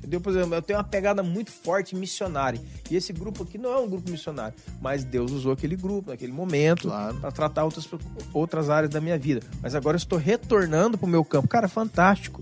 Entendeu? 0.08 0.22
Por 0.22 0.32
exemplo, 0.32 0.56
eu 0.56 0.62
tenho 0.62 0.80
uma 0.80 0.86
pegada 0.86 1.22
muito 1.22 1.52
forte 1.52 1.94
missionária. 1.94 2.62
E 2.90 2.96
esse 2.96 3.12
grupo 3.12 3.44
aqui 3.44 3.58
não 3.58 3.74
é 3.74 3.78
um 3.78 3.90
grupo 3.90 4.10
missionário, 4.10 4.56
mas 4.80 5.04
Deus 5.04 5.34
usou 5.34 5.52
aquele 5.52 5.76
grupo 5.76 6.12
naquele 6.12 6.32
momento 6.32 6.84
Claro. 6.84 7.18
para 7.18 7.30
tratar 7.30 7.66
outras, 7.66 7.86
outras 8.34 8.70
áreas 8.70 8.90
da 8.90 9.02
minha 9.02 9.18
vida. 9.20 9.42
Mas 9.62 9.76
agora 9.76 9.96
eu 9.96 10.00
estou 10.00 10.18
retornando 10.18 10.98
para 10.98 11.06
o 11.06 11.10
meu 11.10 11.26
campo. 11.26 11.50
Cara, 11.50 11.68
fantástico. 11.68 12.42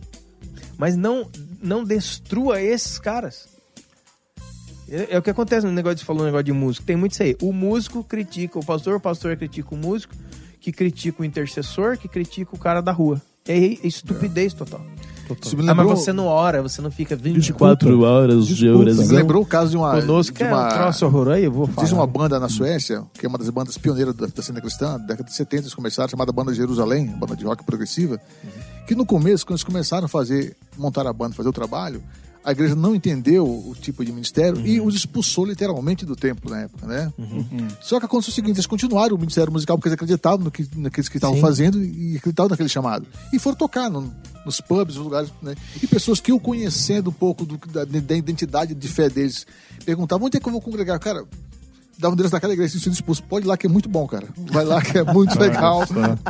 Mas 0.78 0.95
não, 0.95 1.28
não 1.59 1.84
destrua 1.84 2.61
esses 2.61 2.99
caras. 2.99 3.47
É, 4.88 5.16
é 5.16 5.18
o 5.18 5.24
que 5.24 5.32
acontece 5.32 5.66
no 5.66 5.72
negócio 5.72 5.97
de 5.97 6.05
falou 6.05 6.20
no 6.20 6.28
negócio 6.28 6.43
de 6.43 6.53
músico. 6.53 6.86
Tem 6.86 6.95
muito 6.95 7.13
isso 7.13 7.24
aí. 7.24 7.36
O 7.41 7.51
músico 7.51 8.03
critica 8.03 8.59
o 8.59 8.63
pastor, 8.63 8.97
o 8.97 8.99
pastor 8.99 9.36
critica 9.38 9.74
o 9.74 9.78
músico, 9.78 10.13
que 10.61 10.72
critica 10.72 11.24
o 11.24 11.26
intercessor, 11.26 11.97
que 11.97 12.07
critica 12.07 12.55
o 12.55 12.59
cara 12.59 12.80
da 12.80 12.91
rua. 12.91 13.20
É 13.47 13.57
estupidez 13.57 14.53
total. 14.53 14.86
Isso 15.41 15.55
me 15.57 15.63
Ah, 15.63 15.73
mas 15.73 15.78
lembrou- 15.86 15.95
você 15.97 16.13
não 16.13 16.26
ora, 16.28 16.61
você 16.61 16.82
não 16.82 16.91
fica 16.91 17.15
24 17.15 17.89
Desculpa. 17.89 18.05
horas 18.07 18.47
de 18.47 18.69
oração 18.69 19.07
lembrou 19.15 19.41
o 19.41 19.45
caso 19.45 19.71
de 19.71 19.78
uma. 19.78 19.99
conosco. 19.99 20.34
de 20.34 20.38
Que 20.38 20.43
é 20.43 20.47
uma 20.53 20.65
um 20.67 20.69
troço 20.69 21.05
horror 21.05 21.28
aí, 21.30 21.43
eu 21.45 21.51
vou 21.51 21.65
falar. 21.67 21.80
Existe 21.82 21.93
uma 21.95 22.07
banda 22.07 22.39
na 22.39 22.49
Suécia, 22.49 23.03
que 23.13 23.26
é 23.26 23.30
uma 23.30 23.38
das 23.38 23.49
bandas 23.49 23.78
pioneiras 23.78 24.13
da, 24.15 24.28
da 24.28 24.41
cena 24.41 24.61
cristã, 24.61 24.91
da 24.99 25.05
década 25.07 25.23
de 25.30 25.34
70 25.36 25.63
eles 25.63 25.73
começaram, 25.73 26.09
chamada 26.09 26.32
Banda 26.32 26.53
Jerusalém, 26.53 27.07
banda 27.07 27.36
de 27.36 27.43
rock 27.45 27.63
progressiva, 27.63 28.19
que 28.88 28.93
no 28.95 29.05
começo, 29.05 29.45
quando 29.45 29.55
eles 29.57 29.63
começaram 29.63 30.05
a 30.05 30.09
fazer, 30.09 30.55
montar 30.78 31.07
a 31.07 31.13
banda, 31.13 31.34
fazer 31.34 31.49
o 31.49 31.53
trabalho, 31.53 32.03
a 32.43 32.51
igreja 32.51 32.76
não 32.76 32.93
entendeu 32.93 33.43
o 33.43 33.73
tipo 33.73 34.05
de 34.05 34.11
ministério 34.11 34.63
e 34.67 34.80
os 34.80 34.93
expulsou 34.93 35.45
literalmente 35.45 36.05
do 36.05 36.15
templo 36.15 36.51
na 36.51 36.61
época, 36.61 36.86
né? 36.86 37.11
Só 37.82 37.99
que 37.99 38.05
aconteceu 38.05 38.32
o 38.32 38.36
seguinte, 38.36 38.57
eles 38.57 38.67
continuaram 38.67 39.15
o 39.15 39.19
ministério 39.19 39.51
musical 39.51 39.76
porque 39.78 39.88
eles 39.89 39.95
acreditavam 39.95 40.45
no 40.45 40.51
que, 40.51 40.67
naqueles 40.76 41.09
que 41.09 41.17
estavam 41.17 41.38
fazendo 41.39 41.84
e 41.84 42.17
acreditavam 42.17 42.49
naquele 42.51 42.69
chamado. 42.69 43.07
E 43.34 43.39
foram 43.39 43.57
tocar 43.57 43.89
no- 43.89 44.13
nos 44.45 44.61
pubs, 44.61 44.95
nos 44.95 45.03
lugares, 45.03 45.29
né? 45.41 45.55
E 45.81 45.87
pessoas 45.87 46.19
que 46.19 46.31
eu 46.31 46.39
conhecendo 46.39 47.09
um 47.09 47.13
pouco 47.13 47.45
do- 47.45 47.57
da, 47.71 47.83
da 47.85 48.15
identidade 48.15 48.73
de 48.75 48.87
fé 48.87 49.09
deles, 49.09 49.45
perguntavam, 49.85 50.27
onde 50.27 50.37
é 50.37 50.39
que 50.39 50.47
eu 50.47 50.51
vou 50.51 50.61
congregar? 50.61 50.99
Cara, 50.99 51.23
dava 51.97 52.11
um 52.11 52.13
endereço 52.13 52.33
daquela 52.33 52.53
igreja, 52.53 52.77
se 52.77 52.89
expulso. 52.89 53.23
Pode 53.23 53.45
ir 53.45 53.47
lá 53.49 53.55
que 53.57 53.65
é 53.65 53.69
muito 53.69 53.87
bom, 53.87 54.05
cara. 54.05 54.27
Vai 54.51 54.65
lá 54.65 54.81
que 54.81 54.97
é 54.97 55.03
muito 55.03 55.37
legal. 55.39 55.81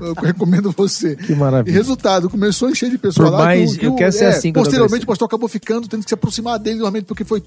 Eu 0.02 0.14
recomendo 0.14 0.72
você. 0.72 1.16
Que 1.16 1.34
maravilha. 1.36 1.74
E 1.74 1.76
resultado, 1.78 2.30
começou 2.30 2.68
a 2.68 2.72
encher 2.72 2.90
de 2.90 2.98
pessoas 2.98 3.30
Por 3.30 3.38
lá. 3.38 3.46
mais- 3.46 3.72
que, 3.72 3.78
o- 3.78 3.80
que 3.80 3.86
eu 3.88 3.94
o- 3.94 3.96
quero 3.96 4.12
ser 4.12 4.26
é, 4.26 4.28
assim 4.30 4.50
eu 4.50 4.54
Posteriormente, 4.54 5.04
o 5.04 5.08
pastor 5.08 5.26
acabou 5.28 5.50
ficando, 5.50 5.88
tendo 5.88 6.04
que 6.04 6.10
se 6.10 6.14
aproximar 6.14 6.60
dele 6.60 6.76
normalmente, 6.78 7.06
porque 7.06 7.24
foi, 7.24 7.44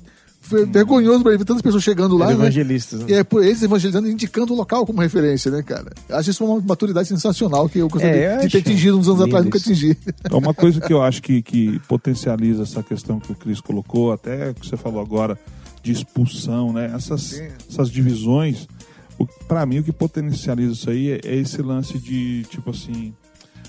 foi 0.48 0.66
vergonhoso 0.66 1.22
para 1.22 1.32
ele 1.32 1.38
ver 1.38 1.44
tantas 1.44 1.62
pessoas 1.62 1.82
chegando 1.82 2.16
lá. 2.16 2.26
né? 2.28 2.32
evangelistas. 2.32 3.00
né? 3.00 3.06
E 3.08 3.14
é 3.14 3.24
por 3.24 3.44
eles 3.44 3.62
evangelizando, 3.62 4.08
indicando 4.08 4.52
o 4.52 4.56
local 4.56 4.84
como 4.86 5.00
referência, 5.00 5.50
né, 5.50 5.62
cara? 5.62 5.92
Acho 6.10 6.30
isso 6.30 6.44
uma 6.44 6.60
maturidade 6.60 7.08
sensacional 7.08 7.68
que 7.68 7.78
eu 7.78 7.88
gostaria 7.88 8.16
É, 8.16 8.36
eu 8.36 8.48
de, 8.48 8.50
ter 8.50 8.58
atingido 8.58 8.98
uns 8.98 9.08
anos 9.08 9.20
atrás, 9.20 9.44
nunca 9.44 9.58
atingi. 9.58 9.96
É 10.24 10.34
uma 10.34 10.54
coisa 10.54 10.80
que 10.80 10.92
eu 10.92 11.02
acho 11.02 11.22
que, 11.22 11.42
que 11.42 11.78
potencializa 11.86 12.62
essa 12.62 12.82
questão 12.82 13.20
que 13.20 13.30
o 13.30 13.34
Cris 13.34 13.60
colocou, 13.60 14.12
até 14.12 14.52
que 14.54 14.66
você 14.66 14.76
falou 14.76 15.00
agora 15.00 15.38
de 15.82 15.92
expulsão, 15.92 16.72
né? 16.72 16.92
Essas, 16.94 17.22
Sim. 17.22 17.48
essas 17.68 17.90
divisões, 17.90 18.66
para 19.46 19.64
mim 19.66 19.78
o 19.78 19.84
que 19.84 19.92
potencializa 19.92 20.72
isso 20.72 20.90
aí 20.90 21.10
é, 21.10 21.20
é 21.24 21.36
esse 21.36 21.60
lance 21.62 21.98
de 21.98 22.44
tipo 22.50 22.70
assim, 22.70 23.12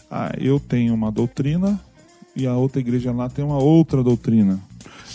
ah, 0.10 0.32
eu 0.38 0.60
tenho 0.60 0.94
uma 0.94 1.12
doutrina 1.12 1.80
e 2.36 2.48
a 2.48 2.56
outra 2.56 2.80
igreja 2.80 3.12
lá 3.12 3.30
tem 3.30 3.44
uma 3.44 3.58
outra 3.58 4.04
doutrina. 4.04 4.60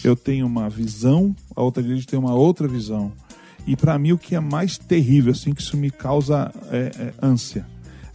Eu 0.03 0.15
tenho 0.15 0.47
uma 0.47 0.69
visão, 0.69 1.35
a 1.55 1.63
outra 1.63 1.83
igreja 1.83 2.07
tem 2.07 2.19
uma 2.19 2.35
outra 2.35 2.67
visão. 2.69 3.13
E 3.67 3.75
para 3.75 3.99
mim 3.99 4.13
o 4.13 4.19
que 4.19 4.35
é 4.35 4.41
mais 4.41 4.77
terrível, 4.77 5.33
assim, 5.33 5.55
que 5.55 5.63
isso 5.63 5.77
me 5.77 5.91
causa 5.91 6.53
é, 6.71 6.79
é, 6.99 7.15
ânsia, 7.23 7.67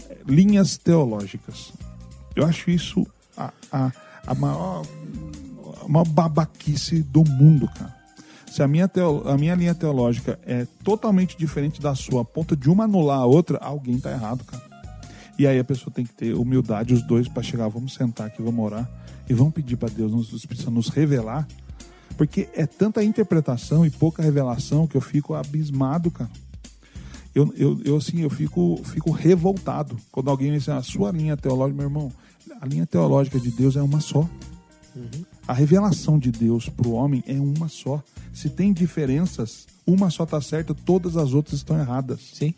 é 0.10 0.18
linhas 0.28 0.78
teológicas. 0.78 1.74
Eu 2.36 2.46
acho 2.46 2.70
isso 2.70 3.06
a, 3.36 3.52
a, 3.72 3.92
a 4.28 4.36
maior, 4.36 4.86
a 5.84 5.88
maior 5.88 6.06
babaquice 6.06 7.02
do 7.02 7.24
mundo, 7.24 7.68
cara. 7.68 7.98
Se 8.48 8.64
a 8.64 8.68
minha, 8.68 8.88
teo, 8.88 9.28
a 9.28 9.38
minha 9.38 9.54
linha 9.54 9.76
teológica 9.76 10.40
é 10.46 10.66
totalmente 10.84 11.38
diferente 11.38 11.80
da 11.80 11.94
sua, 11.94 12.22
a 12.22 12.26
ponto 12.26 12.56
de 12.56 12.70
uma 12.70 12.86
anular 12.86 13.20
a 13.20 13.26
outra, 13.26 13.60
alguém 13.60 14.00
tá 14.00 14.12
errado, 14.12 14.44
cara. 14.44 14.64
E 15.38 15.48
aí 15.48 15.58
a 15.58 15.64
pessoa 15.64 15.94
tem 15.94 16.06
que 16.06 16.14
ter 16.14 16.34
humildade, 16.34 16.94
os 16.94 17.02
dois, 17.04 17.28
para 17.28 17.42
chegar, 17.44 17.68
vamos 17.70 17.94
sentar 17.94 18.28
aqui, 18.28 18.42
vamos 18.42 18.66
orar 18.66 18.90
e 19.30 19.34
vamos 19.34 19.54
pedir 19.54 19.78
para 19.78 19.90
Deus, 19.90 20.12
nos, 20.12 20.32
nos, 20.66 20.90
revelar. 20.90 21.48
Porque 22.20 22.50
é 22.52 22.66
tanta 22.66 23.02
interpretação 23.02 23.86
e 23.86 23.90
pouca 23.90 24.22
revelação 24.22 24.86
que 24.86 24.98
eu 24.98 25.00
fico 25.00 25.36
abismado, 25.36 26.12
cara. 26.12 26.30
Eu, 27.34 27.54
eu, 27.56 27.80
eu 27.86 27.96
assim, 27.96 28.20
eu 28.20 28.30
fico, 28.30 28.82
fico 28.84 29.10
revoltado 29.10 29.96
quando 30.12 30.30
alguém 30.30 30.52
me 30.52 30.58
diz, 30.58 30.68
a 30.68 30.84
sua 30.84 31.14
linha 31.14 31.38
teológica, 31.38 31.78
meu 31.78 31.86
irmão, 31.86 32.12
a 32.60 32.66
linha 32.66 32.86
teológica 32.86 33.40
de 33.40 33.50
Deus 33.50 33.78
é 33.78 33.82
uma 33.82 34.02
só. 34.02 34.30
A 35.48 35.54
revelação 35.54 36.20
de 36.20 36.30
Deus 36.30 36.68
para 36.68 36.90
o 36.90 36.92
homem 36.92 37.24
é 37.26 37.40
uma 37.40 37.70
só. 37.70 38.04
Se 38.34 38.50
tem 38.50 38.74
diferenças, 38.74 39.66
uma 39.88 40.10
só 40.10 40.26
está 40.26 40.42
certa, 40.42 40.76
todas 40.76 41.16
as 41.16 41.34
outras 41.34 41.56
estão 41.56 41.80
erradas. 41.80 42.20
Sim. 42.34 42.54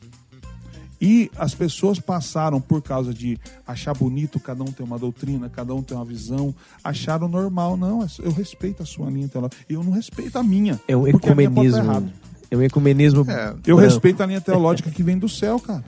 E 1.02 1.32
as 1.36 1.56
pessoas 1.56 1.99
passaram 1.99 2.62
por 2.62 2.80
causa 2.80 3.12
de 3.12 3.39
achar 3.66 3.91
bonito, 3.95 4.39
cada 4.39 4.62
um 4.62 4.68
tem 4.68 4.86
uma 4.86 4.99
doutrina, 4.99 5.49
cada 5.49 5.74
um 5.74 5.82
tem 5.82 5.97
uma 5.97 6.06
visão, 6.06 6.54
acharam 6.84 7.28
normal. 7.28 7.76
Não, 7.76 8.06
eu 8.20 8.32
respeito 8.32 8.84
a 8.84 8.86
sua 8.86 9.10
linha 9.10 9.28
teológica. 9.28 9.66
Eu 9.68 9.84
não 9.84 9.91
respeito 9.91 10.38
a 10.38 10.43
minha. 10.43 10.80
É 10.88 10.95
um 10.95 11.02
minha 11.02 11.16
estar 11.16 11.28
ecumenismo. 11.30 11.80
errada. 11.80 12.14
É 12.52 12.56
um 12.58 12.62
ecumenismo. 12.62 13.26
É, 13.32 13.49
Eu 13.66 13.78
branco. 13.78 13.80
respeito 13.82 14.22
a 14.22 14.26
linha 14.28 14.41
teológica 14.41 14.91
que 14.91 15.02
vem 15.02 15.18
do 15.18 15.28
céu, 15.28 15.60
cara. 15.60 15.84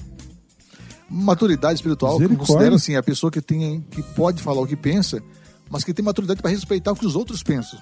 Maturidade 1.10 1.76
espiritual, 1.76 2.18
que 2.18 2.24
eu 2.24 2.36
considero 2.36 2.76
assim, 2.76 2.96
a 2.96 3.04
pessoa 3.04 3.30
que, 3.32 3.40
tem, 3.40 3.82
que 3.92 4.02
pode 4.02 4.42
falar 4.42 4.62
o 4.62 4.66
que 4.66 4.76
pensa, 4.76 5.22
mas 5.70 5.84
que 5.84 5.94
tem 5.94 6.04
maturidade 6.04 6.42
para 6.42 6.50
respeitar 6.50 6.92
o 6.92 6.96
que 6.96 7.06
os 7.06 7.16
outros 7.16 7.44
pensam. 7.44 7.78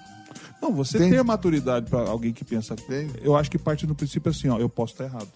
Não, 0.62 0.74
você 0.74 0.98
Entende? 0.98 1.16
ter 1.16 1.24
maturidade 1.24 1.90
para 1.90 2.10
alguém 2.10 2.34
que 2.34 2.44
pensa. 2.44 2.74
Entende? 2.74 3.14
Eu 3.22 3.38
acho 3.38 3.50
que 3.50 3.58
parte 3.58 3.88
do 3.88 3.96
princípio 3.96 4.30
assim, 4.30 4.50
ó, 4.50 4.58
eu 4.60 4.68
posso 4.68 4.94
estar 4.94 5.06
errado. 5.06 5.30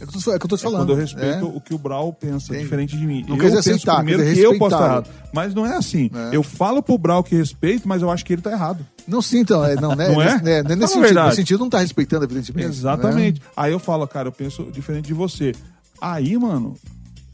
É 0.00 0.04
o 0.04 0.06
que 0.08 0.16
eu 0.16 0.20
tô, 0.22 0.32
é 0.32 0.38
que 0.38 0.44
eu 0.46 0.48
tô 0.48 0.56
te 0.56 0.60
É 0.60 0.62
falando. 0.62 0.80
quando 0.80 0.90
eu 0.90 0.96
respeito 0.96 1.44
É. 1.44 1.44
o 1.44 1.60
que 1.60 1.74
o 1.74 1.78
Brau 1.78 2.12
pensa, 2.12 2.46
Entendi. 2.46 2.62
diferente 2.64 2.96
de 2.96 3.06
mim. 3.06 3.22
Não 3.28 3.36
eu 3.36 3.40
quer 3.40 3.46
dizer 3.48 3.58
aceitar, 3.58 3.96
primeiro 3.96 4.20
quer 4.22 4.28
que 4.30 4.34
dizer 4.34 4.46
eu 4.46 4.58
posso 4.58 4.74
estar 4.74 4.86
errado. 4.86 5.10
Mas 5.32 5.54
não 5.54 5.66
é 5.66 5.76
assim. 5.76 6.10
É. 6.14 6.36
Eu 6.36 6.42
falo 6.42 6.82
pro 6.82 6.96
Brau 6.96 7.22
que 7.22 7.34
respeito, 7.36 7.86
mas 7.86 8.00
eu 8.00 8.10
acho 8.10 8.24
que 8.24 8.32
ele 8.32 8.40
tá 8.42 8.50
errado. 8.50 8.84
Não, 9.06 9.20
sim, 9.20 9.40
então, 9.40 9.64
é, 9.64 9.74
não, 9.76 9.94
né? 9.94 10.08
Não 10.08 10.22
é? 10.22 10.34
Nesse, 10.34 10.44
né, 10.44 10.62
Fala 10.62 10.76
nesse 10.76 10.84
a 10.84 10.88
sentido, 10.88 11.24
nesse 11.24 11.36
sentido, 11.36 11.58
não 11.60 11.68
tá 11.70 11.78
respeitando, 11.80 12.24
evidentemente. 12.24 12.68
Exatamente. 12.68 13.40
né? 13.40 13.46
Aí 13.56 13.72
eu 13.72 13.78
falo, 13.78 14.06
cara, 14.08 14.28
eu 14.28 14.32
penso 14.32 14.64
diferente 14.72 15.06
de 15.06 15.14
você. 15.14 15.52
Aí, 16.00 16.36
mano, 16.38 16.74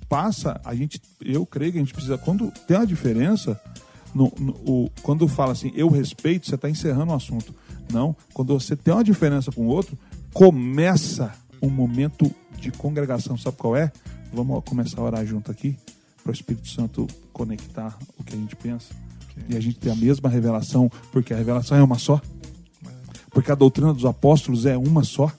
passa, 0.08 0.60
a 0.64 0.74
gente, 0.74 1.00
eu 1.24 1.44
creio 1.46 1.72
que 1.72 1.78
a 1.78 1.80
gente 1.80 1.92
precisa, 1.92 2.18
quando 2.18 2.52
tem 2.66 2.76
uma 2.76 2.86
diferença, 2.86 3.60
no, 4.14 4.32
no- 4.38 4.52
o, 4.66 4.90
quando 5.02 5.28
fala 5.28 5.52
assim, 5.52 5.70
eu 5.76 5.88
respeito, 5.88 6.46
você 6.48 6.56
tá 6.56 6.68
encerrando 6.70 7.12
o 7.12 7.14
assunto. 7.14 7.54
Não, 7.92 8.16
quando 8.32 8.58
você 8.58 8.74
tem 8.74 8.92
uma 8.94 9.04
diferença 9.04 9.52
com 9.52 9.62
o 9.66 9.68
outro, 9.68 9.96
começa 10.32 11.32
um 11.66 11.70
momento 11.70 12.30
de 12.58 12.70
congregação, 12.70 13.36
sabe 13.36 13.56
qual 13.56 13.76
é? 13.76 13.90
Vamos 14.32 14.62
começar 14.64 15.00
a 15.00 15.04
orar 15.04 15.26
junto 15.26 15.50
aqui, 15.50 15.76
para 16.22 16.30
o 16.30 16.34
Espírito 16.34 16.68
Santo 16.68 17.06
conectar 17.32 17.96
o 18.18 18.24
que 18.24 18.34
a 18.34 18.38
gente 18.38 18.56
pensa. 18.56 18.94
E 19.48 19.56
a 19.56 19.60
gente 19.60 19.78
ter 19.78 19.90
a 19.90 19.94
mesma 19.94 20.28
revelação, 20.28 20.90
porque 21.12 21.34
a 21.34 21.36
revelação 21.36 21.76
é 21.76 21.82
uma 21.82 21.98
só. 21.98 22.20
Porque 23.30 23.52
a 23.52 23.54
doutrina 23.54 23.92
dos 23.92 24.04
apóstolos 24.06 24.64
é 24.64 24.76
uma 24.78 25.04
só. 25.04 25.30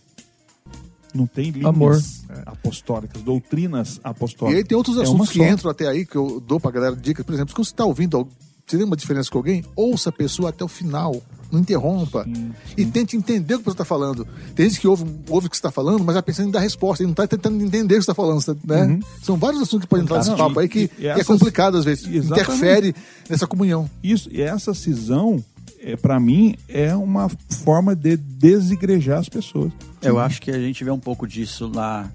Não 1.16 1.26
tem 1.26 1.50
linhas 1.50 1.66
Amor. 1.68 2.00
apostólicas, 2.46 3.22
doutrinas 3.24 3.96
E 3.98 4.02
apostólicas. 4.04 4.58
aí 4.62 4.64
tem 4.68 4.78
outros 4.78 4.98
É 4.98 5.02
assuntos 5.02 5.20
uma 5.20 5.32
que 5.32 5.40
só. 5.40 5.46
entram 5.46 5.72
até 5.72 5.88
aí, 5.88 6.06
que 6.06 6.16
eu 6.16 6.40
dou 6.40 6.60
pra 6.60 6.70
galera 6.70 6.96
dicas. 6.96 7.26
Por 7.26 7.34
exemplo, 7.34 7.56
quando 7.56 7.66
você 7.66 7.74
tá 7.74 7.86
ouvindo 7.86 8.28
tem 8.68 8.84
uma 8.84 8.96
diferença 8.98 9.30
com 9.32 9.38
alguém, 9.38 9.64
ouça 9.76 10.10
a 10.10 10.12
pessoa 10.12 10.50
até 10.50 10.64
o 10.64 10.68
final. 10.68 11.16
Não 11.50 11.62
interrompa. 11.62 12.28
E 12.76 12.86
tente 12.86 13.16
entender 13.16 13.56
o 13.56 13.60
que 13.60 13.64
você 13.64 13.72
está 13.72 13.86
falando. 13.86 14.28
Tem 14.54 14.68
gente 14.68 14.82
que 14.82 14.88
ouve, 14.88 15.06
ouve 15.30 15.48
o 15.48 15.50
que 15.50 15.56
você 15.56 15.60
está 15.62 15.72
falando, 15.72 16.04
mas 16.04 16.16
já 16.16 16.22
pensando 16.22 16.50
em 16.50 16.52
dar 16.52 16.60
resposta. 16.60 17.02
Ele 17.02 17.08
não 17.08 17.14
está 17.14 17.26
tentando 17.26 17.64
entender 17.64 17.96
o 17.96 18.00
que 18.00 18.04
você 18.04 18.12
está 18.12 18.14
falando. 18.14 18.42
né? 18.66 19.00
São 19.24 19.38
vários 19.38 19.62
assuntos 19.62 19.86
que 19.86 19.88
podem 19.90 20.04
entrar 20.04 20.18
nesse 20.18 20.36
papo 20.36 20.60
aí 20.60 20.68
que, 20.68 20.80
E- 20.82 20.88
que 20.90 21.08
é 21.08 21.24
complicado 21.24 21.78
às 21.78 21.86
vezes. 21.86 22.06
Exatamente. 22.06 22.42
Interfere 22.42 22.96
nessa 23.30 23.48
comunhão. 23.48 23.90
Isso, 24.04 24.28
e 24.30 24.42
essa 24.42 24.74
cisão, 24.74 25.42
é, 25.80 25.96
para 25.96 26.20
mim, 26.20 26.54
é 26.68 26.94
uma 26.94 27.30
forma 27.64 27.96
de 27.96 28.18
desigrejar 28.18 29.20
as 29.20 29.30
pessoas. 29.30 29.72
Eu 30.02 30.20
acho 30.20 30.42
que 30.42 30.52
a 30.52 30.60
gente 30.60 30.84
vê 30.84 30.92
um 30.92 31.00
pouco 31.00 31.26
disso 31.26 31.72
lá 31.74 32.12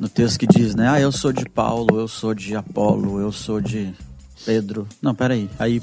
no 0.00 0.08
texto 0.08 0.36
que 0.36 0.48
diz, 0.48 0.74
né? 0.74 0.88
Ah, 0.88 1.00
eu 1.00 1.12
sou 1.12 1.32
de 1.32 1.44
Paulo, 1.48 2.00
eu 2.00 2.08
sou 2.08 2.34
de 2.34 2.56
Apolo, 2.56 3.20
eu 3.20 3.30
sou 3.30 3.60
de 3.60 3.94
Pedro. 4.48 4.88
Não, 5.02 5.14
peraí. 5.14 5.50
Aí. 5.58 5.82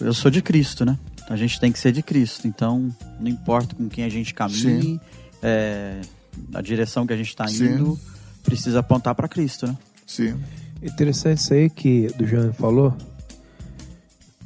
Eu 0.00 0.14
sou 0.14 0.30
de 0.30 0.40
Cristo, 0.40 0.84
né? 0.84 0.98
A 1.28 1.36
gente 1.36 1.60
tem 1.60 1.70
que 1.70 1.78
ser 1.78 1.92
de 1.92 2.02
Cristo. 2.02 2.48
Então, 2.48 2.90
não 3.20 3.28
importa 3.28 3.74
com 3.74 3.86
quem 3.88 4.04
a 4.04 4.08
gente 4.08 4.32
caminhe, 4.32 4.82
Sim. 4.82 5.00
é, 5.42 6.00
a 6.54 6.62
direção 6.62 7.06
que 7.06 7.12
a 7.12 7.16
gente 7.16 7.28
está 7.28 7.46
Sim. 7.46 7.66
indo, 7.66 8.00
precisa 8.42 8.80
apontar 8.80 9.14
para 9.14 9.28
Cristo, 9.28 9.66
né? 9.66 9.76
Sim. 10.06 10.40
Interessante 10.82 11.38
isso 11.38 11.52
aí 11.52 11.68
que 11.68 12.08
do 12.16 12.26
Jean 12.26 12.52
falou. 12.54 12.96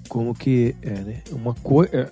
Como 0.09 0.35
que 0.35 0.75
é, 0.83 0.91
né? 0.91 1.23
Uma 1.31 1.55
coisa. 1.55 2.11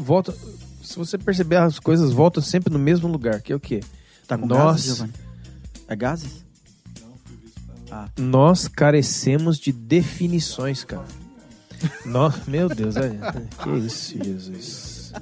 volta. 0.00 0.34
Se 0.82 0.96
você 0.96 1.16
perceber, 1.18 1.56
as 1.56 1.78
coisas 1.78 2.12
voltam 2.12 2.42
sempre 2.42 2.72
no 2.72 2.78
mesmo 2.78 3.08
lugar, 3.08 3.40
que 3.42 3.52
é 3.52 3.56
o 3.56 3.60
quê? 3.60 3.80
Tá 4.26 4.36
com 4.38 4.46
Nós- 4.46 4.58
gases, 4.82 4.86
Giovanni? 4.96 5.12
É 5.88 5.96
gases? 5.96 6.44
Nós 8.18 8.68
carecemos 8.68 9.58
de 9.58 9.72
definições, 9.72 10.84
cara. 10.84 11.06
Nós, 12.04 12.46
meu 12.46 12.68
Deus, 12.68 12.96
olha. 12.96 13.18
Que 13.62 13.70
isso, 13.78 14.22
Jesus. 14.22 15.12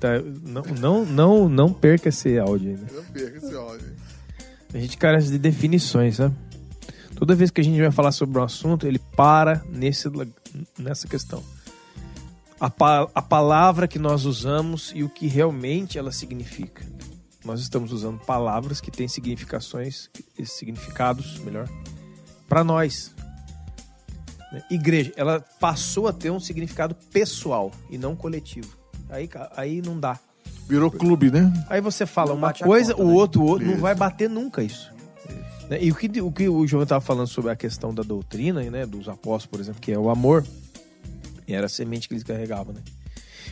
Tá, 0.00 0.08
não, 0.42 0.62
não, 0.62 1.04
não, 1.04 1.48
não 1.48 1.72
perca 1.72 2.08
esse 2.08 2.38
áudio 2.38 2.70
ainda. 2.70 2.86
Eu 2.92 3.04
perco 3.12 3.36
esse 3.38 3.54
ódio. 3.54 3.92
A 4.72 4.78
gente 4.78 4.96
carece 4.96 5.30
de 5.30 5.38
definições, 5.38 6.18
né? 6.18 6.32
Toda 7.14 7.34
vez 7.34 7.50
que 7.50 7.60
a 7.60 7.64
gente 7.64 7.80
vai 7.80 7.90
falar 7.90 8.12
sobre 8.12 8.38
um 8.38 8.42
assunto, 8.42 8.86
ele 8.86 8.98
para 9.16 9.62
nesse, 9.70 10.08
nessa 10.78 11.06
questão. 11.08 11.42
A, 12.58 12.70
pa- 12.70 13.08
a 13.14 13.22
palavra 13.22 13.86
que 13.86 13.98
nós 13.98 14.24
usamos 14.24 14.92
e 14.94 15.02
o 15.02 15.08
que 15.10 15.26
realmente 15.26 15.98
ela 15.98 16.10
significa. 16.12 16.84
Nós 17.46 17.60
estamos 17.60 17.92
usando 17.92 18.18
palavras 18.18 18.80
que 18.80 18.90
têm 18.90 19.06
significações, 19.06 20.10
significados, 20.44 21.38
melhor, 21.38 21.68
para 22.48 22.64
nós. 22.64 23.14
Né? 24.52 24.64
Igreja, 24.68 25.12
ela 25.16 25.40
passou 25.60 26.08
a 26.08 26.12
ter 26.12 26.30
um 26.30 26.40
significado 26.40 26.96
pessoal 27.12 27.70
e 27.88 27.96
não 27.96 28.16
coletivo. 28.16 28.76
Aí, 29.08 29.30
aí 29.56 29.80
não 29.80 29.98
dá. 29.98 30.18
Virou 30.68 30.90
clube, 30.90 31.30
né? 31.30 31.52
Aí 31.68 31.80
você 31.80 32.04
fala 32.04 32.30
Não 32.30 32.38
uma 32.38 32.52
coisa, 32.52 32.92
conta, 32.92 33.04
o 33.04 33.08
né? 33.08 33.14
outro, 33.14 33.40
o 33.42 33.46
outro 33.46 33.66
não 33.66 33.74
Isso. 33.74 33.82
vai 33.82 33.94
bater 33.94 34.28
nunca 34.28 34.64
isso. 34.64 34.92
Né? 35.70 35.78
E 35.80 35.92
o 35.92 35.94
que, 35.94 36.20
o 36.20 36.32
que 36.32 36.48
o 36.48 36.66
João 36.66 36.82
estava 36.82 37.00
falando 37.00 37.28
sobre 37.28 37.52
a 37.52 37.56
questão 37.56 37.94
da 37.94 38.02
doutrina, 38.02 38.60
né, 38.62 38.84
dos 38.84 39.08
apóstolos, 39.08 39.46
por 39.46 39.60
exemplo, 39.60 39.80
que 39.80 39.92
é 39.92 39.98
o 39.98 40.10
amor, 40.10 40.44
e 41.46 41.54
era 41.54 41.66
a 41.66 41.68
semente 41.68 42.08
que 42.08 42.14
eles 42.14 42.24
carregavam, 42.24 42.74
né? 42.74 42.80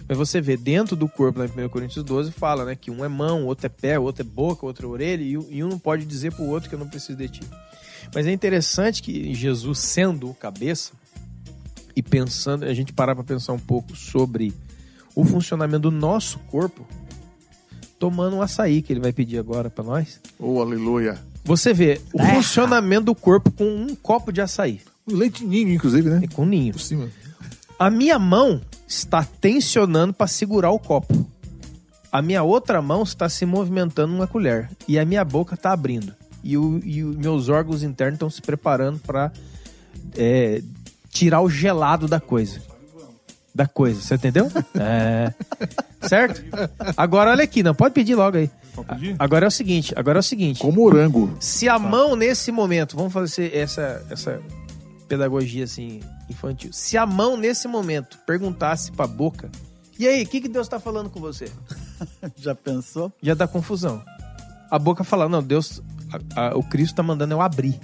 Mas 0.07 0.19
você 0.19 0.41
vê, 0.41 0.57
dentro 0.57 0.95
do 0.95 1.09
corpo, 1.09 1.39
lá 1.39 1.47
em 1.47 1.49
1 1.65 1.69
Coríntios 1.71 2.05
12, 2.05 2.31
fala 2.31 2.65
né, 2.65 2.75
que 2.77 2.91
um 2.91 3.05
é 3.05 3.09
mão, 3.09 3.45
o 3.45 3.47
outro 3.47 3.67
é 3.67 3.69
pé, 3.71 3.99
o 3.99 4.03
outro 4.03 4.23
é 4.23 4.25
boca, 4.25 4.65
o 4.65 4.69
outro 4.69 4.87
é 4.89 4.91
orelha, 4.91 5.23
e, 5.23 5.39
um- 5.65 5.69
não 5.69 5.79
pode 5.79 6.05
dizer 6.05 6.33
pro 6.33 6.45
outro 6.45 6.69
que 6.69 6.75
eu 6.75 6.79
não 6.79 6.89
preciso 6.89 7.17
de 7.17 7.29
ti. 7.29 7.41
Mas 8.15 8.27
é 8.27 8.33
interessante 8.33 9.03
que 9.03 9.33
Jesus, 9.35 9.79
sendo 9.79 10.29
o 10.31 10.35
cabeça, 10.35 10.93
e 11.97 12.03
pensando, 12.03 12.65
a 12.65 12.75
gente 12.75 12.93
parar 12.93 13.15
para 13.15 13.25
pensar 13.25 13.53
um 13.53 13.59
pouco 13.59 13.97
sobre 13.97 14.53
o 15.15 15.25
funcionamento 15.25 15.89
do 15.89 15.91
nosso 15.91 16.39
corpo, 16.51 16.87
tomando 17.99 18.37
um 18.37 18.43
açaí 18.43 18.83
que 18.83 18.93
ele 18.93 19.01
vai 19.01 19.13
pedir 19.13 19.39
agora 19.39 19.71
para 19.71 19.85
nós. 19.85 20.21
Oh, 20.39 20.61
aleluia. 20.61 21.19
Você 21.45 21.73
vê 21.73 22.01
o 22.13 22.19
Terra. 22.19 22.35
funcionamento 22.35 23.05
do 23.07 23.15
corpo 23.15 23.51
com 23.51 23.65
um 23.65 23.95
copo 23.95 24.33
de 24.33 24.41
açaí, 24.41 24.81
Um 25.07 25.15
leite 25.17 25.45
ninho, 25.45 25.71
inclusive, 25.73 26.11
né? 26.11 26.21
e 26.25 26.29
com 26.29 26.45
ninho. 26.45 26.73
Por 26.73 26.81
cima. 26.81 27.09
A 27.79 27.89
minha 27.91 28.19
mão 28.19 28.61
está 28.87 29.25
tensionando 29.41 30.13
para 30.13 30.27
segurar 30.27 30.71
o 30.71 30.79
copo. 30.79 31.27
A 32.13 32.23
minha 32.23 32.43
outra 32.43 32.81
mão 32.81 33.03
está 33.03 33.29
se 33.29 33.45
movimentando 33.45 34.15
uma 34.15 34.27
colher. 34.27 34.71
E 34.87 34.99
a 34.99 35.05
minha 35.05 35.25
boca 35.25 35.55
está 35.55 35.73
abrindo. 35.73 36.15
E, 36.43 36.57
o- 36.57 36.81
e 36.85 37.03
os 37.03 37.17
meus 37.17 37.49
órgãos 37.49 37.83
internos 37.83 38.15
estão 38.17 38.31
se 38.31 38.41
preparando 38.43 38.99
para 39.01 39.33
tirar 41.11 41.41
o 41.41 41.49
gelado 41.51 42.07
da 42.07 42.21
coisa. 42.21 42.61
Da 43.55 43.67
coisa, 43.69 44.01
você 44.01 44.15
entendeu? 44.17 44.51
É. 44.79 45.33
Certo? 46.09 46.43
Agora 46.97 47.31
olha 47.31 47.45
aqui, 47.45 47.63
não 47.63 47.75
pode 47.75 47.95
pedir 47.95 48.15
logo 48.15 48.37
aí. 48.37 48.51
Pode 48.75 48.89
pedir? 48.89 49.17
Agora 49.19 49.47
é 49.47 49.49
o 49.49 49.51
seguinte, 49.51 49.95
agora 49.97 50.19
é 50.19 50.21
o 50.21 50.23
seguinte. 50.23 50.61
Com 50.61 50.71
morango. 50.71 51.35
Se 51.41 51.69
a 51.69 51.79
mão 51.79 52.15
nesse 52.15 52.53
momento, 52.53 52.97
vamos 52.97 53.13
fazer 53.13 53.55
essa, 53.57 54.05
essa 54.11 54.41
pedagogia 55.09 55.65
assim 55.65 56.01
infantil. 56.29 56.73
Se 56.73 56.97
a 56.97 57.05
mão 57.07 57.37
nesse 57.37 57.67
momento 57.69 58.19
perguntasse 58.27 58.91
pra 58.93 59.07
boca, 59.07 59.51
e 59.99 60.09
aí, 60.09 60.25
o 60.25 60.27
que, 60.27 60.41
que 60.41 60.49
Deus 60.49 60.67
tá 60.67 60.81
falando 60.81 61.09
com 61.11 61.21
você? 61.21 61.47
Já 62.37 62.55
pensou? 62.55 63.13
Já 63.23 63.35
dá 63.35 63.47
confusão. 63.47 64.03
A 64.71 64.79
boca 64.79 65.05
fala, 65.05 65.29
não, 65.29 65.43
Deus, 65.43 65.81
a- 66.37 66.49
a- 66.49 66.57
o 66.57 66.63
Cristo 66.65 66.97
tá 66.97 67.03
mandando 67.03 67.33
eu 67.35 67.41
abrir. 67.41 67.79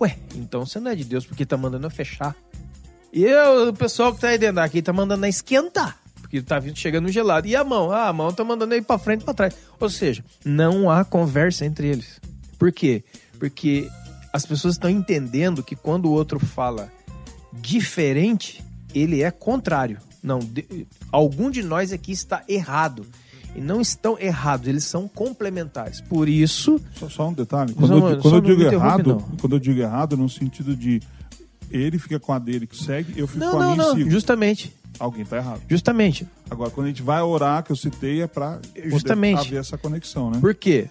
Ué, 0.00 0.16
então 0.34 0.64
você 0.66 0.78
não 0.80 0.90
é 0.90 0.94
de 0.94 1.04
Deus 1.04 1.24
porque 1.26 1.44
tá 1.46 1.56
mandando 1.56 1.86
eu 1.86 1.90
fechar. 1.90 2.36
E 3.12 3.24
eu, 3.24 3.68
o 3.68 3.72
pessoal 3.74 4.14
que 4.14 4.20
tá 4.20 4.28
aí 4.28 4.38
dentro 4.38 4.60
aqui 4.60 4.80
tá 4.80 4.92
mandando 4.92 5.24
eu 5.26 5.30
esquentar. 5.30 5.98
Porque 6.20 6.40
tá 6.40 6.58
vindo 6.58 6.76
chegando 6.78 7.08
gelado. 7.10 7.46
E 7.46 7.54
a 7.54 7.62
mão? 7.62 7.90
Ah, 7.92 8.08
a 8.08 8.12
mão 8.12 8.32
tá 8.32 8.42
mandando 8.42 8.74
eu 8.74 8.78
ir 8.78 8.82
pra 8.82 8.98
frente 8.98 9.22
e 9.22 9.24
pra 9.24 9.34
trás. 9.34 9.54
Ou 9.78 9.90
seja, 9.90 10.24
não 10.44 10.90
há 10.90 11.04
conversa 11.04 11.66
entre 11.66 11.88
eles. 11.88 12.20
Por 12.58 12.72
quê? 12.72 13.04
Porque 13.38 13.90
as 14.32 14.46
pessoas 14.46 14.74
estão 14.74 14.88
entendendo 14.90 15.62
que 15.62 15.76
quando 15.76 16.06
o 16.06 16.10
outro 16.12 16.38
fala 16.40 16.90
diferente, 17.52 18.62
ele 18.94 19.22
é 19.22 19.30
contrário. 19.30 19.98
Não, 20.22 20.38
de- 20.38 20.86
algum 21.10 21.50
de 21.50 21.62
nós 21.62 21.92
aqui 21.92 22.12
está 22.12 22.42
errado. 22.48 23.04
E 23.54 23.60
não 23.60 23.82
estão 23.82 24.18
errados, 24.18 24.66
eles 24.66 24.84
são 24.84 25.06
complementares. 25.06 26.00
Por 26.00 26.26
isso, 26.26 26.80
Só, 26.98 27.08
só 27.10 27.28
um 27.28 27.34
detalhe. 27.34 27.74
Quando, 27.74 28.00
não- 28.00 28.08
eu, 28.12 28.18
quando 28.18 28.34
eu 28.36 28.40
digo 28.40 28.62
errado, 28.62 29.22
quando 29.38 29.56
eu 29.56 29.58
digo 29.60 29.78
errado, 29.78 30.16
no 30.16 30.26
sentido 30.26 30.74
de 30.74 31.02
ele 31.70 31.98
fica 31.98 32.18
com 32.18 32.32
a 32.32 32.38
dele 32.38 32.66
que 32.66 32.76
segue, 32.82 33.12
eu 33.18 33.26
fico 33.26 33.40
não, 33.44 33.50
com 33.52 33.56
a 33.58 33.60
não, 33.60 33.72
minha 33.74 33.86
não, 33.88 33.94
sigo. 33.96 34.10
justamente, 34.10 34.74
Alguém 34.98 35.24
tá 35.26 35.36
errado. 35.36 35.60
justamente. 35.68 36.26
Agora, 36.50 36.70
quando 36.70 36.86
a 36.86 36.88
gente 36.88 37.02
vai 37.02 37.20
orar, 37.20 37.62
que 37.62 37.70
eu 37.72 37.76
citei, 37.76 38.22
é 38.22 38.26
pra 38.26 38.52
poder 38.74 38.90
Justamente. 38.90 39.40
haver 39.40 39.60
essa 39.60 39.76
conexão, 39.76 40.30
né? 40.30 40.38
Por 40.40 40.54
quê? 40.54 40.88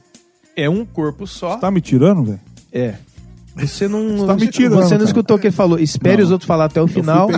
É 0.56 0.70
um 0.70 0.86
corpo 0.86 1.26
só. 1.26 1.58
Tá 1.58 1.72
me 1.72 1.82
tirando, 1.82 2.24
velho? 2.26 2.40
É. 2.72 2.96
Você 3.56 3.88
não, 3.88 4.18
Você 4.18 4.28
tá 4.28 4.36
me 4.36 4.48
tirando, 4.48 4.76
você 4.82 4.98
não 4.98 5.06
escutou 5.06 5.36
o 5.36 5.40
que 5.40 5.48
ele 5.48 5.56
falou. 5.56 5.78
Espere 5.78 6.18
Não. 6.18 6.24
os 6.26 6.32
outros 6.32 6.48
falar 6.48 6.66
até 6.66 6.82
o 6.82 6.88
final, 6.88 7.30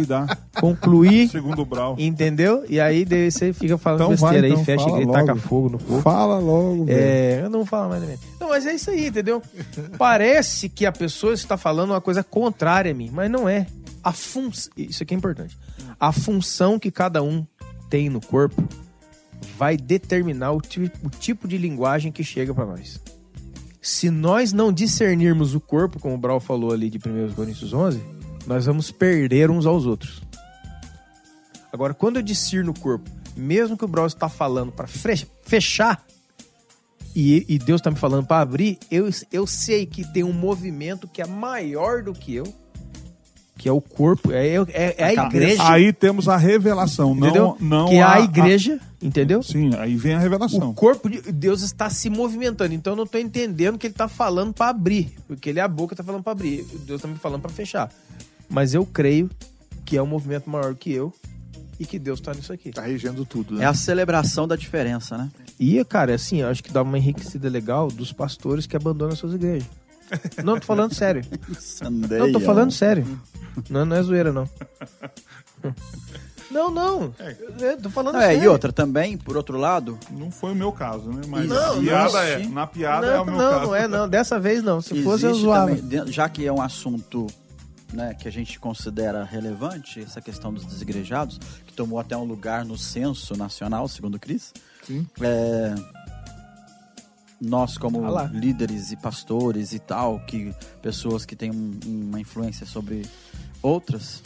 concluir, 0.60 1.28
Segundo 1.30 1.66
brau. 1.66 1.96
entendeu? 1.98 2.64
E 2.70 2.80
aí 2.80 3.04
você 3.32 3.52
fica 3.52 3.78
falando 3.78 4.14
Então 4.14 4.18
vai, 4.18 4.42
besteira 4.42 4.48
então, 4.48 4.60
aí, 4.60 4.66
fecha 4.66 5.02
e 5.02 5.12
taca 5.12 5.36
fogo 5.36 5.70
no 5.70 5.80
fogo. 5.80 6.02
Fala 6.02 6.38
logo, 6.38 6.86
velho. 6.86 7.00
É, 7.00 7.42
eu 7.44 7.50
não 7.50 7.66
falar 7.66 7.90
mais 7.90 8.02
também. 8.02 8.18
Não, 8.40 8.50
mas 8.50 8.66
é 8.66 8.74
isso 8.74 8.92
aí, 8.92 9.08
entendeu? 9.08 9.42
Parece 9.98 10.70
que 10.70 10.86
a 10.86 10.92
pessoa 10.92 11.34
está 11.34 11.58
falando 11.58 11.92
uma 11.92 12.02
coisa 12.02 12.24
contrária 12.24 12.92
a 12.92 12.94
mim, 12.96 13.10
mas 13.12 13.30
não 13.32 13.50
é. 13.50 13.66
A 14.04 14.12
função, 14.12 14.72
isso 14.78 15.02
aqui 15.02 15.14
é 15.14 15.18
importante. 15.18 15.58
A 16.00 16.12
função 16.12 16.78
que 16.78 16.92
cada 16.92 17.24
um 17.24 17.46
tem 17.90 18.10
no 18.10 18.22
corpo 18.22 18.64
vai 19.58 19.78
determinar 19.78 20.52
o, 20.52 20.58
o 20.58 21.10
tipo 21.10 21.48
de 21.48 21.58
linguagem 21.58 22.12
que 22.12 22.24
chega 22.24 22.54
para 22.54 22.66
nós. 22.66 23.00
Se 23.84 24.10
nós 24.10 24.54
não 24.54 24.72
discernirmos 24.72 25.54
o 25.54 25.60
corpo, 25.60 26.00
como 26.00 26.16
o 26.16 26.18
Brau 26.18 26.40
falou 26.40 26.72
ali 26.72 26.90
de 26.90 26.98
1 26.98 27.34
Coríntios 27.34 27.74
11, 27.74 28.02
nós 28.48 28.66
vamos 28.66 28.90
perder 28.92 29.52
uns 29.52 29.66
aos 29.66 29.86
outros. 29.86 30.24
Agora, 31.70 31.94
quando 31.94 32.16
eu 32.16 32.24
discerno 32.24 32.72
o 32.72 32.80
corpo, 32.80 33.12
mesmo 33.36 33.78
que 33.78 33.84
o 33.84 33.88
Brau 33.88 34.08
está 34.08 34.30
falando 34.30 34.72
para 34.72 34.88
fechar, 34.88 36.02
e, 37.14 37.46
e 37.50 37.60
Deus 37.60 37.82
está 37.82 37.92
me 37.92 37.98
falando 37.98 38.26
para 38.26 38.40
abrir, 38.40 38.80
eu, 38.90 39.10
eu 39.30 39.46
sei 39.46 39.86
que 39.86 40.10
tem 40.14 40.24
um 40.24 40.32
movimento 40.32 41.06
que 41.06 41.22
é 41.22 41.28
maior 41.28 42.02
do 42.04 42.14
que 42.14 42.34
eu, 42.34 42.46
que 43.64 43.70
é 43.70 43.72
o 43.72 43.80
corpo, 43.80 44.34
é, 44.34 44.46
é- 44.58 44.96
é 44.98 45.04
a 45.06 45.14
igreja, 45.14 45.64
Aí 45.66 45.94
temos 45.94 46.28
a 46.28 46.36
revelação, 46.36 47.16
entendeu? 47.16 47.56
não, 47.62 47.86
não 47.86 47.88
que 47.88 47.96
é 47.96 48.02
a 48.02 48.16
a 48.16 48.20
igreja, 48.20 48.78
entendeu? 49.02 49.42
Sim, 49.42 49.70
aí 49.78 49.96
vem 49.96 50.16
a 50.16 50.20
revelação. 50.20 50.72
O 50.72 50.74
corpo 50.74 51.10
de 51.10 51.22
Deus 51.32 51.62
está 51.62 51.90
se 51.90 52.10
movimentando, 52.10 52.74
então 52.74 52.92
eu 52.92 52.98
não 52.98 53.06
estou 53.06 53.22
entendendo 53.22 53.78
que 53.78 53.88
ele 53.88 53.94
está 53.94 54.10
falando 54.10 54.54
para 54.54 54.68
abrir, 54.68 55.16
porque 55.30 55.50
ele 55.50 55.60
é 55.60 55.62
a 55.62 55.68
boca 55.70 55.96
que 55.96 56.02
está 56.02 56.04
falando 56.04 56.22
para 56.22 56.34
abrir, 56.34 56.66
Deus 56.86 56.98
está 57.00 57.08
me 57.08 57.16
falando 57.16 57.40
para 57.42 57.52
fechar. 57.52 57.90
Mas 58.50 58.74
eu 58.74 58.86
creio 58.86 59.30
que 59.86 59.96
é 59.96 60.04
um 60.04 60.08
movimento 60.08 60.50
maior 60.50 60.76
que 60.76 60.92
eu 60.92 61.14
e 61.80 61.86
que 61.86 61.98
Deus 61.98 62.20
está 62.20 62.34
nisso 62.34 62.52
aqui. 62.52 62.70
Tá 62.70 62.82
regendo 62.82 63.24
tudo, 63.24 63.56
né? 63.56 63.64
É 63.64 63.68
a 63.68 63.74
celebração 63.74 64.46
da 64.46 64.58
diferença, 64.58 65.18
né? 65.18 65.32
E, 65.58 65.82
cara, 65.86 66.14
assim, 66.16 66.42
eu 66.42 66.50
acho 66.50 66.62
que 66.62 66.70
dá 66.74 66.82
uma 66.82 66.98
enriquecida 66.98 67.48
legal 67.48 67.88
dos 67.88 68.12
pastores 68.12 68.68
que 68.68 68.76
abandonam 68.76 69.16
suas 69.16 69.34
igrejas. 69.36 69.70
Não, 70.44 70.60
tô 70.60 70.66
falando 70.66 70.94
sério. 70.94 71.24
Não, 72.10 72.32
tô 72.32 72.40
falando 72.40 72.72
sério. 72.72 73.06
Não, 73.70 73.86
não 73.86 73.96
é 73.96 74.02
zoeira, 74.04 74.32
não. 74.34 74.50
Não, 76.52 76.70
não. 76.70 77.14
É, 77.62 77.76
tô 77.78 77.90
falando 77.90 78.18
É, 78.18 78.28
sério. 78.28 78.44
e 78.44 78.48
outra 78.48 78.72
também, 78.72 79.18
por 79.18 79.36
outro 79.36 79.58
lado, 79.58 79.98
Não 80.12 80.30
foi 80.30 80.52
o 80.52 80.56
meu 80.56 80.72
caso, 80.72 81.10
né? 81.12 81.22
Mas 81.28 81.48
Não, 81.50 81.82
na 81.82 81.82
piada 81.82 82.12
não, 82.12 82.20
é. 82.20 82.48
Na 82.48 82.68
piada 82.68 83.08
é 83.08 83.14
Não, 83.16 83.24
o 83.24 83.26
meu 83.26 83.36
não, 83.38 83.50
caso. 83.52 83.66
não 83.66 83.76
é, 83.76 83.88
não. 83.88 84.08
Dessa 84.10 84.40
vez 84.40 84.62
não. 84.62 84.80
Se 84.82 85.02
fosse, 85.04 85.26
eu 85.26 85.30
existe 85.32 85.46
zoava. 85.46 85.76
também, 85.76 86.08
já 86.12 86.30
que 86.30 86.46
é 86.46 86.52
um 86.54 86.62
assunto 86.62 87.26
né, 87.92 88.14
que 88.14 88.28
a 88.28 88.32
gente 88.32 88.60
considera 88.60 89.24
relevante, 89.24 90.00
essa 90.02 90.22
questão 90.22 90.54
dos 90.54 90.66
desigrejados, 90.66 91.40
que 91.66 91.74
tomou 91.74 92.00
até 92.00 92.16
um 92.16 92.24
lugar 92.24 92.66
no 92.66 92.78
censo 92.78 93.36
nacional, 93.36 93.88
segundo 93.88 94.16
o 94.16 94.20
Cris, 94.20 94.52
Sim. 94.86 95.08
é, 95.22 95.74
nós 97.46 97.78
como 97.78 98.00
líderes 98.32 98.92
e 98.92 98.96
pastores 98.98 99.74
e 99.74 99.80
tal, 99.80 100.20
que 100.26 100.54
pessoas 100.82 101.26
que 101.26 101.36
têm 101.36 101.52
um- 101.52 101.80
uma 101.86 102.20
influência 102.20 102.66
sobre 102.66 103.04
outras, 103.62 104.22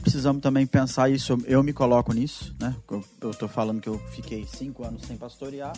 precisamos 0.00 0.40
também 0.42 0.66
pensar 0.66 1.10
isso. 1.10 1.36
Eu, 1.46 1.62
me 1.62 1.72
coloco 1.72 2.12
nisso, 2.12 2.54
né? 2.60 2.74
Eu, 3.20 3.34
tô 3.34 3.48
falando 3.48 3.80
que 3.80 3.88
eu 3.88 3.98
fiquei 4.10 4.46
cinco 4.46 4.84
anos 4.84 5.02
sem 5.06 5.16
pastorear, 5.16 5.72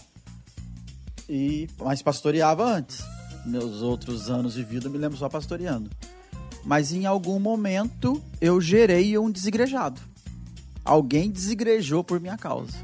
e 1.29 1.69
mas 1.79 2.03
pastoreava 2.03 2.65
antes. 2.65 3.03
Meus 3.47 3.83
outros 3.83 4.29
anos 4.29 4.55
de 4.55 4.63
vida 4.65 4.87
eu 4.87 4.91
me 4.91 4.99
lembro 4.99 5.17
só 5.17 5.29
pastoreando. 5.29 5.91
Mas 6.65 6.93
em 6.93 7.07
algum 7.07 7.39
momento 7.39 8.23
eu 8.41 8.61
gerei 8.61 9.17
um 9.17 9.31
desigrejado. 9.31 10.01
Alguém 10.85 11.31
desigrejou 11.31 12.03
por 12.03 12.21
minha 12.21 12.37
causa. 12.37 12.77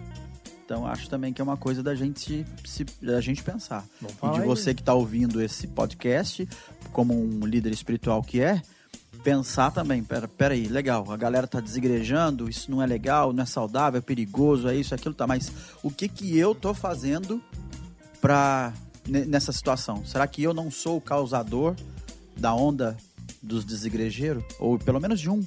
Então 0.64 0.86
acho 0.86 1.08
também 1.10 1.32
que 1.32 1.40
é 1.40 1.44
uma 1.44 1.56
coisa 1.56 1.82
da 1.82 1.94
gente 1.94 2.44
se, 2.64 2.84
da 3.02 3.20
gente 3.20 3.42
pensar. 3.42 3.84
E 4.02 4.34
de 4.34 4.40
aí. 4.40 4.46
você 4.46 4.74
que 4.74 4.80
está 4.80 4.94
ouvindo 4.94 5.40
esse 5.42 5.66
podcast, 5.66 6.48
como 6.92 7.14
um 7.14 7.44
líder 7.46 7.72
espiritual 7.72 8.22
que 8.22 8.40
é, 8.40 8.62
pensar 9.22 9.70
também, 9.70 10.02
pera, 10.02 10.26
pera 10.26 10.54
aí, 10.54 10.66
legal, 10.66 11.10
a 11.10 11.16
galera 11.16 11.46
tá 11.46 11.60
desigrejando, 11.60 12.48
isso 12.48 12.70
não 12.70 12.82
é 12.82 12.86
legal, 12.86 13.32
não 13.32 13.42
é 13.42 13.46
saudável, 13.46 13.98
é 13.98 14.00
perigoso, 14.00 14.68
é 14.68 14.74
isso, 14.76 14.94
é 14.94 14.96
aquilo, 14.96 15.14
tá, 15.14 15.26
mas 15.26 15.52
o 15.82 15.90
que 15.90 16.08
que 16.08 16.36
eu 16.38 16.54
tô 16.54 16.74
fazendo 16.74 17.42
pra, 18.20 18.72
ne- 19.06 19.24
nessa 19.24 19.52
situação? 19.52 20.04
Será 20.04 20.26
que 20.26 20.42
eu 20.42 20.54
não 20.54 20.70
sou 20.70 20.96
o 20.96 21.00
causador 21.00 21.74
da 22.36 22.54
onda 22.54 22.96
dos 23.42 23.64
desigrejeiros? 23.64 24.42
Ou 24.58 24.78
pelo 24.78 25.00
menos 25.00 25.20
de 25.20 25.28
um? 25.30 25.42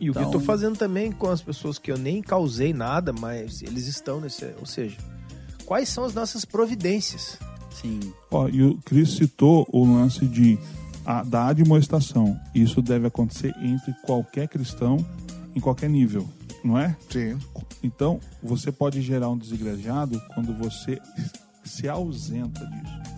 E 0.00 0.10
o 0.10 0.12
que 0.12 0.18
eu 0.18 0.24
tô 0.24 0.28
Então- 0.30 0.40
fazendo 0.40 0.76
também 0.76 1.10
com 1.10 1.28
as 1.30 1.40
pessoas 1.40 1.78
que 1.78 1.90
eu 1.90 1.96
nem 1.98 2.20
causei 2.22 2.72
nada, 2.72 3.12
mas 3.12 3.62
eles 3.62 3.86
estão 3.86 4.20
nesse. 4.20 4.44
Ou 4.60 4.66
seja, 4.66 4.96
quais 5.64 5.88
são 5.88 6.04
as 6.04 6.14
nossas 6.14 6.44
providências? 6.44 7.38
Sim, 7.70 8.00
Ó, 8.30 8.48
e 8.48 8.62
o 8.62 8.78
Cris 8.84 9.10
citou 9.16 9.66
o 9.72 9.84
lance 9.84 10.26
de 10.26 10.58
a, 11.04 11.22
da 11.22 11.46
admoestação. 11.48 12.38
Isso 12.54 12.80
deve 12.82 13.06
acontecer 13.06 13.54
entre 13.62 13.92
qualquer 14.04 14.48
cristão, 14.48 14.96
em 15.54 15.60
qualquer 15.60 15.88
nível, 15.90 16.26
não 16.64 16.78
é? 16.78 16.96
Sim. 17.10 17.38
Então, 17.82 18.18
você 18.42 18.72
pode 18.72 19.00
gerar 19.02 19.28
um 19.28 19.36
desigrejado 19.38 20.20
quando 20.34 20.52
você 20.54 20.98
se 21.64 21.88
ausenta 21.88 22.64
disso. 22.66 23.15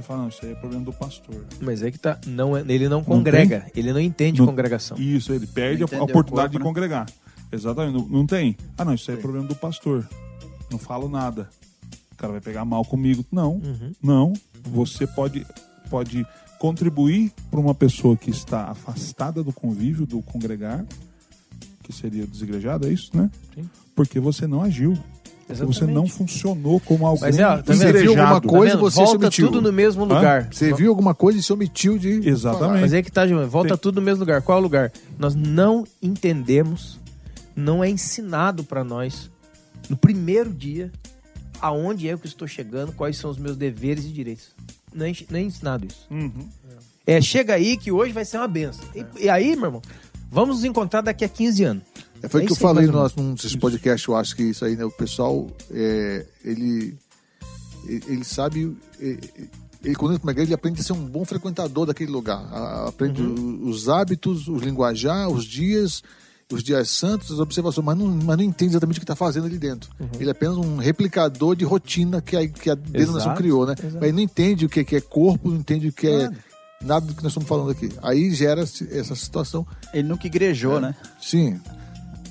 Você 0.00 0.06
fala, 0.06 0.22
não, 0.22 0.28
isso 0.28 0.38
aí 0.44 0.52
é 0.52 0.54
problema 0.54 0.84
do 0.84 0.92
pastor. 0.92 1.44
Mas 1.60 1.82
é 1.82 1.90
que 1.90 1.98
tá. 1.98 2.18
Não, 2.26 2.56
é- 2.56 2.64
ele 2.68 2.88
não 2.88 3.04
congrega, 3.04 3.66
ele 3.74 3.92
não 3.92 4.00
entende 4.00 4.38
Não- 4.40 4.46
congregação. 4.46 4.96
Isso, 4.98 5.32
ele 5.32 5.46
perde 5.46 5.80
Não 5.80 5.84
a 5.84 5.88
entendeu 5.88 6.04
oportunidade 6.04 6.52
corpo, 6.52 6.52
de 6.52 6.58
né? 6.58 6.64
congregar. 6.64 7.06
Exatamente. 7.52 7.94
Não, 7.98 8.08
não 8.08 8.26
tem? 8.26 8.56
Ah, 8.78 8.84
não, 8.84 8.94
isso 8.94 9.10
aí 9.10 9.16
é 9.16 9.20
problema 9.20 9.46
do 9.46 9.54
pastor. 9.54 10.08
Não 10.70 10.78
falo 10.78 11.08
nada. 11.08 11.48
O 12.12 12.16
cara 12.16 12.32
vai 12.32 12.40
pegar 12.40 12.64
mal 12.64 12.84
comigo. 12.84 13.24
Não, 13.30 13.54
Uhum. 13.54 13.92
não. 14.02 14.32
Você 14.64 15.06
pode, 15.06 15.44
pode 15.90 16.24
contribuir 16.58 17.32
para 17.50 17.58
uma 17.60 17.74
pessoa 17.74 18.16
que 18.16 18.30
está 18.30 18.64
afastada 18.70 19.42
do 19.42 19.52
convívio, 19.52 20.06
do 20.06 20.20
congregar, 20.22 20.84
que 21.82 21.92
seria 21.92 22.26
desigrejado, 22.26 22.86
é 22.86 22.92
isso, 22.92 23.10
né? 23.16 23.30
Sim. 23.54 23.68
Porque 23.96 24.20
você 24.20 24.46
não 24.46 24.62
agiu. 24.62 24.96
Porque 25.50 25.64
você 25.66 25.84
Exatamente. 25.84 25.94
não 25.94 26.06
funcionou 26.06 26.80
como 26.80 27.06
alguém 27.06 27.22
Mas 27.22 27.38
é, 27.38 27.46
ó, 27.46 27.56
tá? 27.62 27.74
Você 27.74 27.92
viu 27.92 28.10
alguma 28.10 28.40
desigrejado. 28.40 28.48
coisa, 28.48 28.64
Tá 28.66 28.76
vendo? 28.76 28.80
você 28.90 28.94
se 28.96 29.04
Volta 29.04 29.16
omitiu. 29.26 29.46
tudo 29.48 29.62
no 29.62 29.72
mesmo 29.72 30.04
lugar. 30.04 30.48
Você 30.52 30.72
viu 30.74 30.90
alguma 30.90 31.14
coisa 31.14 31.38
e 31.38 31.42
se 31.42 31.52
omitiu 31.52 31.98
de. 31.98 32.28
Exatamente. 32.28 32.80
Mas 32.82 32.92
é 32.92 33.02
que 33.02 33.10
tá, 33.10 33.26
Gilmar, 33.26 33.46
volta 33.46 33.70
Tem- 33.70 33.78
tudo 33.78 33.96
no 34.00 34.02
mesmo 34.04 34.20
lugar. 34.20 34.42
Qual 34.42 34.56
é 34.56 34.60
o 34.60 34.62
lugar? 34.62 34.92
Nós 35.18 35.34
não 35.34 35.84
entendemos, 36.02 36.98
não 37.56 37.82
é 37.82 37.88
ensinado 37.90 38.62
pra 38.64 38.84
nós 38.84 39.30
no 39.88 39.96
primeiro 39.96 40.50
dia 40.52 40.90
aonde 41.60 42.08
é 42.08 42.16
que 42.16 42.26
eu 42.26 42.28
estou 42.28 42.46
chegando, 42.48 42.92
quais 42.92 43.16
são 43.18 43.30
os 43.30 43.36
meus 43.38 43.56
deveres 43.56 44.04
e 44.04 44.08
direitos. 44.08 44.48
Não 44.94 45.04
é, 45.06 45.12
não 45.30 45.38
é 45.38 45.42
ensinado 45.42 45.86
isso. 45.86 46.06
Uhum. 46.10 46.48
É, 47.06 47.20
chega 47.20 47.54
aí 47.54 47.76
que 47.76 47.90
hoje 47.92 48.12
vai 48.12 48.24
ser 48.24 48.38
uma 48.38 48.48
benção. 48.48 48.84
E, 48.94 49.24
e 49.24 49.28
aí, 49.28 49.54
meu 49.56 49.66
irmão, 49.66 49.82
vamos 50.30 50.56
nos 50.56 50.64
encontrar 50.64 51.00
daqui 51.00 51.24
a 51.24 51.28
15 51.28 51.64
anos. 51.64 51.82
É, 52.22 52.28
foi 52.28 52.40
o 52.40 52.42
Nem 52.42 52.46
que 52.46 52.52
eu 52.52 52.56
falei 52.56 52.86
no 52.86 52.92
nosso, 52.92 53.20
num 53.20 53.34
desses 53.34 53.56
podcasts, 53.56 54.06
eu 54.08 54.16
acho 54.16 54.36
que 54.36 54.42
isso 54.42 54.64
aí, 54.64 54.76
né? 54.76 54.84
O 54.84 54.90
pessoal, 54.90 55.48
é, 55.70 56.26
ele, 56.44 56.96
ele 57.86 58.24
sabe, 58.24 58.76
ele, 58.98 59.20
ele, 59.82 59.94
quando 59.94 60.12
entra 60.12 60.24
numa 60.24 60.32
igreja, 60.32 60.48
ele 60.48 60.54
aprende 60.54 60.80
a 60.80 60.84
ser 60.84 60.92
um 60.92 61.04
bom 61.06 61.24
frequentador 61.24 61.86
daquele 61.86 62.10
lugar. 62.10 62.38
A- 62.52 62.88
Aprende 62.88 63.22
Uhum. 63.22 63.68
os 63.68 63.88
hábitos, 63.88 64.48
os 64.48 64.62
linguajar, 64.62 65.28
os 65.28 65.44
dias, 65.44 66.02
os 66.52 66.62
dias 66.62 66.90
santos, 66.90 67.30
as 67.30 67.38
observações, 67.38 67.84
mas 67.86 67.96
não, 67.96 68.06
mas 68.08 68.36
não 68.36 68.44
entende 68.44 68.72
exatamente 68.72 68.96
o 68.98 69.00
que 69.00 69.04
está 69.04 69.16
fazendo 69.16 69.46
ali 69.46 69.56
dentro. 69.58 69.88
Ele 70.18 70.28
é 70.28 70.32
apenas 70.32 70.56
um 70.58 70.76
replicador 70.76 71.54
de 71.56 71.64
rotina 71.64 72.20
que 72.20 72.36
a, 72.36 72.46
que 72.46 72.68
a 72.68 72.74
denominação 72.74 73.34
criou, 73.34 73.64
né? 73.66 73.74
exato. 73.78 73.94
Mas 73.94 74.02
ele 74.02 74.12
não 74.12 74.20
entende 74.20 74.66
o 74.66 74.68
que, 74.68 74.84
que 74.84 74.96
é 74.96 75.00
corpo, 75.00 75.48
não 75.48 75.56
entende 75.56 75.88
o 75.88 75.92
que 75.92 76.06
é 76.08 76.24
Nada. 76.24 76.36
nada 76.82 77.06
do 77.06 77.14
que 77.14 77.22
nós 77.22 77.30
estamos 77.32 77.48
falando 77.48 77.70
aqui. 77.70 77.88
Aí 78.02 78.34
gera 78.34 78.62
essa 78.62 79.14
situação. 79.14 79.66
ele 79.94 80.08
nunca 80.08 80.26
igrejou, 80.26 80.76
É. 80.78 80.80
né? 80.80 80.94
Sim. 81.22 81.58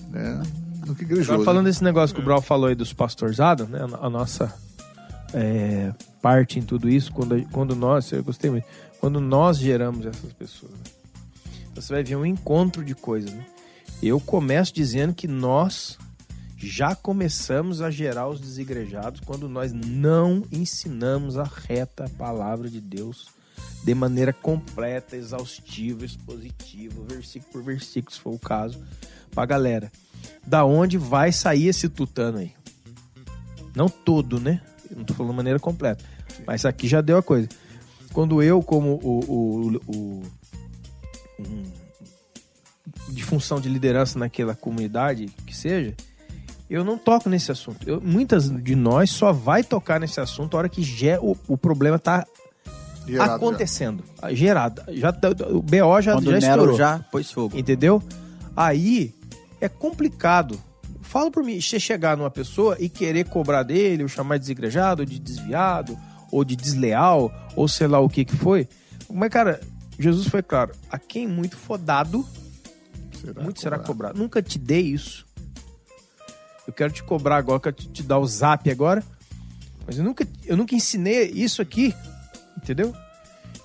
Né? 0.10 0.41
No 0.86 0.95
que 0.95 1.03
igrejou, 1.03 1.36
Agora, 1.36 1.39
né? 1.39 1.45
falando 1.45 1.66
desse 1.66 1.84
negócio 1.84 2.16
que 2.16 2.22
o 2.22 2.26
Brau 2.26 2.41
falou 2.41 2.68
aí 2.68 2.76
dos 2.76 2.93
pastorzados, 2.93 3.68
né? 3.68 3.80
A 4.01 4.10
nossa 4.10 4.53
é, 5.34 5.93
parte 6.22 6.60
em 6.60 6.62
tudo 6.62 6.89
isso, 6.89 7.12
quando, 7.12 7.41
quando 7.51 7.76
nós, 7.76 8.12
eu 8.12 8.24
gostei 8.24 8.49
muito, 8.49 8.66
quando 8.99 9.20
nós 9.20 9.57
geramos 9.57 10.05
essas 10.05 10.34
pessoas. 10.34 10.72
né? 10.72 10.80
Você 11.76 11.93
vai 11.93 12.03
ver 12.03 12.16
um 12.16 12.26
encontro 12.26 12.84
de 12.84 12.95
coisas, 12.95 13.32
né? 13.32 13.45
Eu 14.01 14.20
começo 14.20 14.74
dizendo 14.74 15.14
que 15.14 15.28
nós 15.28 15.97
já 16.57 16.95
começamos 16.95 17.82
a 17.82 17.89
gerar 17.89 18.28
os 18.28 18.39
desigrejados 18.39 19.22
quando 19.22 19.47
nós 19.47 19.72
não 19.72 20.43
ensinamos 20.51 21.38
a 21.38 21.43
reta 21.43 22.10
palavra 22.18 22.70
de 22.70 22.82
Deus 22.82 23.28
de 23.84 23.93
maneira 23.95 24.34
completa, 24.34 25.16
exaustiva, 25.16 26.05
expositiva, 26.05 27.01
versículo 27.07 27.51
por 27.51 27.64
versículo, 27.64 28.14
se 28.14 28.20
for 28.20 28.34
o 28.34 28.39
caso, 28.39 28.80
pra 29.32 29.45
galera. 29.45 29.91
Da 30.45 30.66
onde 30.66 30.97
vai 30.97 31.32
sair 31.32 31.68
esse 31.68 31.88
tutano 31.89 32.39
aí? 32.39 32.51
Não 33.76 33.88
todo, 33.88 34.39
né? 34.39 34.62
Eu 34.89 34.97
não 34.97 35.03
tô 35.05 35.14
falando 35.14 35.32
de 35.32 35.38
maneira 35.38 35.60
completa. 35.60 36.03
Mas 36.45 36.66
aqui 36.66 36.88
já 36.88 37.01
deu 37.01 37.18
a 37.18 37.24
coisa. 37.24 37.47
Quando 38.12 38.41
eu, 38.41 38.62
como 38.64 38.99
o, 39.03 39.20
o, 39.20 39.82
o- 39.88 40.24
um- 41.39 41.64
de 43.10 43.24
função 43.24 43.60
de 43.60 43.70
liderança 43.70 44.18
naquela 44.20 44.55
comunidade, 44.55 45.28
que 45.45 45.55
seja, 45.55 45.95
eu 46.70 46.84
não 46.84 46.97
toco 46.97 47.30
nesse 47.30 47.51
assunto. 47.51 47.88
Eu- 47.88 48.01
muitas 48.01 48.49
de 48.49 48.76
nós 48.76 49.10
só 49.10 49.32
vai 49.32 49.64
tocar 49.64 49.99
nesse 49.99 50.20
assunto 50.20 50.55
a 50.55 50.60
hora 50.60 50.70
que 50.70 50.84
já, 50.84 51.20
o, 51.20 51.38
o 51.47 51.57
problema 51.57 51.97
tá 51.99 52.26
Gerado 53.07 53.29
já. 53.29 53.35
acontecendo, 53.35 54.03
gerado. 54.31 54.81
Já, 54.89 55.11
tá- 55.11 55.29
o 55.29 55.61
BO 55.61 56.01
já, 56.01 56.13
Quando 56.13 56.31
já 56.31 56.37
estourou. 56.37 56.77
já 56.77 56.99
pôs 57.11 57.31
fogo. 57.31 57.57
Entendeu? 57.57 58.01
Aí 58.55 59.13
é 59.59 59.67
complicado. 59.67 60.59
Fala 61.01 61.31
por 61.31 61.43
mim, 61.43 61.59
você 61.59 61.79
chegar 61.79 62.15
numa 62.15 62.29
pessoa 62.29 62.77
e 62.79 62.87
querer 62.87 63.25
cobrar 63.25 63.63
dele, 63.63 64.03
ou 64.03 64.09
chamar 64.09 64.37
de 64.37 64.41
desigrejado, 64.41 65.01
ou 65.01 65.05
de 65.07 65.17
desviado, 65.17 65.97
ou 66.31 66.43
de 66.45 66.55
desleal, 66.55 67.31
ou 67.55 67.67
sei 67.67 67.87
lá 67.87 67.99
o 67.99 68.07
que 68.07 68.23
que 68.23 68.35
foi. 68.35 68.67
Mas, 69.11 69.29
cara, 69.29 69.59
Jesus 69.97 70.27
foi 70.27 70.43
claro: 70.43 70.71
a 70.91 70.99
quem 70.99 71.27
muito 71.27 71.57
fodado, 71.57 72.23
Será 73.19 73.41
muito 73.41 73.59
será 73.59 73.79
cobrado. 73.79 74.19
Nunca 74.19 74.41
te 74.41 74.59
dei 74.59 74.81
isso. 74.81 75.25
Eu 76.67 76.73
quero 76.73 76.93
te 76.93 77.01
cobrar 77.03 77.37
agora, 77.37 77.59
quero 77.59 77.75
te, 77.75 77.87
te 77.89 78.03
dar 78.03 78.19
o 78.19 78.27
zap 78.27 78.69
agora. 78.69 79.03
Mas 79.87 79.97
eu 79.97 80.03
nunca, 80.03 80.27
eu 80.45 80.55
nunca 80.55 80.75
ensinei 80.75 81.31
isso 81.33 81.61
aqui. 81.61 81.93
Entendeu? 82.64 82.93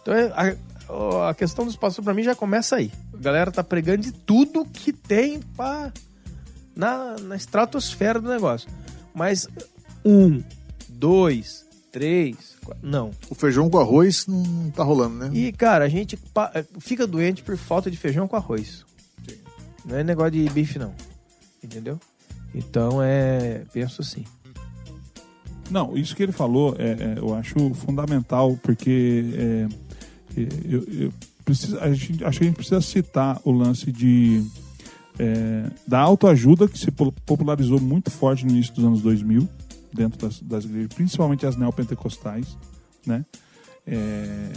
Então 0.02 0.14
é- 0.14 0.56
a, 0.88 1.28
a 1.30 1.34
questão 1.34 1.64
dos 1.64 1.76
pastores 1.76 2.04
pra 2.04 2.14
mim 2.14 2.22
já 2.22 2.34
começa 2.34 2.76
aí. 2.76 2.90
A 3.12 3.16
galera 3.16 3.50
tá 3.50 3.62
pregando 3.64 4.02
de 4.02 4.12
tudo 4.12 4.64
que 4.64 4.92
tem 4.92 5.40
pra, 5.56 5.92
na, 6.76 7.16
na 7.20 7.36
estratosfera 7.36 8.20
do 8.20 8.28
negócio. 8.28 8.68
Mas 9.14 9.48
um, 10.04 10.42
dois, 10.88 11.64
três, 11.90 12.56
quatro, 12.64 12.86
não. 12.86 13.10
O 13.30 13.34
feijão 13.34 13.70
com 13.70 13.78
arroz 13.78 14.26
não 14.26 14.70
tá 14.70 14.82
rolando, 14.84 15.16
né? 15.16 15.30
E, 15.32 15.52
cara, 15.52 15.84
a 15.84 15.88
gente 15.88 16.16
pa- 16.16 16.52
fica 16.80 17.06
doente 17.06 17.42
por 17.42 17.56
falta 17.56 17.90
de 17.90 17.96
feijão 17.96 18.28
com 18.28 18.36
arroz. 18.36 18.84
Não 19.84 19.96
é 19.96 20.02
negócio 20.04 20.32
de 20.32 20.48
bife, 20.50 20.78
não. 20.78 20.94
Entendeu? 21.62 21.98
Então, 22.54 23.02
é... 23.02 23.62
Penso 23.72 24.00
assim. 24.02 24.24
Não, 25.70 25.96
isso 25.96 26.14
que 26.14 26.22
ele 26.22 26.32
falou, 26.32 26.76
é, 26.78 26.90
é, 26.92 27.14
eu 27.18 27.34
acho 27.34 27.54
fundamental, 27.74 28.58
porque 28.62 29.24
é, 29.34 29.68
é, 30.36 30.48
eu, 30.68 30.82
eu 30.82 31.12
preciso, 31.44 31.78
a 31.80 31.92
gente, 31.92 32.24
acho 32.24 32.38
que 32.38 32.44
a 32.44 32.48
gente 32.48 32.56
precisa 32.56 32.80
citar 32.80 33.40
o 33.44 33.50
lance 33.50 33.90
de 33.90 34.44
é, 35.18 35.70
da 35.86 36.00
autoajuda, 36.00 36.68
que 36.68 36.78
se 36.78 36.90
po- 36.90 37.12
popularizou 37.24 37.80
muito 37.80 38.10
forte 38.10 38.44
no 38.44 38.52
início 38.52 38.74
dos 38.74 38.84
anos 38.84 39.00
2000, 39.00 39.48
dentro 39.92 40.18
das, 40.18 40.40
das 40.40 40.64
igrejas, 40.64 40.92
principalmente 40.94 41.46
as 41.46 41.56
neopentecostais, 41.56 42.56
né? 43.06 43.24
É, 43.86 44.52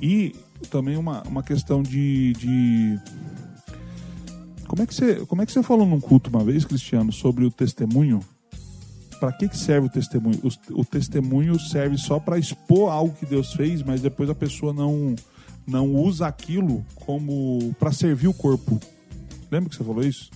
e 0.00 0.34
também 0.70 0.96
uma, 0.96 1.22
uma 1.22 1.42
questão 1.42 1.82
de, 1.82 2.32
de 2.32 2.98
como 4.66 4.82
é 4.82 4.86
que 4.86 4.94
você 4.94 5.16
como 5.26 5.42
é 5.42 5.46
que 5.46 5.52
você 5.52 5.62
falou 5.62 5.86
num 5.86 6.00
culto 6.00 6.30
uma 6.30 6.42
vez, 6.42 6.64
Cristiano, 6.64 7.12
sobre 7.12 7.44
o 7.44 7.50
testemunho? 7.50 8.20
Para 9.22 9.30
que, 9.30 9.48
que 9.48 9.56
serve 9.56 9.86
o 9.86 9.88
testemunho? 9.88 10.40
O, 10.42 10.80
o 10.80 10.84
testemunho 10.84 11.56
serve 11.56 11.96
só 11.96 12.18
para 12.18 12.40
expor 12.40 12.90
algo 12.90 13.14
que 13.14 13.24
Deus 13.24 13.52
fez, 13.52 13.80
mas 13.80 14.00
depois 14.00 14.28
a 14.28 14.34
pessoa 14.34 14.72
não 14.72 15.14
não 15.64 15.94
usa 15.94 16.26
aquilo 16.26 16.84
como 16.96 17.72
para 17.78 17.92
servir 17.92 18.26
o 18.26 18.34
corpo. 18.34 18.80
Lembra 19.48 19.70
que 19.70 19.76
você 19.76 19.84
falou 19.84 20.02
isso? 20.02 20.28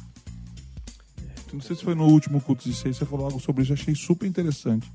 Não 1.52 1.60
sei 1.60 1.74
se 1.74 1.82
foi 1.82 1.96
no 1.96 2.06
último 2.06 2.40
culto 2.40 2.62
de 2.62 2.76
seis, 2.76 2.96
você 2.96 3.04
falou 3.04 3.26
algo 3.26 3.40
sobre 3.40 3.64
isso, 3.64 3.72
achei 3.72 3.96
super 3.96 4.24
interessante. 4.24 4.88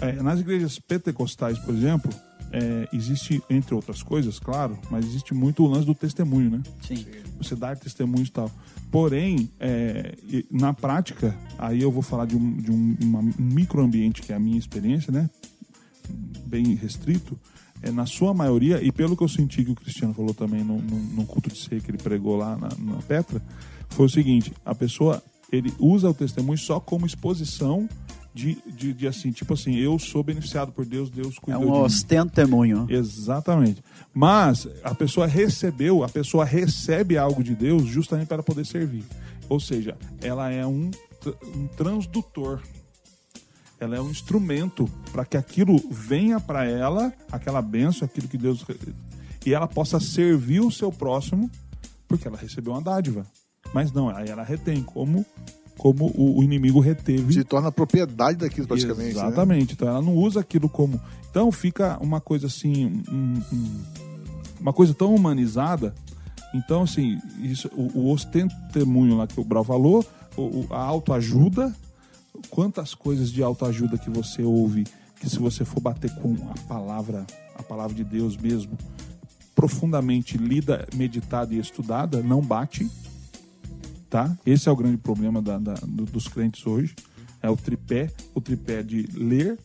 É, 0.00 0.20
nas 0.20 0.40
igrejas 0.40 0.80
pentecostais, 0.80 1.60
por 1.60 1.72
exemplo, 1.72 2.12
é, 2.52 2.88
existe, 2.92 3.42
entre 3.50 3.74
outras 3.74 4.02
coisas, 4.02 4.38
claro, 4.38 4.78
mas 4.90 5.04
existe 5.06 5.32
muito 5.34 5.64
o 5.64 5.66
lance 5.66 5.86
do 5.86 5.94
testemunho, 5.94 6.50
né? 6.50 6.62
Sim. 6.86 7.04
você 7.38 7.56
dar 7.56 7.76
testemunhos 7.76 8.28
e 8.28 8.32
tal. 8.32 8.50
Porém, 8.90 9.50
é, 9.58 10.14
na 10.50 10.72
prática, 10.72 11.36
aí 11.58 11.80
eu 11.82 11.90
vou 11.90 12.02
falar 12.02 12.26
de 12.26 12.36
um, 12.36 12.52
de 12.56 12.70
um, 12.70 12.96
uma- 13.02 13.20
um 13.20 13.32
microambiente 13.38 14.22
que 14.22 14.32
é 14.32 14.36
a 14.36 14.38
minha 14.38 14.58
experiência, 14.58 15.10
né? 15.10 15.28
Bem 16.46 16.74
restrito. 16.74 17.38
É, 17.82 17.90
na 17.90 18.06
sua 18.06 18.32
maioria, 18.32 18.80
e 18.84 18.92
pelo 18.92 19.16
que 19.16 19.24
eu 19.24 19.28
senti 19.28 19.64
que 19.64 19.72
o 19.72 19.74
Cristiano 19.74 20.14
falou 20.14 20.32
também 20.32 20.62
no, 20.62 20.80
no, 20.80 20.98
no 20.98 21.26
culto 21.26 21.50
de 21.50 21.58
ser 21.58 21.82
que 21.82 21.90
ele 21.90 21.98
pregou 21.98 22.36
lá 22.36 22.56
na, 22.56 22.68
na 22.78 23.02
Petra, 23.02 23.42
foi 23.88 24.06
o 24.06 24.08
seguinte: 24.08 24.52
a 24.64 24.72
pessoa 24.74 25.20
ele 25.50 25.72
usa 25.80 26.08
o 26.08 26.14
testemunho 26.14 26.58
só 26.58 26.78
como 26.78 27.06
exposição 27.06 27.88
de, 28.34 28.56
de, 28.66 28.92
de 28.92 29.06
assim, 29.06 29.30
tipo 29.30 29.54
assim, 29.54 29.76
eu 29.76 29.98
sou 29.98 30.22
beneficiado 30.22 30.72
por 30.72 30.84
Deus, 30.86 31.10
Deus 31.10 31.36
É 31.36 31.40
cuidou 31.40 31.62
um 31.62 31.66
de 31.66 31.78
mim. 31.78 31.84
ostentemunho. 31.84 32.86
Exatamente. 32.88 33.82
Mas 34.14 34.66
a 34.82 34.94
pessoa 34.94 35.26
recebeu, 35.26 36.02
a 36.02 36.08
pessoa 36.08 36.44
recebe 36.44 37.18
algo 37.18 37.42
de 37.44 37.54
Deus 37.54 37.84
justamente 37.84 38.28
para 38.28 38.42
poder 38.42 38.64
servir. 38.64 39.04
Ou 39.48 39.60
seja, 39.60 39.96
ela 40.22 40.50
é 40.50 40.66
um, 40.66 40.90
um 41.54 41.66
transdutor. 41.76 42.60
Ela 43.78 43.96
é 43.96 44.00
um 44.00 44.10
instrumento 44.10 44.88
para 45.10 45.24
que 45.24 45.36
aquilo 45.36 45.76
venha 45.90 46.38
para 46.38 46.64
ela, 46.64 47.12
aquela 47.30 47.60
benção, 47.60 48.06
aquilo 48.06 48.28
que 48.28 48.38
Deus. 48.38 48.64
E 49.44 49.52
ela 49.52 49.66
possa 49.66 49.98
servir 49.98 50.60
o 50.60 50.70
seu 50.70 50.92
próximo, 50.92 51.50
porque 52.06 52.28
ela 52.28 52.38
recebeu 52.38 52.72
uma 52.72 52.80
dádiva. 52.80 53.26
Mas 53.74 53.90
não, 53.92 54.08
aí 54.08 54.28
ela 54.28 54.42
retém, 54.44 54.82
como, 54.82 55.26
como 55.78 56.12
o, 56.16 56.38
o 56.38 56.42
inimigo 56.42 56.78
reteve. 56.80 57.32
Se 57.34 57.44
torna 57.44 57.72
propriedade 57.72 58.38
daquilo 58.38 58.66
praticamente. 58.66 59.14
né? 59.14 59.26
Exatamente. 59.26 59.72
Então 59.74 59.88
ela 59.88 60.02
não 60.02 60.14
usa 60.14 60.40
aquilo 60.40 60.68
como. 60.68 61.00
Então 61.30 61.50
fica 61.50 61.98
uma 62.00 62.20
coisa 62.20 62.46
assim. 62.46 63.02
um- 63.10 63.42
um- 63.52 63.82
uma 64.60 64.72
coisa 64.72 64.94
tão 64.94 65.12
humanizada. 65.14 65.92
Então, 66.54 66.82
assim, 66.82 67.18
isso, 67.40 67.68
o, 67.74 67.98
o 68.00 68.10
ostentemunho 68.12 69.16
lá 69.16 69.26
que 69.26 69.40
o 69.40 69.44
Brau 69.44 69.64
falou, 69.64 70.04
o- 70.36 70.66
a 70.70 70.78
autoajuda, 70.78 71.74
quantas 72.50 72.94
coisas 72.94 73.30
de 73.32 73.42
autoajuda 73.42 73.96
que 73.98 74.08
você 74.10 74.42
ouve, 74.42 74.86
que 75.18 75.28
se 75.28 75.38
você 75.38 75.64
for 75.64 75.80
bater 75.80 76.14
com 76.16 76.34
a 76.50 76.68
palavra, 76.68 77.26
a 77.56 77.62
palavra 77.62 77.94
de 77.96 78.04
Deus 78.04 78.36
mesmo, 78.36 78.76
profundamente 79.54 80.36
lida, 80.38 80.86
meditada 80.94 81.54
e 81.54 81.58
estudada, 81.58 82.22
não 82.22 82.40
bate 82.40 82.88
tá? 84.12 84.36
Esse 84.44 84.68
é 84.68 84.72
o 84.72 84.76
grande 84.76 84.98
problema 84.98 85.40
da- 85.40 85.56
da- 85.58 85.72
do- 85.86 86.04
dos 86.04 86.28
crentes 86.28 86.66
hoje. 86.66 86.94
É 87.40 87.48
o 87.48 87.56
tripé, 87.56 88.10
o 88.34 88.40
tripé 88.42 88.82
de 88.82 89.08
ler, 89.14 89.58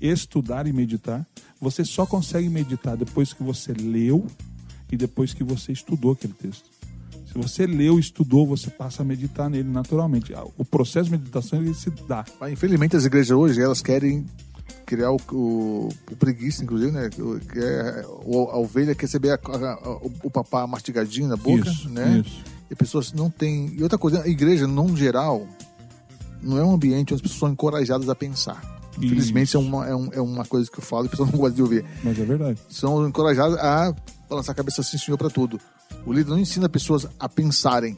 estudar 0.00 0.66
e 0.68 0.72
meditar. 0.72 1.26
Você 1.60 1.84
só 1.84 2.06
consegue 2.06 2.48
meditar 2.48 2.96
depois 2.96 3.32
que 3.32 3.42
você 3.42 3.72
leu 3.72 4.24
e 4.90 4.96
depois 4.96 5.34
que 5.34 5.42
você 5.42 5.72
estudou 5.72 6.12
aquele 6.12 6.32
texto. 6.32 6.70
Se 7.26 7.34
você 7.34 7.66
leu, 7.66 7.98
estudou, 7.98 8.46
você 8.46 8.70
passa 8.70 9.02
a 9.02 9.04
meditar 9.04 9.50
nele 9.50 9.68
naturalmente. 9.68 10.32
O 10.56 10.64
processo 10.64 11.06
de 11.10 11.18
meditação 11.18 11.60
ele 11.60 11.74
se 11.74 11.90
dá. 12.08 12.24
Infelizmente 12.50 12.96
as 12.96 13.04
igrejas 13.04 13.36
hoje 13.36 13.60
elas 13.60 13.82
querem 13.82 14.24
criar 14.86 15.10
o, 15.10 15.16
o, 15.32 15.88
o 16.12 16.16
preguiça, 16.16 16.62
inclusive, 16.62 16.92
né? 16.92 17.10
O- 17.18 17.40
Que 17.40 17.58
é, 17.58 18.04
a 18.04 18.56
ovelha 18.58 18.94
quer 18.94 19.02
receber 19.02 19.30
a- 19.32 19.34
a- 19.44 19.98
o, 20.02 20.12
o 20.24 20.30
papá 20.30 20.66
mastigadinho 20.66 21.26
na 21.28 21.36
boca, 21.36 21.68
Isso, 21.68 21.88
né? 21.88 22.22
isso. 22.24 22.42
E 22.70 22.74
pessoas 22.74 23.12
não 23.12 23.30
têm. 23.30 23.74
E 23.76 23.82
outra 23.82 23.96
coisa, 23.98 24.22
a 24.22 24.28
igreja, 24.28 24.66
no 24.66 24.96
geral, 24.96 25.46
não 26.42 26.58
é 26.58 26.64
um 26.64 26.74
ambiente 26.74 27.12
onde 27.12 27.14
as 27.14 27.20
pessoas 27.22 27.38
são 27.40 27.48
encorajadas 27.50 28.08
a 28.08 28.14
pensar. 28.14 28.60
Infelizmente, 28.98 29.48
isso 29.48 29.56
é 29.56 29.60
uma, 29.60 29.86
é, 29.86 29.94
um- 29.94 30.12
é 30.12 30.20
uma 30.20 30.44
coisa 30.44 30.70
que 30.70 30.78
eu 30.78 30.82
falo 30.82 31.04
e 31.04 31.06
as 31.06 31.10
pessoas 31.10 31.30
não 31.32 31.38
gostam 31.38 31.56
de 31.56 31.62
ouvir. 31.62 31.84
Mas 32.02 32.18
é 32.18 32.24
verdade. 32.24 32.58
São 32.68 33.06
encorajadas 33.06 33.58
a 33.58 33.94
balançar 34.28 34.52
a 34.52 34.56
cabeça 34.56 34.80
assim, 34.80 34.96
senhor, 34.98 35.16
para 35.18 35.30
tudo. 35.30 35.60
O 36.04 36.12
líder 36.12 36.30
não 36.30 36.38
ensina 36.38 36.68
pessoas 36.68 37.06
a 37.20 37.28
pensarem, 37.28 37.96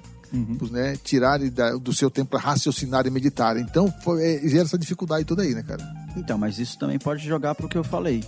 né? 0.71 0.97
Tirarem 1.03 1.51
da- 1.51 1.77
do 1.77 1.93
seu 1.95 2.11
tempo 2.11 2.31
para 2.33 2.41
raciocinar 2.41 3.07
e 3.07 3.11
meditar. 3.11 3.57
Então, 3.57 3.93
foi- 4.03 4.23
é, 4.23 4.49
gera 4.49 4.65
essa 4.65 4.77
dificuldade 4.77 5.25
toda 5.25 5.43
aí, 5.43 5.55
né, 5.55 5.63
cara? 5.63 5.83
Então, 6.17 6.37
mas 6.37 6.59
isso 6.59 6.79
também 6.79 6.99
pode 6.99 7.25
jogar 7.25 7.55
pro 7.55 7.69
que 7.69 7.79
eu 7.79 7.85
falei. 7.85 8.23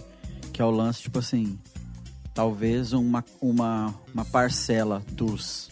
Que 0.52 0.62
é 0.62 0.64
o 0.64 0.70
lance, 0.70 1.02
tipo 1.02 1.18
assim, 1.18 1.58
talvez 2.32 2.92
uma, 2.92 3.24
uma, 3.40 3.94
uma 4.14 4.24
parcela 4.24 5.02
dos 5.12 5.68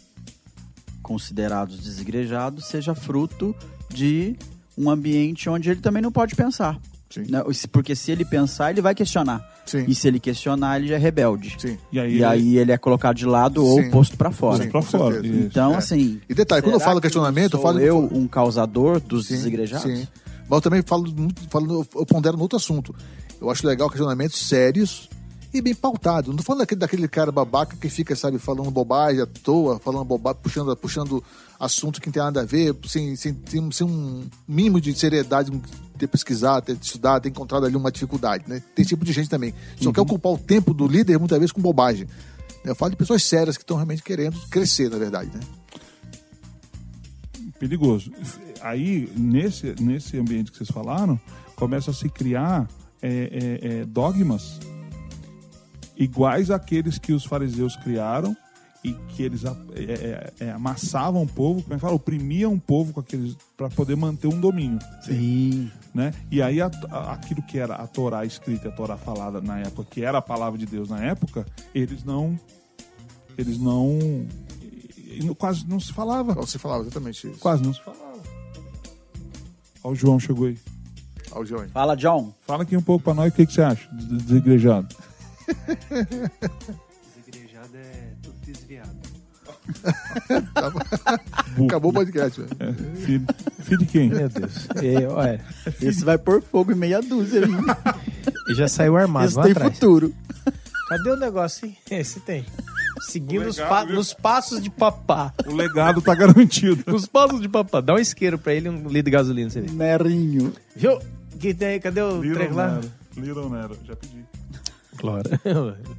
considerados 1.09 1.79
desigrejados 1.81 2.67
seja 2.67 2.95
fruto 2.95 3.57
de 3.89 4.37
um 4.77 4.91
ambiente 4.91 5.49
onde 5.49 5.71
ele 5.71 5.81
também 5.81 6.03
não 6.03 6.13
pode 6.13 6.35
pensar. 6.37 6.79
Sim. 7.09 7.23
Né? 7.31 7.43
Porque 7.73 7.97
se 7.97 8.13
ele 8.13 8.23
pensar, 8.27 8.71
ele 8.71 8.83
vai 8.83 8.95
questionar. 8.95 9.43
Sim. 9.65 9.87
E 9.89 9.95
se 9.95 10.07
ele 10.07 10.21
questionar, 10.21 10.79
ele 10.79 10.93
é 10.93 10.99
rebelde. 10.99 11.57
Sim. 11.59 11.79
E 11.91 11.99
aí, 11.99 12.17
E 12.19 12.25
aí 12.25 12.59
ele 12.59 12.71
é 12.71 12.77
colocado 12.77 13.17
de 13.17 13.25
lado 13.25 13.65
ou 13.65 13.83
Sim. 13.83 13.91
posto 13.91 14.17
pra 14.19 14.31
fora. 14.31 14.63
Sim, 14.63 14.71
pra 14.71 14.83
fora. 14.83 15.27
Então, 15.27 15.73
É. 15.73 15.77
assim. 15.77 16.21
E 16.29 16.35
detalhe, 16.35 16.61
quando 16.61 16.75
eu 16.75 16.81
falo 16.81 16.97
que 17.01 17.07
questionamento, 17.07 17.55
eu 17.55 17.61
sou 17.61 17.63
falo. 17.63 17.81
eu 17.81 17.99
um 18.13 18.29
causador 18.29 19.01
dos 19.01 19.27
Sim, 19.27 19.37
desigrejados? 19.37 19.91
Sim. 19.91 20.07
Mas 20.49 20.57
eu 20.59 20.61
também 20.61 20.83
falo, 20.87 21.11
muito- 21.11 21.41
falo 21.49 21.87
eu 21.95 22.05
pondero 22.07 22.37
no 22.37 22.43
outro 22.43 22.57
assunto. 22.59 22.95
Eu 23.41 23.49
acho 23.51 23.67
legal 23.67 23.89
questionamentos 23.89 24.47
sérios 24.47 25.09
e 25.53 25.61
bem 25.61 25.75
pautados. 25.75 26.29
Não 26.29 26.37
tô 26.37 26.43
falando 26.43 26.61
daquele, 26.61 26.79
daquele 26.79 27.09
cara 27.09 27.33
babaca 27.33 27.77
que 27.77 27.89
fica, 27.89 28.15
sabe, 28.15 28.39
falando 28.39 28.71
bobagem 28.71 29.23
à 29.23 29.27
toa, 29.27 29.79
falando 29.79 30.05
bobagem, 30.05 30.41
puxando, 30.43 30.77
puxando 30.77 31.25
assunto 31.59 32.01
que 32.01 32.09
não 32.09 32.13
tem 32.13 32.23
nada 32.23 32.43
a 32.43 32.45
ver, 32.45 32.77
sem, 32.87 33.17
sem, 33.17 33.37
sem, 33.47 33.71
sem 33.73 33.87
um 33.87 34.27
mínimo 34.47 34.81
de 34.81 34.95
seriedade, 34.95 35.51
ter 35.99 36.07
pesquisado, 36.07 36.67
ter 36.67 36.79
estudado, 36.81 37.23
ter 37.23 37.29
encontrado 37.29 37.67
ali 37.67 37.77
uma 37.77 37.91
dificuldade, 37.91 38.45
né? 38.47 38.63
Tem 38.75 38.83
esse 38.83 38.91
tipo 38.91 39.05
de 39.05 39.13
gente 39.13 39.29
também. 39.29 39.55
Só 39.81 39.93
quer 39.93 40.01
ocupar 40.01 40.33
o 40.33 40.39
tempo 40.39 40.75
do 40.75 40.87
líder, 40.87 41.19
muitas 41.19 41.39
vezes, 41.39 41.53
com 41.53 41.61
bobagem. 41.61 42.07
Eu 42.65 42.75
falo 42.75 42.91
de 42.91 42.97
pessoas 42.97 43.23
sérias 43.25 43.57
que 43.57 43.63
estão 43.63 43.77
realmente 43.77 44.03
querendo 44.03 44.39
crescer, 44.49 44.91
na 44.91 44.99
verdade, 44.99 45.31
né? 45.35 45.41
perigoso. 47.59 48.13
Aí, 48.61 49.11
nesse, 49.17 49.75
nesse 49.81 50.19
ambiente 50.19 50.51
que 50.51 50.57
vocês 50.57 50.71
falaram, 50.71 51.21
começa 51.57 51.91
a 51.91 51.95
se 51.95 52.09
criar 52.09 52.69
é, 53.03 53.09
é, 53.63 53.69
é, 53.81 53.85
dogmas 53.85 54.61
iguais 55.99 56.51
àqueles 56.51 56.97
que 56.99 57.13
os 57.13 57.25
fariseus 57.25 57.75
criaram 57.77 58.35
e 58.85 58.93
que 59.09 59.23
eles 59.25 59.45
a- 59.45 59.57
é, 59.75 59.83
é, 60.41 60.47
é, 60.47 60.51
amassavam 60.53 61.23
o 61.23 61.27
povo, 61.27 61.63
como 61.63 61.75
é 61.75 61.77
que 61.77 61.81
fala? 61.81 61.95
Oprimiam 61.95 62.55
o 62.55 62.61
povo 62.61 62.93
com 62.93 63.01
aqueles 63.01 63.37
para 63.57 63.69
poder 63.69 63.97
manter 63.97 64.29
um 64.29 64.39
domínio. 64.41 64.79
Sim. 65.03 65.71
Né? 65.93 66.15
E 66.31 66.41
aí 66.41 66.61
a- 66.61 66.71
a- 66.91 67.13
aquilo 67.15 67.43
que 67.43 67.59
era 67.59 67.75
a 67.75 67.87
Torá 67.89 68.25
escrita, 68.25 68.69
a 68.69 68.73
Torá 68.73 68.97
falada 68.97 69.41
na 69.41 69.59
época, 69.59 69.89
que 69.91 70.05
era 70.05 70.19
a 70.19 70.23
palavra 70.23 70.57
de 70.59 70.65
Deus 70.67 70.89
na 70.89 71.03
época, 71.03 71.45
eles 71.75 72.05
não 72.05 72.39
eles 73.37 73.59
não 73.59 73.99
quase 75.37 75.67
não 75.67 75.81
se 75.81 75.93
falava. 75.93 76.35
Você 76.35 76.59
falava 76.59 76.83
exatamente 76.83 77.27
isso. 77.29 77.39
Quase 77.41 77.63
não 77.63 77.73
se 77.75 77.83
falava. 77.83 78.19
Ó, 79.83 79.91
o 79.91 79.95
João 79.95 80.19
chegou 80.21 80.47
aí. 80.49 80.59
Ao 81.33 81.45
Johnny. 81.45 81.69
Fala, 81.69 81.97
John. 81.97 82.33
Fala 82.47 82.63
aqui 82.63 82.77
um 82.77 82.83
pouco 82.83 83.05
pra 83.05 83.15
nós 83.15 83.33
o 83.33 83.37
que, 83.37 83.47
que 83.47 83.53
você 83.53 83.63
acha 83.63 83.89
de 83.95 84.07
de 84.07 84.19
desigrejado. 84.25 84.89
Desigrejado 87.17 87.77
é 87.77 88.13
tudo 88.23 88.35
desviado. 88.45 89.19
Acabou 91.67 91.91
o 91.91 91.95
podcast. 91.95 92.41
velho. 92.41 92.51
É, 92.61 92.73
filho, 92.97 93.27
filho 93.61 93.79
de 93.79 93.87
quem? 93.87 94.09
Meu 94.11 94.29
Deus. 94.29 94.67
E, 94.83 95.07
olha, 95.07 95.41
Esse 95.81 96.05
vai 96.05 96.19
por 96.19 96.43
fogo 96.43 96.73
em 96.73 96.75
meia 96.75 97.01
dúzia. 97.01 97.47
viu? 97.47 97.59
e 98.49 98.55
já 98.55 98.69
saiu 98.69 98.97
armado 98.97 99.27
Esse 99.27 99.37
lá 99.37 99.43
tem 99.45 99.53
atrás. 99.53 99.75
futuro. 99.75 100.15
Cadê 100.89 101.11
o 101.11 101.17
negócio, 101.17 101.67
hein? 101.67 101.77
Esse 101.91 102.21
tem. 102.21 102.45
Seguindo 103.01 103.45
O 103.45 103.49
os 103.49 103.57
legado, 103.57 103.69
pa- 103.71 103.85
viu? 103.85 103.95
nos 103.95 104.13
passos 104.15 104.63
de 104.63 104.71
papá. 104.71 105.33
O 105.47 105.55
legado 105.55 106.01
tá 106.03 106.15
garantido. 106.15 106.83
Nos 106.91 107.07
passos 107.07 107.41
de 107.41 107.49
papá. 107.49 107.81
Dá 107.81 107.95
um 107.95 107.99
isqueiro 107.99 108.39
pra 108.39 108.53
ele 108.55 108.69
e 108.69 108.71
um 108.71 108.83
litro 108.89 109.05
de 109.05 109.11
gasolina, 109.11 109.51
você 109.51 109.61
vê. 109.61 109.71
Merinho. 109.71 110.53
Viu? 110.75 110.99
que 111.39 111.55
tem 111.55 111.69
aí? 111.69 111.81
Cadê 111.81 112.03
o 112.03 112.21
Little 112.21 112.35
treco 112.35 112.55
lá? 112.55 112.73
Nero. 112.75 112.91
Little 113.17 113.51
Nero, 113.51 113.79
já 113.85 113.95
pedi. 113.97 114.25
Aleluia. 115.03 115.79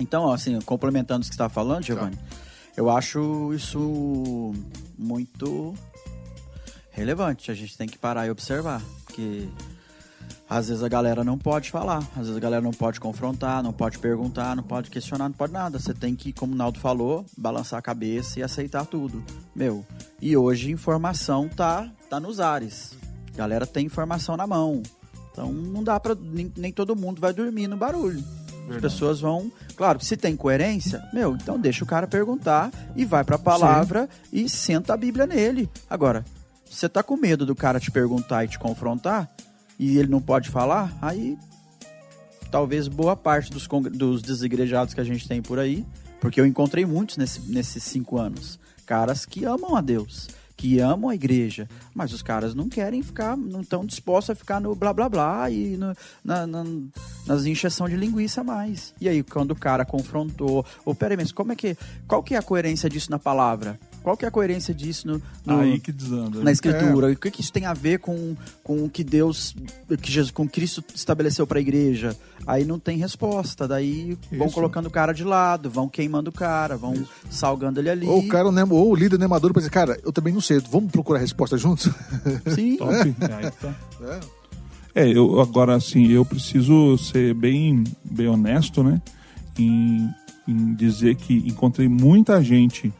Então, 0.00 0.32
assim, 0.32 0.60
complementando 0.62 1.20
o 1.20 1.22
que 1.22 1.26
você 1.26 1.34
está 1.34 1.48
falando, 1.48 1.84
Giovanni, 1.84 2.18
eu 2.76 2.90
acho 2.90 3.52
isso 3.54 4.52
muito 4.98 5.74
relevante. 6.90 7.50
A 7.50 7.54
gente 7.54 7.76
tem 7.76 7.86
que 7.86 7.98
parar 7.98 8.26
e 8.26 8.30
observar. 8.30 8.82
Porque 9.04 9.48
às 10.48 10.68
vezes 10.68 10.82
a 10.82 10.88
galera 10.88 11.24
não 11.24 11.38
pode 11.38 11.70
falar, 11.70 11.98
às 12.16 12.26
vezes 12.26 12.36
a 12.36 12.40
galera 12.40 12.62
não 12.62 12.72
pode 12.72 13.00
confrontar, 13.00 13.62
não 13.62 13.72
pode 13.72 13.98
perguntar, 13.98 14.54
não 14.54 14.62
pode 14.62 14.90
questionar, 14.90 15.28
não 15.28 15.36
pode 15.36 15.52
nada. 15.52 15.78
Você 15.78 15.94
tem 15.94 16.14
que, 16.14 16.32
como 16.32 16.52
o 16.52 16.56
Naldo 16.56 16.78
falou, 16.78 17.24
balançar 17.36 17.78
a 17.78 17.82
cabeça 17.82 18.40
e 18.40 18.42
aceitar 18.42 18.84
tudo. 18.86 19.22
Meu, 19.54 19.84
e 20.20 20.36
hoje 20.36 20.70
informação 20.70 21.48
tá, 21.48 21.90
tá 22.10 22.20
nos 22.20 22.40
ares. 22.40 22.96
A 23.32 23.36
galera 23.36 23.66
tem 23.66 23.86
informação 23.86 24.36
na 24.36 24.46
mão. 24.46 24.82
Então 25.32 25.50
não 25.52 25.82
dá 25.82 25.98
pra. 25.98 26.14
Nem, 26.14 26.52
nem 26.56 26.72
todo 26.72 26.94
mundo 26.94 27.20
vai 27.20 27.32
dormir 27.32 27.66
no 27.66 27.76
barulho. 27.76 28.22
As 28.70 28.80
pessoas 28.80 29.20
vão. 29.20 29.50
Claro, 29.76 30.02
se 30.04 30.16
tem 30.16 30.36
coerência, 30.36 31.02
meu, 31.12 31.34
então 31.34 31.58
deixa 31.58 31.82
o 31.82 31.86
cara 31.86 32.06
perguntar 32.06 32.70
e 32.94 33.04
vai 33.04 33.24
pra 33.24 33.36
palavra 33.38 34.08
e 34.32 34.48
senta 34.48 34.94
a 34.94 34.96
Bíblia 34.96 35.26
nele. 35.26 35.68
Agora, 35.90 36.24
se 36.64 36.76
você 36.76 36.88
tá 36.88 37.02
com 37.02 37.16
medo 37.16 37.44
do 37.44 37.54
cara 37.56 37.80
te 37.80 37.90
perguntar 37.90 38.44
e 38.44 38.48
te 38.48 38.58
confrontar 38.58 39.30
e 39.78 39.98
ele 39.98 40.08
não 40.08 40.20
pode 40.20 40.48
falar, 40.48 40.96
aí 41.02 41.36
talvez 42.50 42.86
boa 42.88 43.16
parte 43.16 43.50
dos, 43.50 43.66
dos 43.92 44.22
desigrejados 44.22 44.94
que 44.94 45.00
a 45.00 45.04
gente 45.04 45.26
tem 45.26 45.40
por 45.42 45.58
aí, 45.58 45.84
porque 46.20 46.40
eu 46.40 46.46
encontrei 46.46 46.84
muitos 46.86 47.16
nesse- 47.16 47.40
nesses 47.50 47.82
cinco 47.82 48.18
anos, 48.18 48.58
caras 48.86 49.24
que 49.26 49.44
amam 49.44 49.74
a 49.74 49.80
Deus, 49.80 50.28
que 50.62 50.78
amam 50.78 51.10
a 51.10 51.14
igreja, 51.16 51.68
mas 51.92 52.12
os 52.12 52.22
caras 52.22 52.54
não 52.54 52.68
querem 52.68 53.02
ficar, 53.02 53.36
não 53.36 53.62
estão 53.62 53.84
dispostos 53.84 54.30
a 54.30 54.34
ficar 54.36 54.60
no 54.60 54.76
blá 54.76 54.92
blá 54.92 55.08
blá 55.08 55.50
e 55.50 55.76
no- 55.76 55.92
na, 56.24 56.46
na- 56.46 56.64
nas 57.26 57.44
injeção 57.44 57.88
de 57.88 57.96
linguiça 57.96 58.44
mais. 58.44 58.94
E 59.00 59.08
aí, 59.08 59.24
quando 59.24 59.50
o 59.50 59.56
cara 59.56 59.84
confrontou, 59.84 60.64
ô, 60.84 60.94
peraí, 60.94 61.16
mas 61.16 61.32
como 61.32 61.50
é 61.50 61.56
que, 61.56 61.76
qual 62.06 62.22
que 62.22 62.36
é 62.36 62.38
a 62.38 62.42
coerência 62.42 62.88
disso 62.88 63.10
na 63.10 63.18
palavra? 63.18 63.76
Qual 64.02 64.16
que 64.16 64.24
é 64.24 64.28
a 64.28 64.30
coerência 64.30 64.74
disso 64.74 65.06
no, 65.06 65.22
no- 65.46 65.60
Aí 65.60 65.78
que 65.78 65.92
desanda. 65.92 66.42
na 66.42 66.50
escritura. 66.50 67.10
E 67.10 67.14
O 67.14 67.16
que, 67.18 67.30
que 67.30 67.40
isso 67.40 67.52
tem 67.52 67.66
a 67.66 67.72
ver 67.74 67.98
com, 68.00 68.36
com 68.64 68.84
o 68.84 68.90
que 68.90 69.04
Deus, 69.04 69.54
que 70.02 70.10
Jesus, 70.10 70.30
com 70.32 70.48
Cristo 70.48 70.82
estabeleceu 70.94 71.46
para 71.46 71.58
a 71.58 71.60
igreja? 71.60 72.16
Aí 72.46 72.64
não 72.64 72.78
tem 72.78 72.98
resposta. 72.98 73.68
Daí 73.68 74.18
vão 74.32 74.46
Isso. 74.46 74.54
colocando 74.54 74.86
o 74.86 74.90
cara 74.90 75.12
de 75.12 75.22
lado, 75.22 75.70
vão 75.70 75.88
queimando 75.88 76.30
o 76.30 76.32
cara, 76.32 76.76
vão 76.76 76.94
salgando 77.30 77.78
ele 77.80 77.88
ali. 77.90 78.06
Ou 78.06 78.18
o 78.20 78.28
cara, 78.28 78.50
né, 78.50 78.64
ou 78.68 78.90
o 78.90 78.94
líder 78.96 79.18
né, 79.18 79.26
maduro 79.28 79.54
pra 79.54 79.60
dizer, 79.60 79.70
cara, 79.70 79.96
eu 80.04 80.12
também 80.12 80.32
não 80.34 80.40
sei, 80.40 80.58
vamos 80.58 80.90
procurar 80.90 81.18
a 81.18 81.22
resposta 81.22 81.56
juntos? 81.56 81.88
Sim. 82.54 82.76
Top. 82.78 82.92
É, 82.94 83.34
aí 83.34 83.50
tá. 83.52 83.74
É, 84.94 85.08
eu 85.08 85.40
agora 85.40 85.74
assim, 85.74 86.08
eu 86.08 86.24
preciso 86.24 86.98
ser 86.98 87.32
bem, 87.34 87.84
bem 88.04 88.26
honesto, 88.28 88.82
né? 88.82 89.00
Em, 89.58 90.10
em 90.46 90.74
dizer 90.74 91.14
que 91.14 91.34
encontrei 91.46 91.88
muita 91.88 92.42
gente 92.42 92.92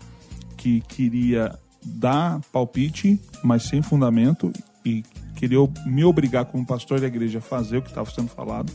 que 0.62 0.80
queria 0.82 1.58
dar 1.84 2.40
palpite, 2.52 3.20
mas 3.42 3.64
sem 3.64 3.82
fundamento, 3.82 4.52
e 4.84 5.02
queria 5.34 5.58
me 5.84 6.04
obrigar 6.04 6.44
como 6.44 6.64
pastor 6.64 7.00
da 7.00 7.08
igreja 7.08 7.40
a 7.40 7.42
fazer 7.42 7.78
o 7.78 7.82
que 7.82 7.88
estava 7.88 8.08
sendo 8.08 8.28
falado. 8.28 8.72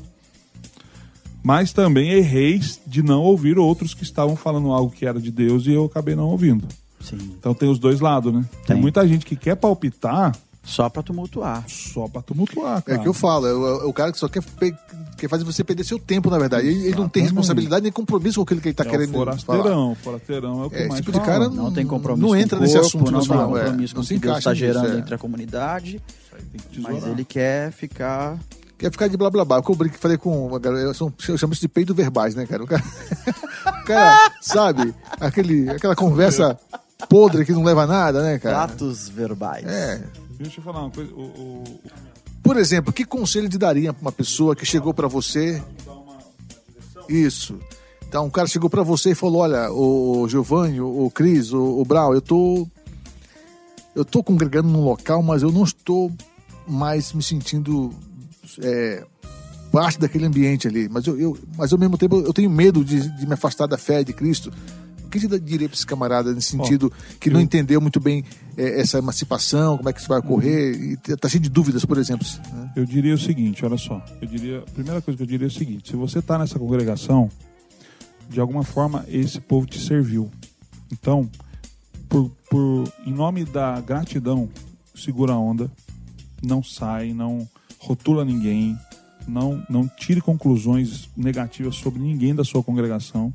Mas 1.41 1.71
também 1.71 2.11
errei 2.11 2.59
de 2.85 3.01
não 3.01 3.23
ouvir 3.23 3.57
outros 3.57 3.93
que 3.93 4.03
estavam 4.03 4.35
falando 4.35 4.69
algo 4.73 4.91
que 4.91 5.05
era 5.05 5.17
de 5.17 5.31
Deus 5.31 5.65
e 5.65 5.71
eu 5.71 5.85
acabei 5.85 6.13
não 6.13 6.27
ouvindo. 6.27 6.67
Sim. 6.99 7.17
Então 7.39 7.53
tem 7.53 7.69
os 7.69 7.79
dois 7.79 8.01
lados, 8.01 8.33
né? 8.33 8.43
Tem, 8.51 8.75
Tem. 8.75 8.81
muita 8.81 9.07
gente 9.07 9.25
que 9.25 9.37
quer 9.37 9.55
palpitar 9.55 10.35
Só 10.67 10.89
para 10.89 11.01
tumultuar. 11.01 11.63
só 11.67 12.07
pra 12.09 12.21
tumultuar, 12.21 12.79
É 12.79 12.81
cara. 12.81 12.99
o 12.99 13.01
que 13.03 13.07
eu 13.07 13.13
falo, 13.13 13.47
é 13.47 13.53
o, 13.53 13.67
é 13.83 13.85
o 13.85 13.93
cara 13.93 14.11
que 14.11 14.19
só 14.19 14.27
quer, 14.27 14.43
quer 15.17 15.29
fazer 15.29 15.45
você 15.45 15.63
perder 15.63 15.85
seu 15.85 15.97
tempo, 15.97 16.29
na 16.29 16.37
verdade. 16.37 16.67
Ele, 16.67 16.87
ele 16.87 16.95
não 16.95 17.07
tem 17.07 17.23
responsabilidade 17.23 17.83
nem 17.83 17.91
compromisso 17.91 18.35
com 18.39 18.43
aquilo 18.43 18.59
que 18.59 18.67
ele 18.67 18.75
tá 18.75 18.83
é 18.83 18.89
querendo 18.89 19.09
o 19.09 19.13
falar. 19.13 19.37
forasteirão. 19.37 19.95
Forasteirão 19.95 20.63
é 20.63 20.65
o 20.65 20.69
que 20.69 20.75
É, 20.75 20.79
esse 20.81 20.89
mais 20.89 20.99
tipo 20.99 21.11
de 21.13 21.19
fala. 21.19 21.31
cara 21.31 21.49
Não 21.49 21.71
tem 21.71 21.87
compromisso 21.87 22.21
Não 22.21 22.29
com 22.29 22.35
entra 22.35 22.59
o 22.59 22.61
nesse 22.61 22.73
corpo, 22.73 22.87
assunto 22.87 23.05
que 23.05 23.11
não 23.11 23.17
nós 23.19 23.27
tem 23.27 23.37
falamos, 23.37 23.57
é. 23.57 23.63
compromisso 23.63 23.93
com 23.93 23.97
Não 23.99 24.03
o 24.03 24.05
se 24.07 24.13
que 24.15 24.19
Deus 24.19 24.35
nisso, 24.35 24.55
gerando 24.55 24.93
é. 24.93 24.99
entre 24.99 25.15
a 25.15 25.17
comunidade, 25.17 25.95
Isso 25.95 26.35
aí 26.35 26.41
tem 26.51 26.61
que 26.69 26.81
mas 26.81 27.07
ele 27.07 27.23
quer 27.23 27.71
ficar... 27.71 28.37
Quer 28.77 28.91
ficar 28.91 29.07
de 29.07 29.15
blá 29.17 29.29
blá 29.31 29.43
blá. 29.45 29.61
Eu 29.67 29.75
brinco, 29.75 29.97
falei 29.97 30.17
com 30.17 30.47
uma 30.47 30.59
galera, 30.59 30.89
eu, 30.89 30.93
chamo 30.93 31.53
isso 31.53 31.61
de 31.61 31.67
peido 31.67 31.95
verbais, 31.95 32.35
né, 32.35 32.45
cara? 32.45 32.63
O 32.63 32.67
cara, 32.67 32.83
o 33.65 33.85
cara, 33.85 34.31
sabe, 34.39 34.93
aquele, 35.19 35.67
aquela 35.69 35.95
conversa 35.95 36.59
podre 37.09 37.43
que 37.43 37.53
não 37.53 37.63
leva 37.63 37.83
a 37.83 37.87
nada, 37.87 38.21
né, 38.21 38.37
cara? 38.37 38.67
Tratos 38.67 39.09
verbais. 39.09 39.65
É. 39.65 40.03
Deixa 40.39 40.59
eu 40.59 40.63
falar 40.63 40.81
uma 40.81 40.91
coisa. 40.91 41.11
O, 41.13 41.21
o- 41.21 41.79
Por 42.43 42.57
exemplo, 42.57 42.93
que 42.93 43.03
conselho 43.05 43.49
de 43.49 43.57
daria 43.57 43.91
pra 43.93 44.01
uma 44.01 44.11
pessoa 44.11 44.55
que 44.55 44.65
chegou 44.65 44.93
pra 44.93 45.07
você? 45.07 45.61
Isso. 47.09 47.57
Então, 48.07 48.25
um 48.25 48.29
cara 48.29 48.47
chegou 48.47 48.69
pra 48.69 48.83
você 48.83 49.11
e 49.11 49.15
falou: 49.15 49.41
Olha, 49.41 49.71
o 49.71 50.27
Giovanni, 50.29 50.79
o 50.79 51.09
Cris, 51.13 51.51
o, 51.51 51.79
o 51.81 51.85
Brau, 51.85 52.13
eu 52.13 52.21
tô. 52.21 52.67
Eu 53.95 54.05
tô 54.05 54.21
congregando 54.23 54.69
num 54.69 54.83
local, 54.83 55.23
mas 55.23 55.41
eu 55.41 55.51
não 55.51 55.63
estou 55.63 56.11
mais 56.67 57.13
me 57.13 57.23
sentindo 57.23 57.91
é, 58.61 59.03
parte 59.71 59.97
daquele 59.99 60.25
ambiente 60.25 60.67
ali. 60.67 60.87
Mas, 60.87 61.07
eu, 61.07 61.19
eu- 61.19 61.37
mas 61.57 61.73
ao 61.73 61.79
mesmo 61.79 61.97
tempo 61.97 62.17
eu 62.17 62.31
tenho 62.31 62.49
medo 62.49 62.85
de, 62.85 63.09
de 63.17 63.25
me 63.25 63.33
afastar 63.33 63.65
da 63.65 63.77
fé 63.77 64.03
de 64.03 64.13
Cristo. 64.13 64.53
O 65.07 65.09
que 65.09 65.19
você 65.19 65.39
diria 65.39 65.69
pra 65.69 65.75
esse 65.75 65.85
camarada 65.85 66.33
nesse 66.33 66.49
sentido 66.49 66.91
que 67.19 67.29
não 67.29 67.39
entendeu 67.39 67.79
muito 67.79 67.99
bem 67.99 68.25
é, 68.57 68.81
essa 68.81 68.97
emancipação, 68.97 69.77
como 69.77 69.87
é 69.87 69.93
que 69.93 69.99
isso 69.99 70.09
vai 70.09 70.19
ocorrer, 70.19 70.75
e 70.75 70.97
tá 71.15 71.29
cheio 71.29 71.41
de 71.41 71.49
dúvidas, 71.49 71.85
por 71.85 71.97
exemplo? 71.97 72.27
né? 72.53 72.71
eu 72.75 72.85
diria 72.85 73.15
o 73.15 73.17
seguinte: 73.17 73.63
olha 73.65 73.77
só. 73.77 74.03
Eu 74.21 74.27
diria, 74.27 74.59
a 74.59 74.71
primeira 74.71 75.01
coisa 75.01 75.17
que 75.17 75.23
eu 75.23 75.27
diria 75.27 75.47
é 75.47 75.49
o 75.49 75.51
seguinte: 75.51 75.89
se 75.89 75.95
você 75.95 76.19
está 76.19 76.37
nessa 76.37 76.59
congregação, 76.59 77.29
de 78.29 78.39
alguma 78.39 78.63
forma 78.63 79.05
esse 79.07 79.39
povo 79.39 79.65
te 79.65 79.79
serviu. 79.79 80.29
Então, 80.91 81.29
por, 82.09 82.29
por, 82.49 82.91
em 83.05 83.13
nome 83.13 83.45
da 83.45 83.79
gratidão, 83.79 84.49
segura 84.93 85.33
a 85.33 85.39
onda, 85.39 85.71
não 86.43 86.61
sai, 86.61 87.13
não 87.13 87.47
rotula 87.79 88.25
ninguém, 88.25 88.77
não, 89.27 89.63
não 89.69 89.87
tire 89.87 90.21
conclusões 90.21 91.09
negativas 91.15 91.75
sobre 91.75 91.99
ninguém 91.99 92.33
da 92.33 92.43
sua 92.43 92.63
congregação, 92.63 93.33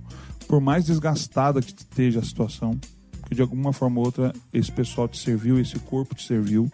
por 0.52 0.60
mais 0.60 0.84
desgastada 0.84 1.62
que 1.62 1.72
esteja 1.72 2.20
a 2.20 2.22
situação, 2.22 2.78
que 3.26 3.34
de 3.34 3.40
alguma 3.40 3.72
forma 3.72 4.00
ou 4.00 4.04
outra 4.04 4.34
esse 4.52 4.70
pessoal 4.70 5.08
te 5.08 5.16
serviu, 5.16 5.58
esse 5.58 5.78
corpo 5.78 6.14
te 6.14 6.26
serviu, 6.26 6.70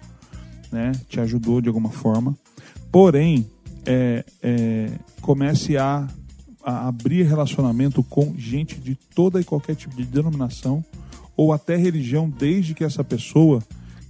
né, 0.72 0.90
te 1.08 1.20
ajudou 1.20 1.60
de 1.60 1.68
alguma 1.68 1.88
forma. 1.88 2.36
Porém, 2.90 3.48
é, 3.86 4.24
é, 4.42 4.90
comece 5.20 5.76
a, 5.76 6.08
a 6.60 6.88
abrir 6.88 7.22
relacionamento 7.22 8.02
com 8.02 8.34
gente 8.36 8.80
de 8.80 8.96
toda 8.96 9.40
e 9.40 9.44
qualquer 9.44 9.76
tipo 9.76 9.94
de 9.94 10.04
denominação 10.04 10.84
ou 11.36 11.52
até 11.52 11.76
religião, 11.76 12.28
desde 12.28 12.74
que 12.74 12.82
essa 12.82 13.04
pessoa 13.04 13.62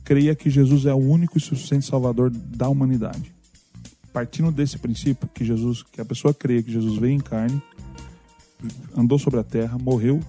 creia 0.02 0.34
que 0.34 0.48
Jesus 0.48 0.86
é 0.86 0.94
o 0.94 0.96
único 0.96 1.36
e 1.36 1.40
suficiente 1.42 1.84
Salvador 1.84 2.30
da 2.30 2.70
humanidade. 2.70 3.34
Partindo 4.14 4.50
desse 4.50 4.78
princípio 4.78 5.28
que 5.28 5.44
Jesus, 5.44 5.82
que 5.82 6.00
a 6.00 6.06
pessoa 6.06 6.32
creia 6.32 6.62
que 6.62 6.72
Jesus 6.72 6.98
veio 6.98 7.12
em 7.12 7.20
carne, 7.20 7.62
andou 8.96 9.18
sobre 9.18 9.40
a 9.40 9.44
terra, 9.44 9.78
morreu, 9.78 10.20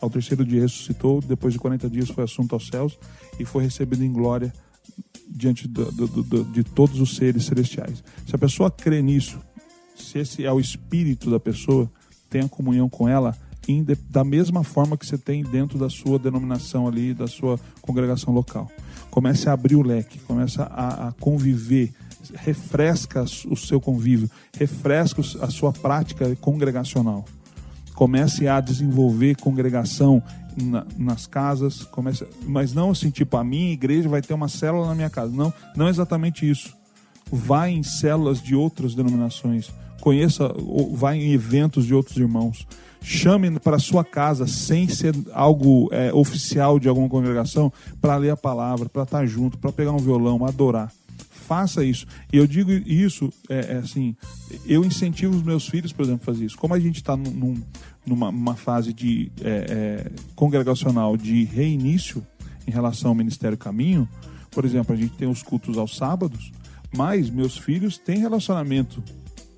ao 0.00 0.10
terceiro 0.10 0.44
dia 0.44 0.60
ressuscitou, 0.62 1.20
depois 1.20 1.52
de 1.52 1.58
40 1.58 1.88
dias 1.88 2.08
foi 2.10 2.24
assunto 2.24 2.54
aos 2.54 2.68
céus 2.68 2.98
e 3.38 3.44
foi 3.44 3.64
recebido 3.64 4.04
em 4.04 4.12
glória 4.12 4.52
diante 5.28 5.66
do- 5.66 5.90
do- 5.90 6.22
do- 6.22 6.44
de 6.44 6.62
todos 6.62 7.00
os 7.00 7.16
seres 7.16 7.44
celestiais. 7.44 8.02
Se 8.26 8.34
a 8.34 8.38
pessoa 8.38 8.70
crê 8.70 9.02
nisso, 9.02 9.38
se 9.96 10.18
esse 10.18 10.44
é 10.44 10.52
o 10.52 10.60
espírito 10.60 11.30
da 11.30 11.40
pessoa, 11.40 11.90
tenha 12.30 12.48
comunhão 12.48 12.88
com 12.88 13.08
ela 13.08 13.36
da 14.08 14.22
mesma 14.22 14.62
forma 14.62 14.96
que 14.96 15.04
você 15.04 15.18
tem 15.18 15.42
dentro 15.42 15.76
da 15.76 15.90
sua 15.90 16.20
denominação 16.20 16.86
ali, 16.86 17.12
da 17.12 17.26
sua 17.26 17.58
congregação 17.82 18.32
local. 18.32 18.70
Comece 19.10 19.48
a 19.48 19.54
abrir 19.54 19.74
o 19.74 19.82
leque, 19.82 20.20
comece 20.20 20.60
a, 20.60 21.08
a 21.08 21.12
conviver, 21.18 21.92
refresca 22.34 23.24
o 23.48 23.56
seu 23.56 23.80
convívio, 23.80 24.30
refresca 24.56 25.20
a 25.40 25.50
sua 25.50 25.72
prática 25.72 26.36
congregacional 26.36 27.24
comece 27.96 28.46
a 28.46 28.60
desenvolver 28.60 29.34
congregação 29.36 30.22
na- 30.56 30.86
nas 30.96 31.26
casas, 31.26 31.82
comece, 31.82 32.24
mas 32.46 32.72
não 32.72 32.90
assim, 32.90 33.10
tipo, 33.10 33.36
a 33.36 33.42
minha 33.42 33.72
igreja 33.72 34.08
vai 34.08 34.22
ter 34.22 34.34
uma 34.34 34.48
célula 34.48 34.86
na 34.86 34.94
minha 34.94 35.10
casa. 35.10 35.32
Não, 35.34 35.52
não 35.74 35.88
é 35.88 35.90
exatamente 35.90 36.48
isso. 36.48 36.72
Vá 37.32 37.68
em 37.68 37.82
células 37.82 38.40
de 38.40 38.54
outras 38.54 38.94
denominações, 38.94 39.72
conheça, 40.00 40.54
vá 40.92 41.16
em 41.16 41.32
eventos 41.32 41.84
de 41.84 41.94
outros 41.94 42.16
irmãos. 42.16 42.66
Chame 43.02 43.50
para 43.58 43.78
sua 43.78 44.04
casa, 44.04 44.46
sem 44.46 44.88
ser 44.88 45.14
algo 45.32 45.88
é, 45.92 46.12
oficial 46.12 46.78
de 46.78 46.88
alguma 46.88 47.08
congregação, 47.08 47.72
para 48.00 48.16
ler 48.16 48.30
a 48.30 48.36
palavra, 48.36 48.88
para 48.88 49.02
estar 49.02 49.26
junto, 49.26 49.58
para 49.58 49.72
pegar 49.72 49.92
um 49.92 49.98
violão, 49.98 50.44
adorar 50.44 50.92
faça 51.46 51.84
isso. 51.84 52.06
E 52.32 52.36
eu 52.36 52.46
digo 52.46 52.70
isso, 52.72 53.30
é, 53.48 53.74
é 53.74 53.76
assim, 53.78 54.14
eu 54.66 54.84
incentivo 54.84 55.34
os 55.36 55.42
meus 55.42 55.68
filhos, 55.68 55.92
por 55.92 56.02
exemplo, 56.04 56.22
a 56.22 56.26
fazer 56.32 56.44
isso. 56.46 56.56
Como 56.58 56.74
a 56.74 56.80
gente 56.80 56.96
está 56.96 57.16
num, 57.16 57.54
numa 58.04 58.54
fase 58.56 58.92
de 58.92 59.30
é, 59.42 59.66
é, 59.68 60.10
congregacional 60.34 61.16
de 61.16 61.44
reinício 61.44 62.24
em 62.66 62.70
relação 62.70 63.10
ao 63.10 63.14
Ministério 63.14 63.56
Caminho, 63.56 64.08
por 64.50 64.64
exemplo, 64.64 64.94
a 64.94 64.96
gente 64.96 65.14
tem 65.16 65.28
os 65.28 65.42
cultos 65.42 65.76
aos 65.78 65.96
sábados, 65.96 66.50
Mas 66.96 67.28
meus 67.28 67.58
filhos 67.58 67.98
têm 67.98 68.18
relacionamento 68.20 69.02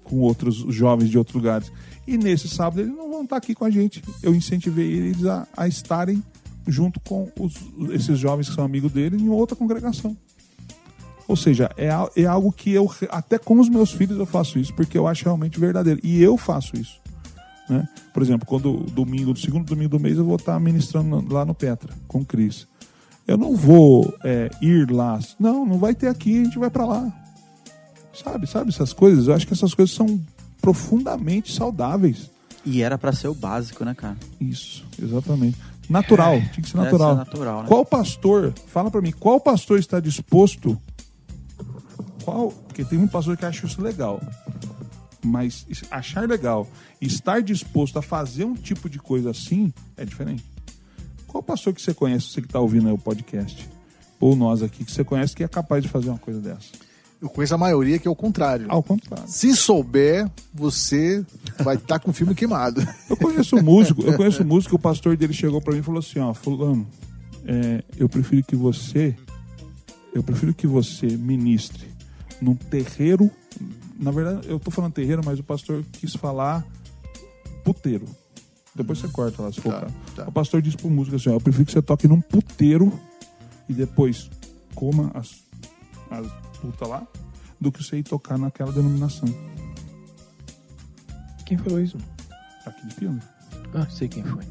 com 0.02 0.16
outros 0.20 0.56
jovens 0.74 1.10
de 1.10 1.18
outros 1.18 1.36
lugares. 1.36 1.70
E 2.06 2.16
nesse 2.16 2.48
sábado 2.48 2.80
eles 2.80 2.92
não 2.96 3.10
vão 3.10 3.22
estar 3.22 3.36
aqui 3.36 3.54
com 3.54 3.64
a 3.64 3.70
gente. 3.70 4.02
Eu 4.22 4.34
incentivei 4.34 4.90
eles 4.90 5.24
a, 5.26 5.46
a 5.56 5.68
estarem 5.68 6.22
junto 6.66 6.98
com 7.00 7.30
os- 7.38 7.54
esses 7.92 8.18
jovens 8.18 8.48
que 8.48 8.54
são 8.54 8.64
amigos 8.64 8.90
dele 8.92 9.16
em 9.22 9.28
outra 9.28 9.54
congregação. 9.54 10.16
Ou 11.28 11.36
seja, 11.36 11.70
é, 11.76 11.90
é 12.16 12.24
algo 12.24 12.50
que 12.50 12.72
eu, 12.72 12.90
até 13.10 13.38
com 13.38 13.60
os 13.60 13.68
meus 13.68 13.92
filhos 13.92 14.18
eu 14.18 14.24
faço 14.24 14.58
isso, 14.58 14.72
porque 14.72 14.96
eu 14.96 15.06
acho 15.06 15.24
realmente 15.24 15.60
verdadeiro. 15.60 16.00
E 16.02 16.22
eu 16.22 16.38
faço 16.38 16.74
isso. 16.74 16.98
Né? 17.68 17.86
Por 18.14 18.22
exemplo, 18.22 18.46
quando 18.46 18.78
domingo, 18.90 19.34
do 19.34 19.38
segundo 19.38 19.66
domingo 19.66 19.90
do 19.90 20.00
mês, 20.00 20.16
eu 20.16 20.24
vou 20.24 20.36
estar 20.36 20.58
ministrando 20.58 21.32
lá 21.32 21.44
no 21.44 21.54
Petra, 21.54 21.92
com 22.08 22.20
o 22.20 22.24
Cris. 22.24 22.66
Eu 23.26 23.36
não 23.36 23.54
vou 23.54 24.14
é, 24.24 24.48
ir 24.62 24.90
lá. 24.90 25.18
Não, 25.38 25.66
não 25.66 25.78
vai 25.78 25.94
ter 25.94 26.08
aqui, 26.08 26.40
a 26.40 26.44
gente 26.44 26.58
vai 26.58 26.70
para 26.70 26.86
lá. 26.86 27.12
Sabe, 28.14 28.46
sabe 28.46 28.70
essas 28.70 28.94
coisas? 28.94 29.28
Eu 29.28 29.34
acho 29.34 29.46
que 29.46 29.52
essas 29.52 29.74
coisas 29.74 29.94
são 29.94 30.18
profundamente 30.62 31.52
saudáveis. 31.52 32.30
E 32.64 32.82
era 32.82 32.96
pra 32.96 33.12
ser 33.12 33.28
o 33.28 33.34
básico, 33.34 33.84
né, 33.84 33.94
cara? 33.94 34.16
Isso, 34.40 34.84
exatamente. 35.00 35.58
Natural, 35.90 36.40
tinha 36.52 36.62
que 36.62 36.68
ser 36.68 36.76
natural. 36.78 37.12
ser 37.12 37.18
natural, 37.18 37.62
né? 37.62 37.68
Qual 37.68 37.84
pastor, 37.84 38.54
fala 38.66 38.90
pra 38.90 39.00
mim, 39.00 39.12
qual 39.12 39.38
pastor 39.38 39.78
está 39.78 40.00
disposto? 40.00 40.78
Qual, 42.28 42.52
porque 42.52 42.84
tem 42.84 42.98
um 42.98 43.08
pastor 43.08 43.38
que 43.38 43.46
acha 43.46 43.64
isso 43.64 43.80
legal. 43.80 44.20
Mas 45.24 45.64
achar 45.90 46.28
legal, 46.28 46.68
e 47.00 47.06
estar 47.06 47.40
disposto 47.40 47.98
a 47.98 48.02
fazer 48.02 48.44
um 48.44 48.54
tipo 48.54 48.88
de 48.88 48.98
coisa 48.98 49.30
assim 49.30 49.72
é 49.96 50.04
diferente. 50.04 50.44
Qual 51.26 51.42
pastor 51.42 51.72
que 51.72 51.80
você 51.80 51.94
conhece, 51.94 52.26
você 52.26 52.42
que 52.42 52.46
está 52.46 52.60
ouvindo 52.60 52.86
aí 52.86 52.92
o 52.92 52.98
podcast? 52.98 53.66
Ou 54.20 54.36
nós 54.36 54.62
aqui, 54.62 54.84
que 54.84 54.92
você 54.92 55.02
conhece 55.02 55.34
que 55.34 55.42
é 55.42 55.48
capaz 55.48 55.82
de 55.82 55.88
fazer 55.88 56.10
uma 56.10 56.18
coisa 56.18 56.38
dessa? 56.38 56.68
Eu 57.20 57.30
conheço 57.30 57.54
a 57.54 57.58
maioria 57.58 57.98
que 57.98 58.06
é 58.06 58.10
o 58.10 58.14
contrário. 58.14 58.66
Ao 58.68 58.82
contrário. 58.82 59.24
Se 59.26 59.56
souber, 59.56 60.30
você 60.52 61.24
vai 61.60 61.76
estar 61.76 61.98
com 61.98 62.10
o 62.10 62.14
filme 62.14 62.34
queimado. 62.34 62.86
Eu 63.08 63.16
conheço 63.16 63.56
um 63.56 63.62
músico, 63.62 64.02
eu 64.02 64.14
conheço 64.16 64.42
um 64.42 64.46
músico, 64.46 64.76
o 64.76 64.78
pastor 64.78 65.16
dele 65.16 65.32
chegou 65.32 65.62
pra 65.62 65.72
mim 65.72 65.80
e 65.80 65.82
falou 65.82 66.00
assim, 66.00 66.18
ó, 66.18 66.34
fulano, 66.34 66.86
é, 67.46 67.82
eu 67.96 68.08
prefiro 68.08 68.44
que 68.44 68.54
você, 68.54 69.16
eu 70.12 70.22
prefiro 70.22 70.52
que 70.52 70.66
você 70.66 71.06
ministre 71.06 71.97
num 72.40 72.54
terreiro, 72.54 73.30
na 73.98 74.10
verdade 74.10 74.48
eu 74.48 74.58
tô 74.58 74.70
falando 74.70 74.92
terreiro, 74.92 75.22
mas 75.24 75.38
o 75.38 75.42
pastor 75.42 75.84
quis 75.92 76.14
falar 76.14 76.64
puteiro. 77.64 78.06
Depois 78.74 78.98
você 78.98 79.08
corta 79.08 79.42
lá, 79.42 79.52
se 79.52 79.60
for 79.60 79.72
Tá, 79.72 79.88
tá. 80.14 80.28
O 80.28 80.32
pastor 80.32 80.62
disse 80.62 80.76
pro 80.76 80.88
músico 80.88 81.16
assim, 81.16 81.30
ó, 81.30 81.32
eu 81.32 81.40
prefiro 81.40 81.66
que 81.66 81.72
você 81.72 81.82
toque 81.82 82.06
num 82.06 82.20
puteiro 82.20 82.92
e 83.68 83.72
depois 83.72 84.30
coma 84.74 85.10
as, 85.14 85.42
as 86.10 86.26
putas 86.60 86.88
lá, 86.88 87.06
do 87.60 87.72
que 87.72 87.82
você 87.82 87.98
ir 87.98 88.04
tocar 88.04 88.38
naquela 88.38 88.70
denominação. 88.72 89.28
Quem 91.44 91.58
falou 91.58 91.80
isso? 91.80 91.98
Aqui 92.64 92.86
de 92.86 92.94
Piano. 92.94 93.20
Ah, 93.74 93.86
sei 93.90 94.06
quem 94.08 94.22
foi. 94.22 94.44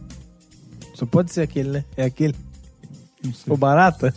Só 0.94 1.06
pode 1.06 1.32
ser 1.32 1.42
aquele, 1.42 1.70
né? 1.70 1.86
É 1.96 2.04
aquele. 2.04 2.36
Não 3.24 3.34
sei. 3.34 3.54
O 3.54 3.58
Barata? 3.58 4.14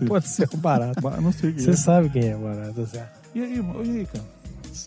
Não. 0.00 0.08
Pode 0.08 0.28
ser 0.28 0.48
o 0.52 0.56
Barata. 0.56 1.00
Ba- 1.00 1.20
Não 1.20 1.32
sei 1.32 1.52
quem 1.52 1.64
Você 1.64 1.70
é. 1.70 1.76
sabe 1.76 2.08
quem 2.10 2.28
é 2.30 2.36
o 2.36 2.40
Barata, 2.40 2.84
Zé. 2.84 3.08
E 3.34 3.40
aí, 3.42 3.60
mano? 3.62 3.84
e 3.84 3.98
aí, 4.00 4.06
cara? 4.06 4.24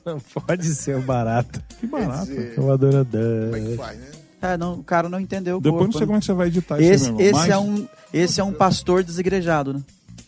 Não 0.05 0.19
pode 0.19 0.73
ser 0.73 0.97
o 0.97 1.01
Barata. 1.01 1.63
Que 1.79 1.85
barato. 1.87 2.25
dizer, 2.25 2.53
É 2.57 2.61
o 2.61 2.71
adorador. 2.71 3.51
Como 3.51 3.55
é 3.55 3.61
que 3.61 3.75
faz, 3.77 3.99
né? 3.99 4.07
É, 4.41 4.57
não, 4.57 4.73
o 4.75 4.83
cara 4.83 5.07
não 5.09 5.19
entendeu 5.19 5.57
o 5.57 5.61
Depois 5.61 5.79
corpo, 5.79 5.85
não 5.85 5.91
sei 5.93 6.01
né? 6.01 6.05
como 6.07 6.17
é 6.17 6.19
que 6.19 6.25
você 6.25 6.33
vai 6.33 6.47
editar 6.47 6.79
isso, 6.79 6.91
Esse, 6.91 7.05
aí, 7.09 7.11
meu 7.15 7.25
irmão. 7.25 7.41
esse, 7.41 7.49
Mas, 7.49 7.49
é 7.49 7.57
um, 7.57 7.87
esse 8.13 8.41
é 8.41 8.43
um 8.43 8.53
pastor 8.53 9.03
desigrejado, 9.03 9.73
né? 9.73 9.81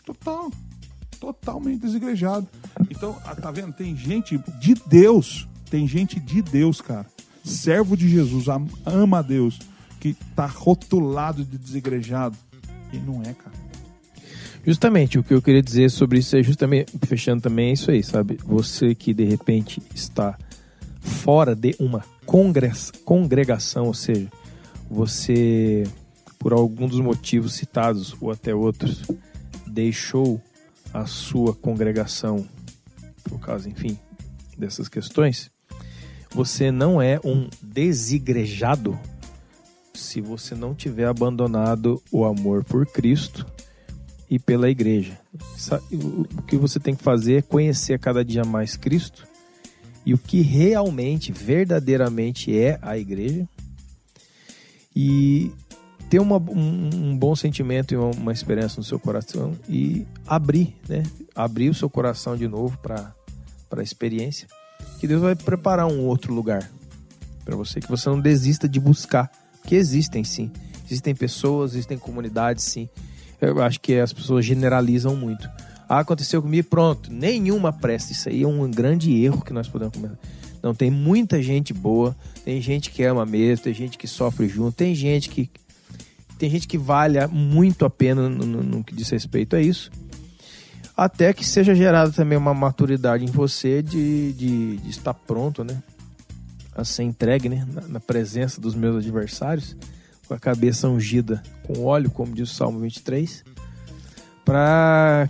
Total. 0.04 0.50
Totalmente 1.20 1.80
desigrejado. 1.80 2.46
Então, 2.90 3.16
ah, 3.24 3.34
tá 3.34 3.50
vendo? 3.50 3.72
Tem 3.72 3.96
gente 3.96 4.38
de 4.60 4.74
Deus. 4.86 5.48
Tem 5.70 5.86
gente 5.86 6.18
de 6.20 6.40
Deus, 6.42 6.80
cara. 6.80 7.06
Servo 7.44 7.96
de 7.96 8.08
Jesus, 8.08 8.48
am- 8.48 8.68
ama 8.86 9.18
a 9.18 9.22
Deus. 9.22 9.58
Que 10.00 10.14
tá 10.36 10.46
rotulado 10.46 11.44
de 11.44 11.58
desigrejado. 11.58 12.36
E 12.92 12.98
não 12.98 13.20
é, 13.22 13.34
cara. 13.34 13.56
Justamente, 14.64 15.18
o 15.18 15.24
que 15.24 15.32
eu 15.32 15.40
queria 15.40 15.62
dizer 15.62 15.90
sobre 15.90 16.18
isso 16.18 16.36
é 16.36 16.42
justamente, 16.42 16.92
fechando 17.06 17.42
também, 17.42 17.70
é 17.70 17.72
isso 17.72 17.90
aí, 17.90 18.02
sabe? 18.02 18.38
Você 18.44 18.94
que 18.94 19.14
de 19.14 19.24
repente 19.24 19.82
está 19.94 20.36
fora 21.00 21.54
de 21.54 21.74
uma 21.78 22.04
congregação, 22.26 23.86
ou 23.86 23.94
seja, 23.94 24.28
você, 24.90 25.84
por 26.38 26.52
algum 26.52 26.86
dos 26.86 27.00
motivos 27.00 27.54
citados 27.54 28.14
ou 28.20 28.30
até 28.30 28.54
outros, 28.54 29.02
deixou 29.66 30.40
a 30.92 31.06
sua 31.06 31.54
congregação, 31.54 32.46
por 33.24 33.40
causa, 33.40 33.68
enfim, 33.68 33.98
dessas 34.56 34.88
questões, 34.88 35.50
você 36.30 36.70
não 36.70 37.00
é 37.00 37.18
um 37.24 37.48
desigrejado 37.62 38.98
se 39.94 40.20
você 40.20 40.54
não 40.54 40.74
tiver 40.74 41.06
abandonado 41.06 42.02
o 42.12 42.24
amor 42.24 42.64
por 42.64 42.86
Cristo 42.86 43.46
e 44.30 44.38
pela 44.38 44.68
igreja. 44.68 45.18
O 45.92 46.42
que 46.42 46.56
você 46.56 46.78
tem 46.78 46.94
que 46.94 47.02
fazer 47.02 47.36
é 47.36 47.42
conhecer 47.42 47.98
cada 47.98 48.24
dia 48.24 48.44
mais 48.44 48.76
Cristo 48.76 49.26
e 50.04 50.14
o 50.14 50.18
que 50.18 50.40
realmente, 50.40 51.32
verdadeiramente 51.32 52.56
é 52.56 52.78
a 52.82 52.96
igreja 52.96 53.46
e 54.94 55.52
ter 56.10 56.18
uma- 56.18 56.38
um, 56.38 56.90
um 57.10 57.18
bom 57.18 57.36
sentimento 57.36 57.92
e 57.92 57.96
uma, 57.96 58.10
uma 58.10 58.32
esperança 58.32 58.78
no 58.78 58.84
seu 58.84 58.98
coração 58.98 59.54
e 59.68 60.06
abrir, 60.26 60.74
né? 60.88 61.02
Abrir 61.34 61.68
o 61.68 61.74
seu 61.74 61.90
coração 61.90 62.36
de 62.36 62.48
novo 62.48 62.78
para 62.78 63.14
a 63.70 63.82
experiência, 63.82 64.48
que 64.98 65.06
Deus 65.06 65.20
vai 65.20 65.36
preparar 65.36 65.86
um 65.86 66.06
outro 66.06 66.32
lugar 66.32 66.70
para 67.44 67.54
você, 67.56 67.80
que 67.80 67.88
você 67.88 68.08
não 68.08 68.20
desista 68.20 68.68
de 68.68 68.80
buscar, 68.80 69.30
que 69.64 69.74
existem 69.74 70.24
sim. 70.24 70.50
Existem 70.86 71.14
pessoas, 71.14 71.72
existem 71.72 71.98
comunidades 71.98 72.64
sim. 72.64 72.88
Eu 73.40 73.62
acho 73.62 73.80
que 73.80 73.94
as 73.98 74.12
pessoas 74.12 74.44
generalizam 74.44 75.14
muito. 75.16 75.48
Ah, 75.88 76.00
aconteceu 76.00 76.42
comigo, 76.42 76.68
pronto. 76.68 77.10
Nenhuma 77.12 77.72
presta. 77.72 78.12
Isso 78.12 78.28
aí 78.28 78.42
é 78.42 78.46
um 78.48 78.70
grande 78.70 79.12
erro 79.22 79.42
que 79.42 79.52
nós 79.52 79.68
podemos 79.68 79.94
começar. 79.94 80.18
Não, 80.62 80.74
tem 80.74 80.90
muita 80.90 81.40
gente 81.40 81.72
boa, 81.72 82.16
tem 82.44 82.60
gente 82.60 82.90
que 82.90 83.04
ama 83.04 83.24
mesmo, 83.24 83.64
tem 83.64 83.72
gente 83.74 83.96
que 83.96 84.08
sofre 84.08 84.48
junto, 84.48 84.74
tem 84.74 84.92
gente 84.94 85.28
que 85.30 85.48
tem 86.36 86.50
gente 86.50 86.66
que 86.68 86.76
vale 86.78 87.24
muito 87.28 87.84
a 87.84 87.90
pena 87.90 88.28
no, 88.28 88.44
no- 88.46 88.62
no 88.62 88.84
que 88.84 88.94
diz 88.94 89.08
respeito 89.08 89.54
a 89.56 89.60
isso. 89.60 89.90
Até 90.96 91.32
que 91.32 91.44
seja 91.44 91.74
gerada 91.76 92.10
também 92.10 92.36
uma 92.36 92.52
maturidade 92.54 93.24
em 93.24 93.28
você 93.28 93.82
de, 93.82 94.32
de, 94.32 94.76
de 94.78 94.90
estar 94.90 95.14
pronto, 95.14 95.62
né? 95.62 95.80
A 96.74 96.84
ser 96.84 97.04
entregue, 97.04 97.48
né? 97.48 97.66
Na, 97.72 97.80
na 97.88 98.00
presença 98.00 98.60
dos 98.60 98.74
meus 98.74 98.96
adversários, 98.96 99.76
com 100.28 100.34
a 100.34 100.38
cabeça 100.38 100.88
ungida 100.88 101.42
com 101.64 101.84
óleo, 101.84 102.10
como 102.10 102.34
diz 102.34 102.52
o 102.52 102.54
Salmo 102.54 102.78
23, 102.80 103.42
para 104.44 105.28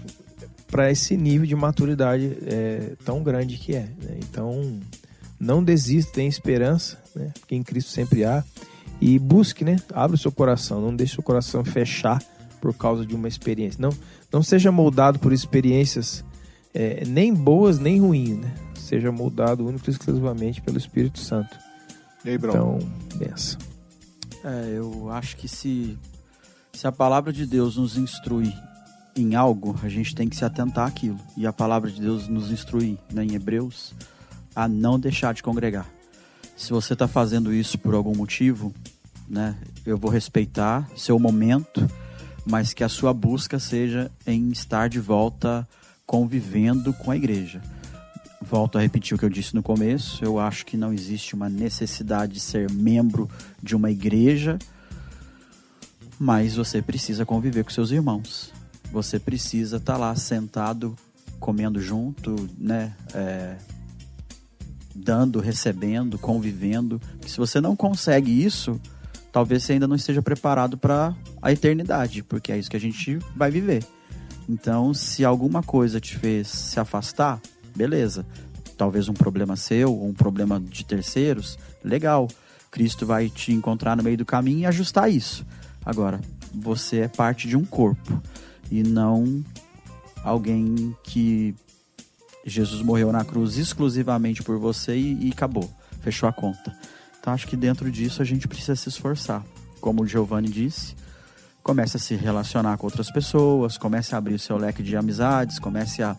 para 0.70 0.90
esse 0.90 1.16
nível 1.16 1.46
de 1.46 1.56
maturidade 1.56 2.36
é, 2.42 2.92
tão 3.02 3.22
grande 3.22 3.56
que 3.56 3.74
é. 3.74 3.88
né? 4.02 4.18
Então, 4.18 4.78
não 5.40 5.64
desista, 5.64 6.12
tenha 6.12 6.28
esperança, 6.28 6.98
né? 7.16 7.32
porque 7.40 7.54
em 7.54 7.62
Cristo 7.62 7.90
sempre 7.90 8.22
há. 8.22 8.44
E 9.00 9.18
busque, 9.18 9.64
né? 9.64 9.76
Abra 9.94 10.14
o 10.14 10.18
seu 10.18 10.30
coração, 10.30 10.80
não 10.80 10.94
deixe 10.94 11.12
o 11.12 11.16
seu 11.16 11.24
coração 11.24 11.64
fechar 11.64 12.22
por 12.60 12.74
causa 12.74 13.06
de 13.06 13.14
uma 13.14 13.28
experiência. 13.28 13.80
Não, 13.80 13.96
não 14.30 14.42
seja 14.42 14.70
moldado 14.70 15.18
por 15.18 15.32
experiências 15.32 16.22
é, 16.74 17.04
nem 17.06 17.32
boas 17.32 17.78
nem 17.78 18.00
ruins, 18.00 18.38
né? 18.38 18.54
Seja 18.74 19.10
moldado 19.10 19.66
único 19.66 19.88
e 19.88 19.90
exclusivamente 19.90 20.60
pelo 20.60 20.76
Espírito 20.76 21.18
Santo. 21.18 21.56
E 22.24 22.30
aí, 22.30 22.38
Brau? 22.38 22.78
Então, 22.78 23.18
benção. 23.18 23.67
É, 24.44 24.74
eu 24.76 25.10
acho 25.10 25.36
que 25.36 25.48
se, 25.48 25.98
se 26.72 26.86
a 26.86 26.92
palavra 26.92 27.32
de 27.32 27.46
Deus 27.46 27.76
nos 27.76 27.96
instrui 27.96 28.52
em 29.16 29.34
algo, 29.34 29.78
a 29.82 29.88
gente 29.88 30.14
tem 30.14 30.28
que 30.28 30.36
se 30.36 30.44
atentar 30.44 30.86
àquilo. 30.86 31.18
E 31.36 31.46
a 31.46 31.52
palavra 31.52 31.90
de 31.90 32.00
Deus 32.00 32.28
nos 32.28 32.50
instrui 32.50 32.98
né, 33.12 33.24
em 33.24 33.34
Hebreus 33.34 33.94
a 34.54 34.68
não 34.68 34.98
deixar 34.98 35.34
de 35.34 35.42
congregar. 35.42 35.86
Se 36.56 36.70
você 36.70 36.92
está 36.92 37.06
fazendo 37.06 37.52
isso 37.52 37.78
por 37.78 37.94
algum 37.94 38.14
motivo, 38.14 38.74
né, 39.28 39.56
eu 39.84 39.96
vou 39.96 40.10
respeitar 40.10 40.88
seu 40.96 41.18
momento, 41.18 41.88
mas 42.44 42.72
que 42.72 42.82
a 42.82 42.88
sua 42.88 43.12
busca 43.12 43.58
seja 43.58 44.10
em 44.26 44.50
estar 44.50 44.88
de 44.88 44.98
volta 44.98 45.68
convivendo 46.06 46.92
com 46.94 47.10
a 47.10 47.16
igreja. 47.16 47.60
Volto 48.40 48.78
a 48.78 48.80
repetir 48.80 49.14
o 49.14 49.18
que 49.18 49.24
eu 49.24 49.30
disse 49.30 49.54
no 49.54 49.62
começo. 49.62 50.24
Eu 50.24 50.38
acho 50.38 50.64
que 50.64 50.76
não 50.76 50.92
existe 50.92 51.34
uma 51.34 51.48
necessidade 51.48 52.34
de 52.34 52.40
ser 52.40 52.70
membro 52.70 53.28
de 53.62 53.74
uma 53.74 53.90
igreja, 53.90 54.58
mas 56.18 56.54
você 56.54 56.80
precisa 56.80 57.26
conviver 57.26 57.64
com 57.64 57.70
seus 57.70 57.90
irmãos. 57.90 58.52
Você 58.92 59.18
precisa 59.18 59.76
estar 59.78 59.96
lá 59.96 60.14
sentado, 60.14 60.96
comendo 61.40 61.80
junto, 61.80 62.48
né? 62.56 62.94
É, 63.12 63.56
dando, 64.94 65.40
recebendo, 65.40 66.18
convivendo. 66.18 67.00
Se 67.26 67.36
você 67.36 67.60
não 67.60 67.76
consegue 67.76 68.44
isso, 68.44 68.80
talvez 69.32 69.62
você 69.62 69.74
ainda 69.74 69.86
não 69.86 69.96
esteja 69.96 70.22
preparado 70.22 70.76
para 70.76 71.14
a 71.40 71.52
eternidade, 71.52 72.22
porque 72.22 72.52
é 72.52 72.58
isso 72.58 72.70
que 72.70 72.76
a 72.76 72.80
gente 72.80 73.18
vai 73.36 73.50
viver. 73.50 73.84
Então, 74.48 74.94
se 74.94 75.24
alguma 75.24 75.62
coisa 75.62 76.00
te 76.00 76.16
fez 76.16 76.48
se 76.48 76.80
afastar, 76.80 77.40
beleza. 77.78 78.26
Talvez 78.76 79.08
um 79.08 79.14
problema 79.14 79.56
seu 79.56 79.92
ou 79.92 80.08
um 80.08 80.14
problema 80.14 80.60
de 80.60 80.84
terceiros, 80.84 81.58
legal. 81.82 82.28
Cristo 82.70 83.06
vai 83.06 83.30
te 83.30 83.52
encontrar 83.52 83.96
no 83.96 84.02
meio 84.02 84.18
do 84.18 84.26
caminho 84.26 84.60
e 84.60 84.66
ajustar 84.66 85.10
isso. 85.10 85.46
Agora, 85.84 86.20
você 86.52 86.98
é 86.98 87.08
parte 87.08 87.48
de 87.48 87.56
um 87.56 87.64
corpo 87.64 88.22
e 88.70 88.82
não 88.82 89.42
alguém 90.22 90.94
que 91.02 91.54
Jesus 92.44 92.82
morreu 92.82 93.10
na 93.12 93.24
cruz 93.24 93.56
exclusivamente 93.56 94.42
por 94.42 94.58
você 94.58 94.96
e, 94.96 95.28
e 95.28 95.32
acabou, 95.32 95.70
fechou 96.00 96.28
a 96.28 96.32
conta. 96.32 96.76
Então 97.20 97.32
acho 97.32 97.46
que 97.46 97.56
dentro 97.56 97.90
disso 97.90 98.22
a 98.22 98.24
gente 98.24 98.48
precisa 98.48 98.76
se 98.76 98.88
esforçar. 98.88 99.44
Como 99.80 100.02
o 100.02 100.06
Giovanni 100.06 100.48
disse, 100.48 100.94
comece 101.62 101.96
a 101.96 102.00
se 102.00 102.14
relacionar 102.14 102.76
com 102.78 102.86
outras 102.86 103.10
pessoas, 103.10 103.76
comece 103.76 104.14
a 104.14 104.18
abrir 104.18 104.34
o 104.34 104.38
seu 104.38 104.56
leque 104.56 104.82
de 104.82 104.96
amizades, 104.96 105.58
comece 105.58 106.02
a 106.02 106.16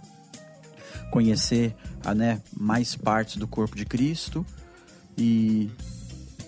conhecer 1.11 1.75
né, 2.15 2.41
mais 2.55 2.95
partes 2.95 3.37
do 3.37 3.47
corpo 3.47 3.75
de 3.75 3.85
Cristo 3.85 4.45
e 5.17 5.69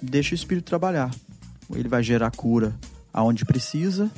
deixe 0.01 0.34
o 0.34 0.36
Espírito 0.36 0.66
trabalhar. 0.66 1.12
Ele 1.74 1.88
vai 1.88 2.03
gerar 2.03 2.32
cura 2.32 2.76
aonde 3.14 3.45
precisa 3.45 4.09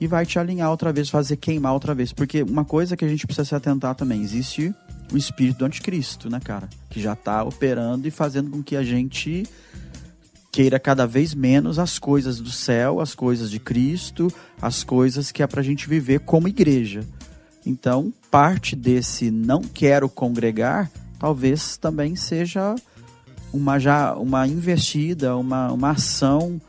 e 0.00 0.06
vai 0.06 0.24
te 0.24 0.38
alinhar 0.38 0.70
outra 0.70 0.92
vez, 0.92 1.10
fazer 1.10 1.36
queimar 1.36 1.72
outra 1.72 1.94
vez. 1.94 2.12
Porque 2.12 2.42
uma 2.42 2.64
coisa 2.64 2.96
que 2.96 3.04
a 3.04 3.08
gente 3.08 3.26
precisa 3.26 3.44
se 3.44 3.54
atentar 3.54 3.94
também, 3.94 4.22
existe 4.22 4.74
o 5.12 5.16
espírito 5.16 5.58
do 5.58 5.64
anticristo, 5.64 6.30
né, 6.30 6.40
cara? 6.40 6.68
Que 6.88 7.00
já 7.00 7.14
tá 7.14 7.42
operando 7.42 8.06
e 8.06 8.10
fazendo 8.10 8.50
com 8.50 8.62
que 8.62 8.76
a 8.76 8.82
gente 8.82 9.44
queira 10.50 10.80
cada 10.80 11.06
vez 11.06 11.34
menos 11.34 11.78
as 11.78 11.98
coisas 11.98 12.40
do 12.40 12.50
céu, 12.50 13.00
as 13.00 13.14
coisas 13.14 13.50
de 13.50 13.60
Cristo, 13.60 14.32
as 14.60 14.82
coisas 14.82 15.30
que 15.30 15.42
é 15.42 15.46
pra 15.46 15.62
gente 15.62 15.88
viver 15.88 16.20
como 16.20 16.48
igreja. 16.48 17.04
Então, 17.64 18.12
parte 18.30 18.74
desse 18.74 19.30
não 19.30 19.62
quero 19.62 20.08
congregar, 20.08 20.90
talvez 21.18 21.76
também 21.76 22.16
seja 22.16 22.74
uma 23.52 23.78
já 23.78 24.14
uma 24.14 24.46
investida, 24.46 25.36
uma, 25.36 25.72
uma 25.72 25.90
ação 25.90 26.60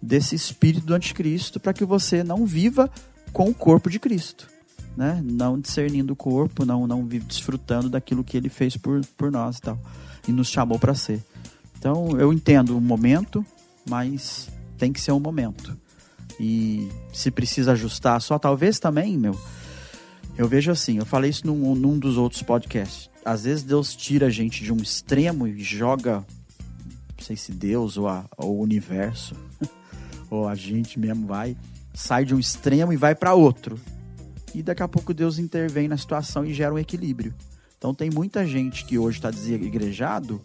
desse 0.00 0.34
espírito 0.34 0.86
do 0.86 0.94
anticristo 0.94 1.58
para 1.58 1.72
que 1.72 1.84
você 1.84 2.22
não 2.22 2.46
viva 2.46 2.90
com 3.32 3.48
o 3.48 3.54
corpo 3.54 3.90
de 3.90 3.98
Cristo, 3.98 4.48
né? 4.96 5.20
Não 5.24 5.58
discernindo 5.58 6.12
o 6.12 6.16
corpo, 6.16 6.64
não 6.64 6.86
não 6.86 7.04
desfrutando 7.04 7.90
daquilo 7.90 8.24
que 8.24 8.36
ele 8.36 8.48
fez 8.48 8.76
por, 8.76 9.04
por 9.16 9.30
nós 9.30 9.58
e 9.58 9.60
tal, 9.60 9.78
e 10.26 10.32
nos 10.32 10.48
chamou 10.48 10.78
para 10.78 10.94
ser. 10.94 11.22
Então, 11.78 12.18
eu 12.18 12.32
entendo 12.32 12.76
o 12.76 12.80
momento, 12.80 13.44
mas 13.88 14.48
tem 14.76 14.92
que 14.92 15.00
ser 15.00 15.12
um 15.12 15.20
momento. 15.20 15.76
E 16.40 16.88
se 17.12 17.30
precisa 17.30 17.72
ajustar 17.72 18.20
só, 18.20 18.38
talvez 18.38 18.78
também, 18.78 19.16
meu. 19.16 19.38
Eu 20.38 20.46
vejo 20.46 20.70
assim, 20.70 20.98
eu 20.98 21.04
falei 21.04 21.30
isso 21.30 21.44
num, 21.44 21.74
num 21.74 21.98
dos 21.98 22.16
outros 22.16 22.42
podcasts. 22.44 23.10
Às 23.24 23.42
vezes 23.42 23.64
Deus 23.64 23.96
tira 23.96 24.28
a 24.28 24.30
gente 24.30 24.62
de 24.62 24.72
um 24.72 24.76
extremo 24.76 25.48
e 25.48 25.58
joga, 25.58 26.24
não 27.18 27.24
sei 27.24 27.34
se 27.34 27.50
Deus 27.50 27.96
ou, 27.96 28.06
a, 28.06 28.24
ou 28.36 28.56
o 28.56 28.60
universo, 28.60 29.34
ou 30.30 30.46
a 30.46 30.54
gente 30.54 30.96
mesmo 30.96 31.26
vai, 31.26 31.56
sai 31.92 32.24
de 32.24 32.36
um 32.36 32.38
extremo 32.38 32.92
e 32.92 32.96
vai 32.96 33.16
para 33.16 33.34
outro. 33.34 33.80
E 34.54 34.62
daqui 34.62 34.80
a 34.80 34.86
pouco 34.86 35.12
Deus 35.12 35.40
intervém 35.40 35.88
na 35.88 35.96
situação 35.96 36.44
e 36.44 36.54
gera 36.54 36.72
um 36.72 36.78
equilíbrio. 36.78 37.34
Então 37.76 37.92
tem 37.92 38.08
muita 38.08 38.46
gente 38.46 38.84
que 38.84 38.96
hoje 38.96 39.18
está 39.18 39.32
desigrejado 39.32 40.40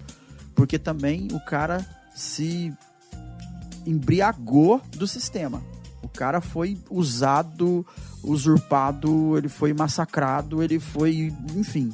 porque 0.55 0.79
também 0.79 1.27
o 1.33 1.39
cara 1.39 1.85
se 2.15 2.73
embriagou 3.85 4.81
do 4.97 5.07
sistema. 5.07 5.63
O 6.03 6.07
cara 6.09 6.41
foi 6.41 6.77
usado, 6.89 7.85
usurpado, 8.21 9.37
ele 9.37 9.49
foi 9.49 9.73
massacrado, 9.73 10.61
ele 10.61 10.79
foi, 10.79 11.33
enfim, 11.55 11.93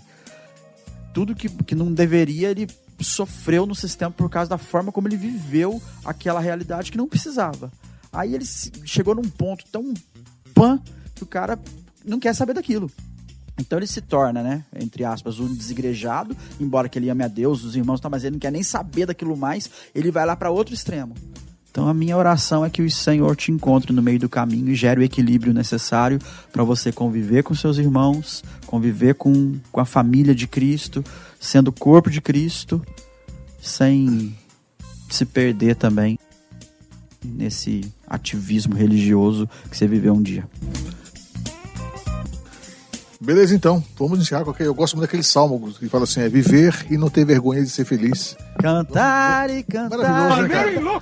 tudo 1.14 1.36
que, 1.36 1.48
que 1.48 1.76
não 1.76 1.94
deveria, 1.94 2.50
ele 2.50 2.68
sofreu 3.00 3.66
no 3.66 3.76
sistema 3.76 4.12
por 4.12 4.30
causa 4.30 4.50
da 4.50 4.58
forma 4.58 4.92
como 4.92 5.08
ele 5.08 5.16
viveu 5.16 5.82
aquela 6.04 6.40
realidade 6.40 6.92
que 6.92 6.98
não 6.98 7.08
precisava. 7.08 7.72
Aí 8.12 8.34
ele 8.34 8.46
chegou 8.46 9.16
num 9.16 9.30
ponto 9.30 9.64
tão 9.72 9.94
pan 10.54 10.80
que 11.16 11.24
o 11.24 11.28
cara 11.28 11.58
não 12.04 12.20
quer 12.20 12.34
saber 12.34 12.54
daquilo. 12.54 12.92
Então 13.60 13.78
ele 13.78 13.88
se 13.88 14.02
torna, 14.02 14.42
né, 14.42 14.64
entre 14.74 15.04
aspas, 15.04 15.40
um 15.40 15.54
desigrejado, 15.54 16.36
embora 16.60 16.88
que 16.88 16.98
ele 16.98 17.10
ame 17.10 17.24
a 17.24 17.28
Deus, 17.28 17.64
os 17.64 17.76
irmãos, 17.76 18.00
tá, 18.00 18.10
mas 18.10 18.24
ele 18.24 18.32
não 18.32 18.40
quer 18.40 18.52
nem 18.52 18.64
saber 18.64 19.06
daquilo 19.06 19.36
mais, 19.36 19.70
ele 19.94 20.12
vai 20.12 20.26
lá 20.26 20.36
para 20.36 20.50
outro 20.50 20.74
extremo. 20.74 21.14
Então 21.72 21.88
a 21.88 21.94
minha 21.94 22.18
oração 22.18 22.66
é 22.66 22.70
que 22.70 22.82
o 22.82 22.90
Senhor 22.90 23.36
te 23.36 23.52
encontre 23.52 23.94
no 23.94 24.02
meio 24.02 24.20
do 24.20 24.30
caminho 24.30 24.70
e 24.70 24.76
gere 24.76 25.02
o 25.02 25.04
equilíbrio 25.04 25.54
necessário 25.54 26.20
para 26.52 26.64
você 26.64 26.92
conviver 26.92 27.44
com 27.44 27.54
seus 27.54 27.78
irmãos, 27.78 28.44
conviver 28.66 29.16
com, 29.16 29.56
com 29.72 29.80
a 29.80 29.86
família 29.86 30.34
de 30.34 30.48
Cristo, 30.48 31.04
sendo 31.40 31.70
o 31.70 31.74
corpo 31.74 32.10
de 32.10 32.22
Cristo, 32.22 32.82
sem 33.62 34.36
se 35.10 35.26
perder 35.26 35.76
também 35.76 36.18
nesse 37.24 37.82
ativismo 38.08 38.76
religioso 38.76 39.50
que 39.70 39.78
você 39.78 39.88
viveu 39.88 40.14
um 40.14 40.22
dia. 40.22 40.48
Beleza, 43.22 43.54
então. 43.54 43.84
Vamos 43.98 44.20
encerrar 44.20 44.46
com 44.46 44.52
aquele. 44.52 44.70
Eu 44.70 44.74
gosto 44.74 44.96
muito 44.96 45.08
daquele 45.08 45.24
salmo 45.24 45.74
que 45.74 45.90
fala 45.90 46.06
assim: 46.06 46.22
é 46.22 46.30
viver 46.30 46.86
e 46.90 46.98
não 46.98 47.10
ter 47.10 47.26
vergonha 47.26 47.62
de 47.62 47.70
ser 47.70 47.84
feliz. 47.86 48.38
Cantar 48.60 49.50
e 49.50 49.62
cantar. 49.64 50.42
né, 50.42 50.50
cara? 50.50 51.02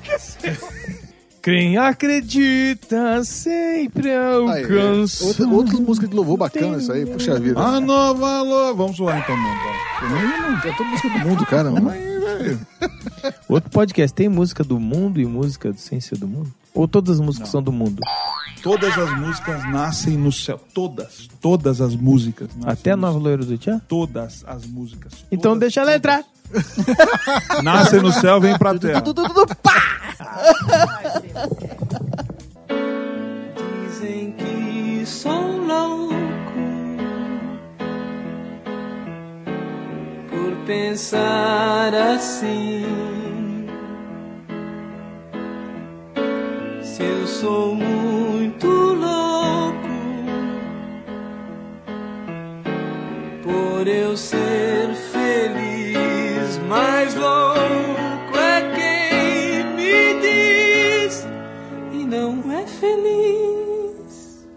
Quem 1.44 1.78
acredita 1.78 3.24
sempre 3.24 4.14
alcança. 4.14 5.24
é, 5.24 5.28
outra, 5.28 5.48
outra 5.48 5.78
música 5.80 6.08
de 6.08 6.16
louvor 6.16 6.38
bacana, 6.38 6.78
isso 6.78 6.92
aí. 6.92 7.06
Puxa 7.06 7.40
vida. 7.40 7.60
Ah, 7.62 7.80
não, 7.80 8.16
valor. 8.16 8.76
Vamos 8.76 9.00
lá 9.00 9.20
então, 9.20 9.38
mano. 9.38 10.60
É 10.66 10.72
toda 10.76 10.90
música 10.90 11.10
do 11.10 11.20
mundo, 11.20 11.46
cara. 11.46 11.72
Mano. 11.72 12.17
Velho. 12.36 12.60
Outro 13.48 13.70
podcast 13.70 14.14
tem 14.14 14.30
música 14.30 14.64
do 14.64 14.80
mundo 14.80 15.20
e 15.20 15.26
música 15.26 15.74
sem 15.76 16.00
ser 16.00 16.18
do 16.18 16.28
mundo? 16.28 16.54
Ou 16.74 16.88
todas 16.88 17.20
as 17.20 17.26
músicas 17.26 17.50
são 17.50 17.62
do 17.62 17.72
mundo? 17.72 18.02
Todas 18.62 18.96
as 18.98 19.18
músicas 19.18 19.64
nascem 19.72 20.16
no 20.18 20.32
céu. 20.32 20.60
Todas. 20.74 21.28
Todas 21.42 21.82
as 21.82 21.96
músicas. 21.96 22.50
nascem 22.56 22.72
Até 22.72 22.92
a 22.92 22.96
no 22.96 23.02
Nova. 23.04 23.18
Loira 23.18 23.44
do 23.44 23.58
Tchan? 23.58 23.80
Todas 23.88 24.44
as 24.46 24.66
músicas. 24.66 25.14
Então 25.32 25.54
Todas, 25.54 25.60
deixa 25.60 25.82
ela 25.82 25.96
entrar. 25.96 26.24
Nascem 27.64 28.02
no 28.02 28.12
céu, 28.12 28.40
vem 28.40 28.58
pra 28.58 28.78
terra. 28.78 29.04
Dizem 33.90 34.32
que 34.34 35.06
sou 35.06 35.58
louco 35.66 36.37
por 40.48 40.56
pensar 40.66 41.94
assim. 41.94 42.86
Se 46.82 47.04
eu 47.04 47.28
sou 47.28 47.76
muito 47.76 48.68
louco 48.68 49.78
por 53.44 53.88
eu 53.88 54.16
ser 54.16 54.94
feliz, 55.12 56.58
mais 56.70 57.14
louco 57.14 58.38
é 58.38 58.62
quem 58.76 59.66
me 59.76 60.22
diz 60.22 61.28
e 61.92 62.06
não 62.06 62.52
é 62.54 62.66
feliz. 62.66 64.48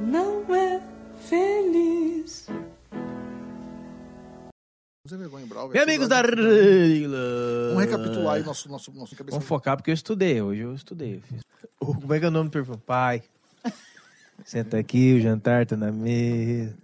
Não 0.00 0.42
é 0.52 0.80
feliz. 1.28 1.71
Sem 5.12 5.18
vergonha, 5.18 5.44
Meus 5.44 5.68
velho. 5.68 5.82
amigos 5.82 6.08
da 6.08 6.22
Vamos 6.22 6.40
Regla. 6.42 7.80
recapitular 7.82 8.36
aí 8.36 8.42
nosso, 8.42 8.66
nosso, 8.70 8.90
nosso 8.92 9.14
cabeça. 9.14 9.36
Vamos 9.36 9.46
focar 9.46 9.76
porque 9.76 9.90
eu 9.90 9.94
estudei. 9.94 10.40
Hoje 10.40 10.62
eu 10.62 10.74
estudei. 10.74 11.22
eu 11.78 11.86
Como 11.86 12.14
é 12.14 12.18
que 12.18 12.24
é 12.24 12.28
o 12.28 12.30
nome 12.30 12.48
do 12.48 12.52
perfume? 12.52 12.78
Pai. 12.78 13.22
Senta 14.46 14.78
aqui, 14.78 15.12
o 15.12 15.20
jantar 15.20 15.66
tá 15.66 15.76
na 15.76 15.92
mesa. 15.92 16.74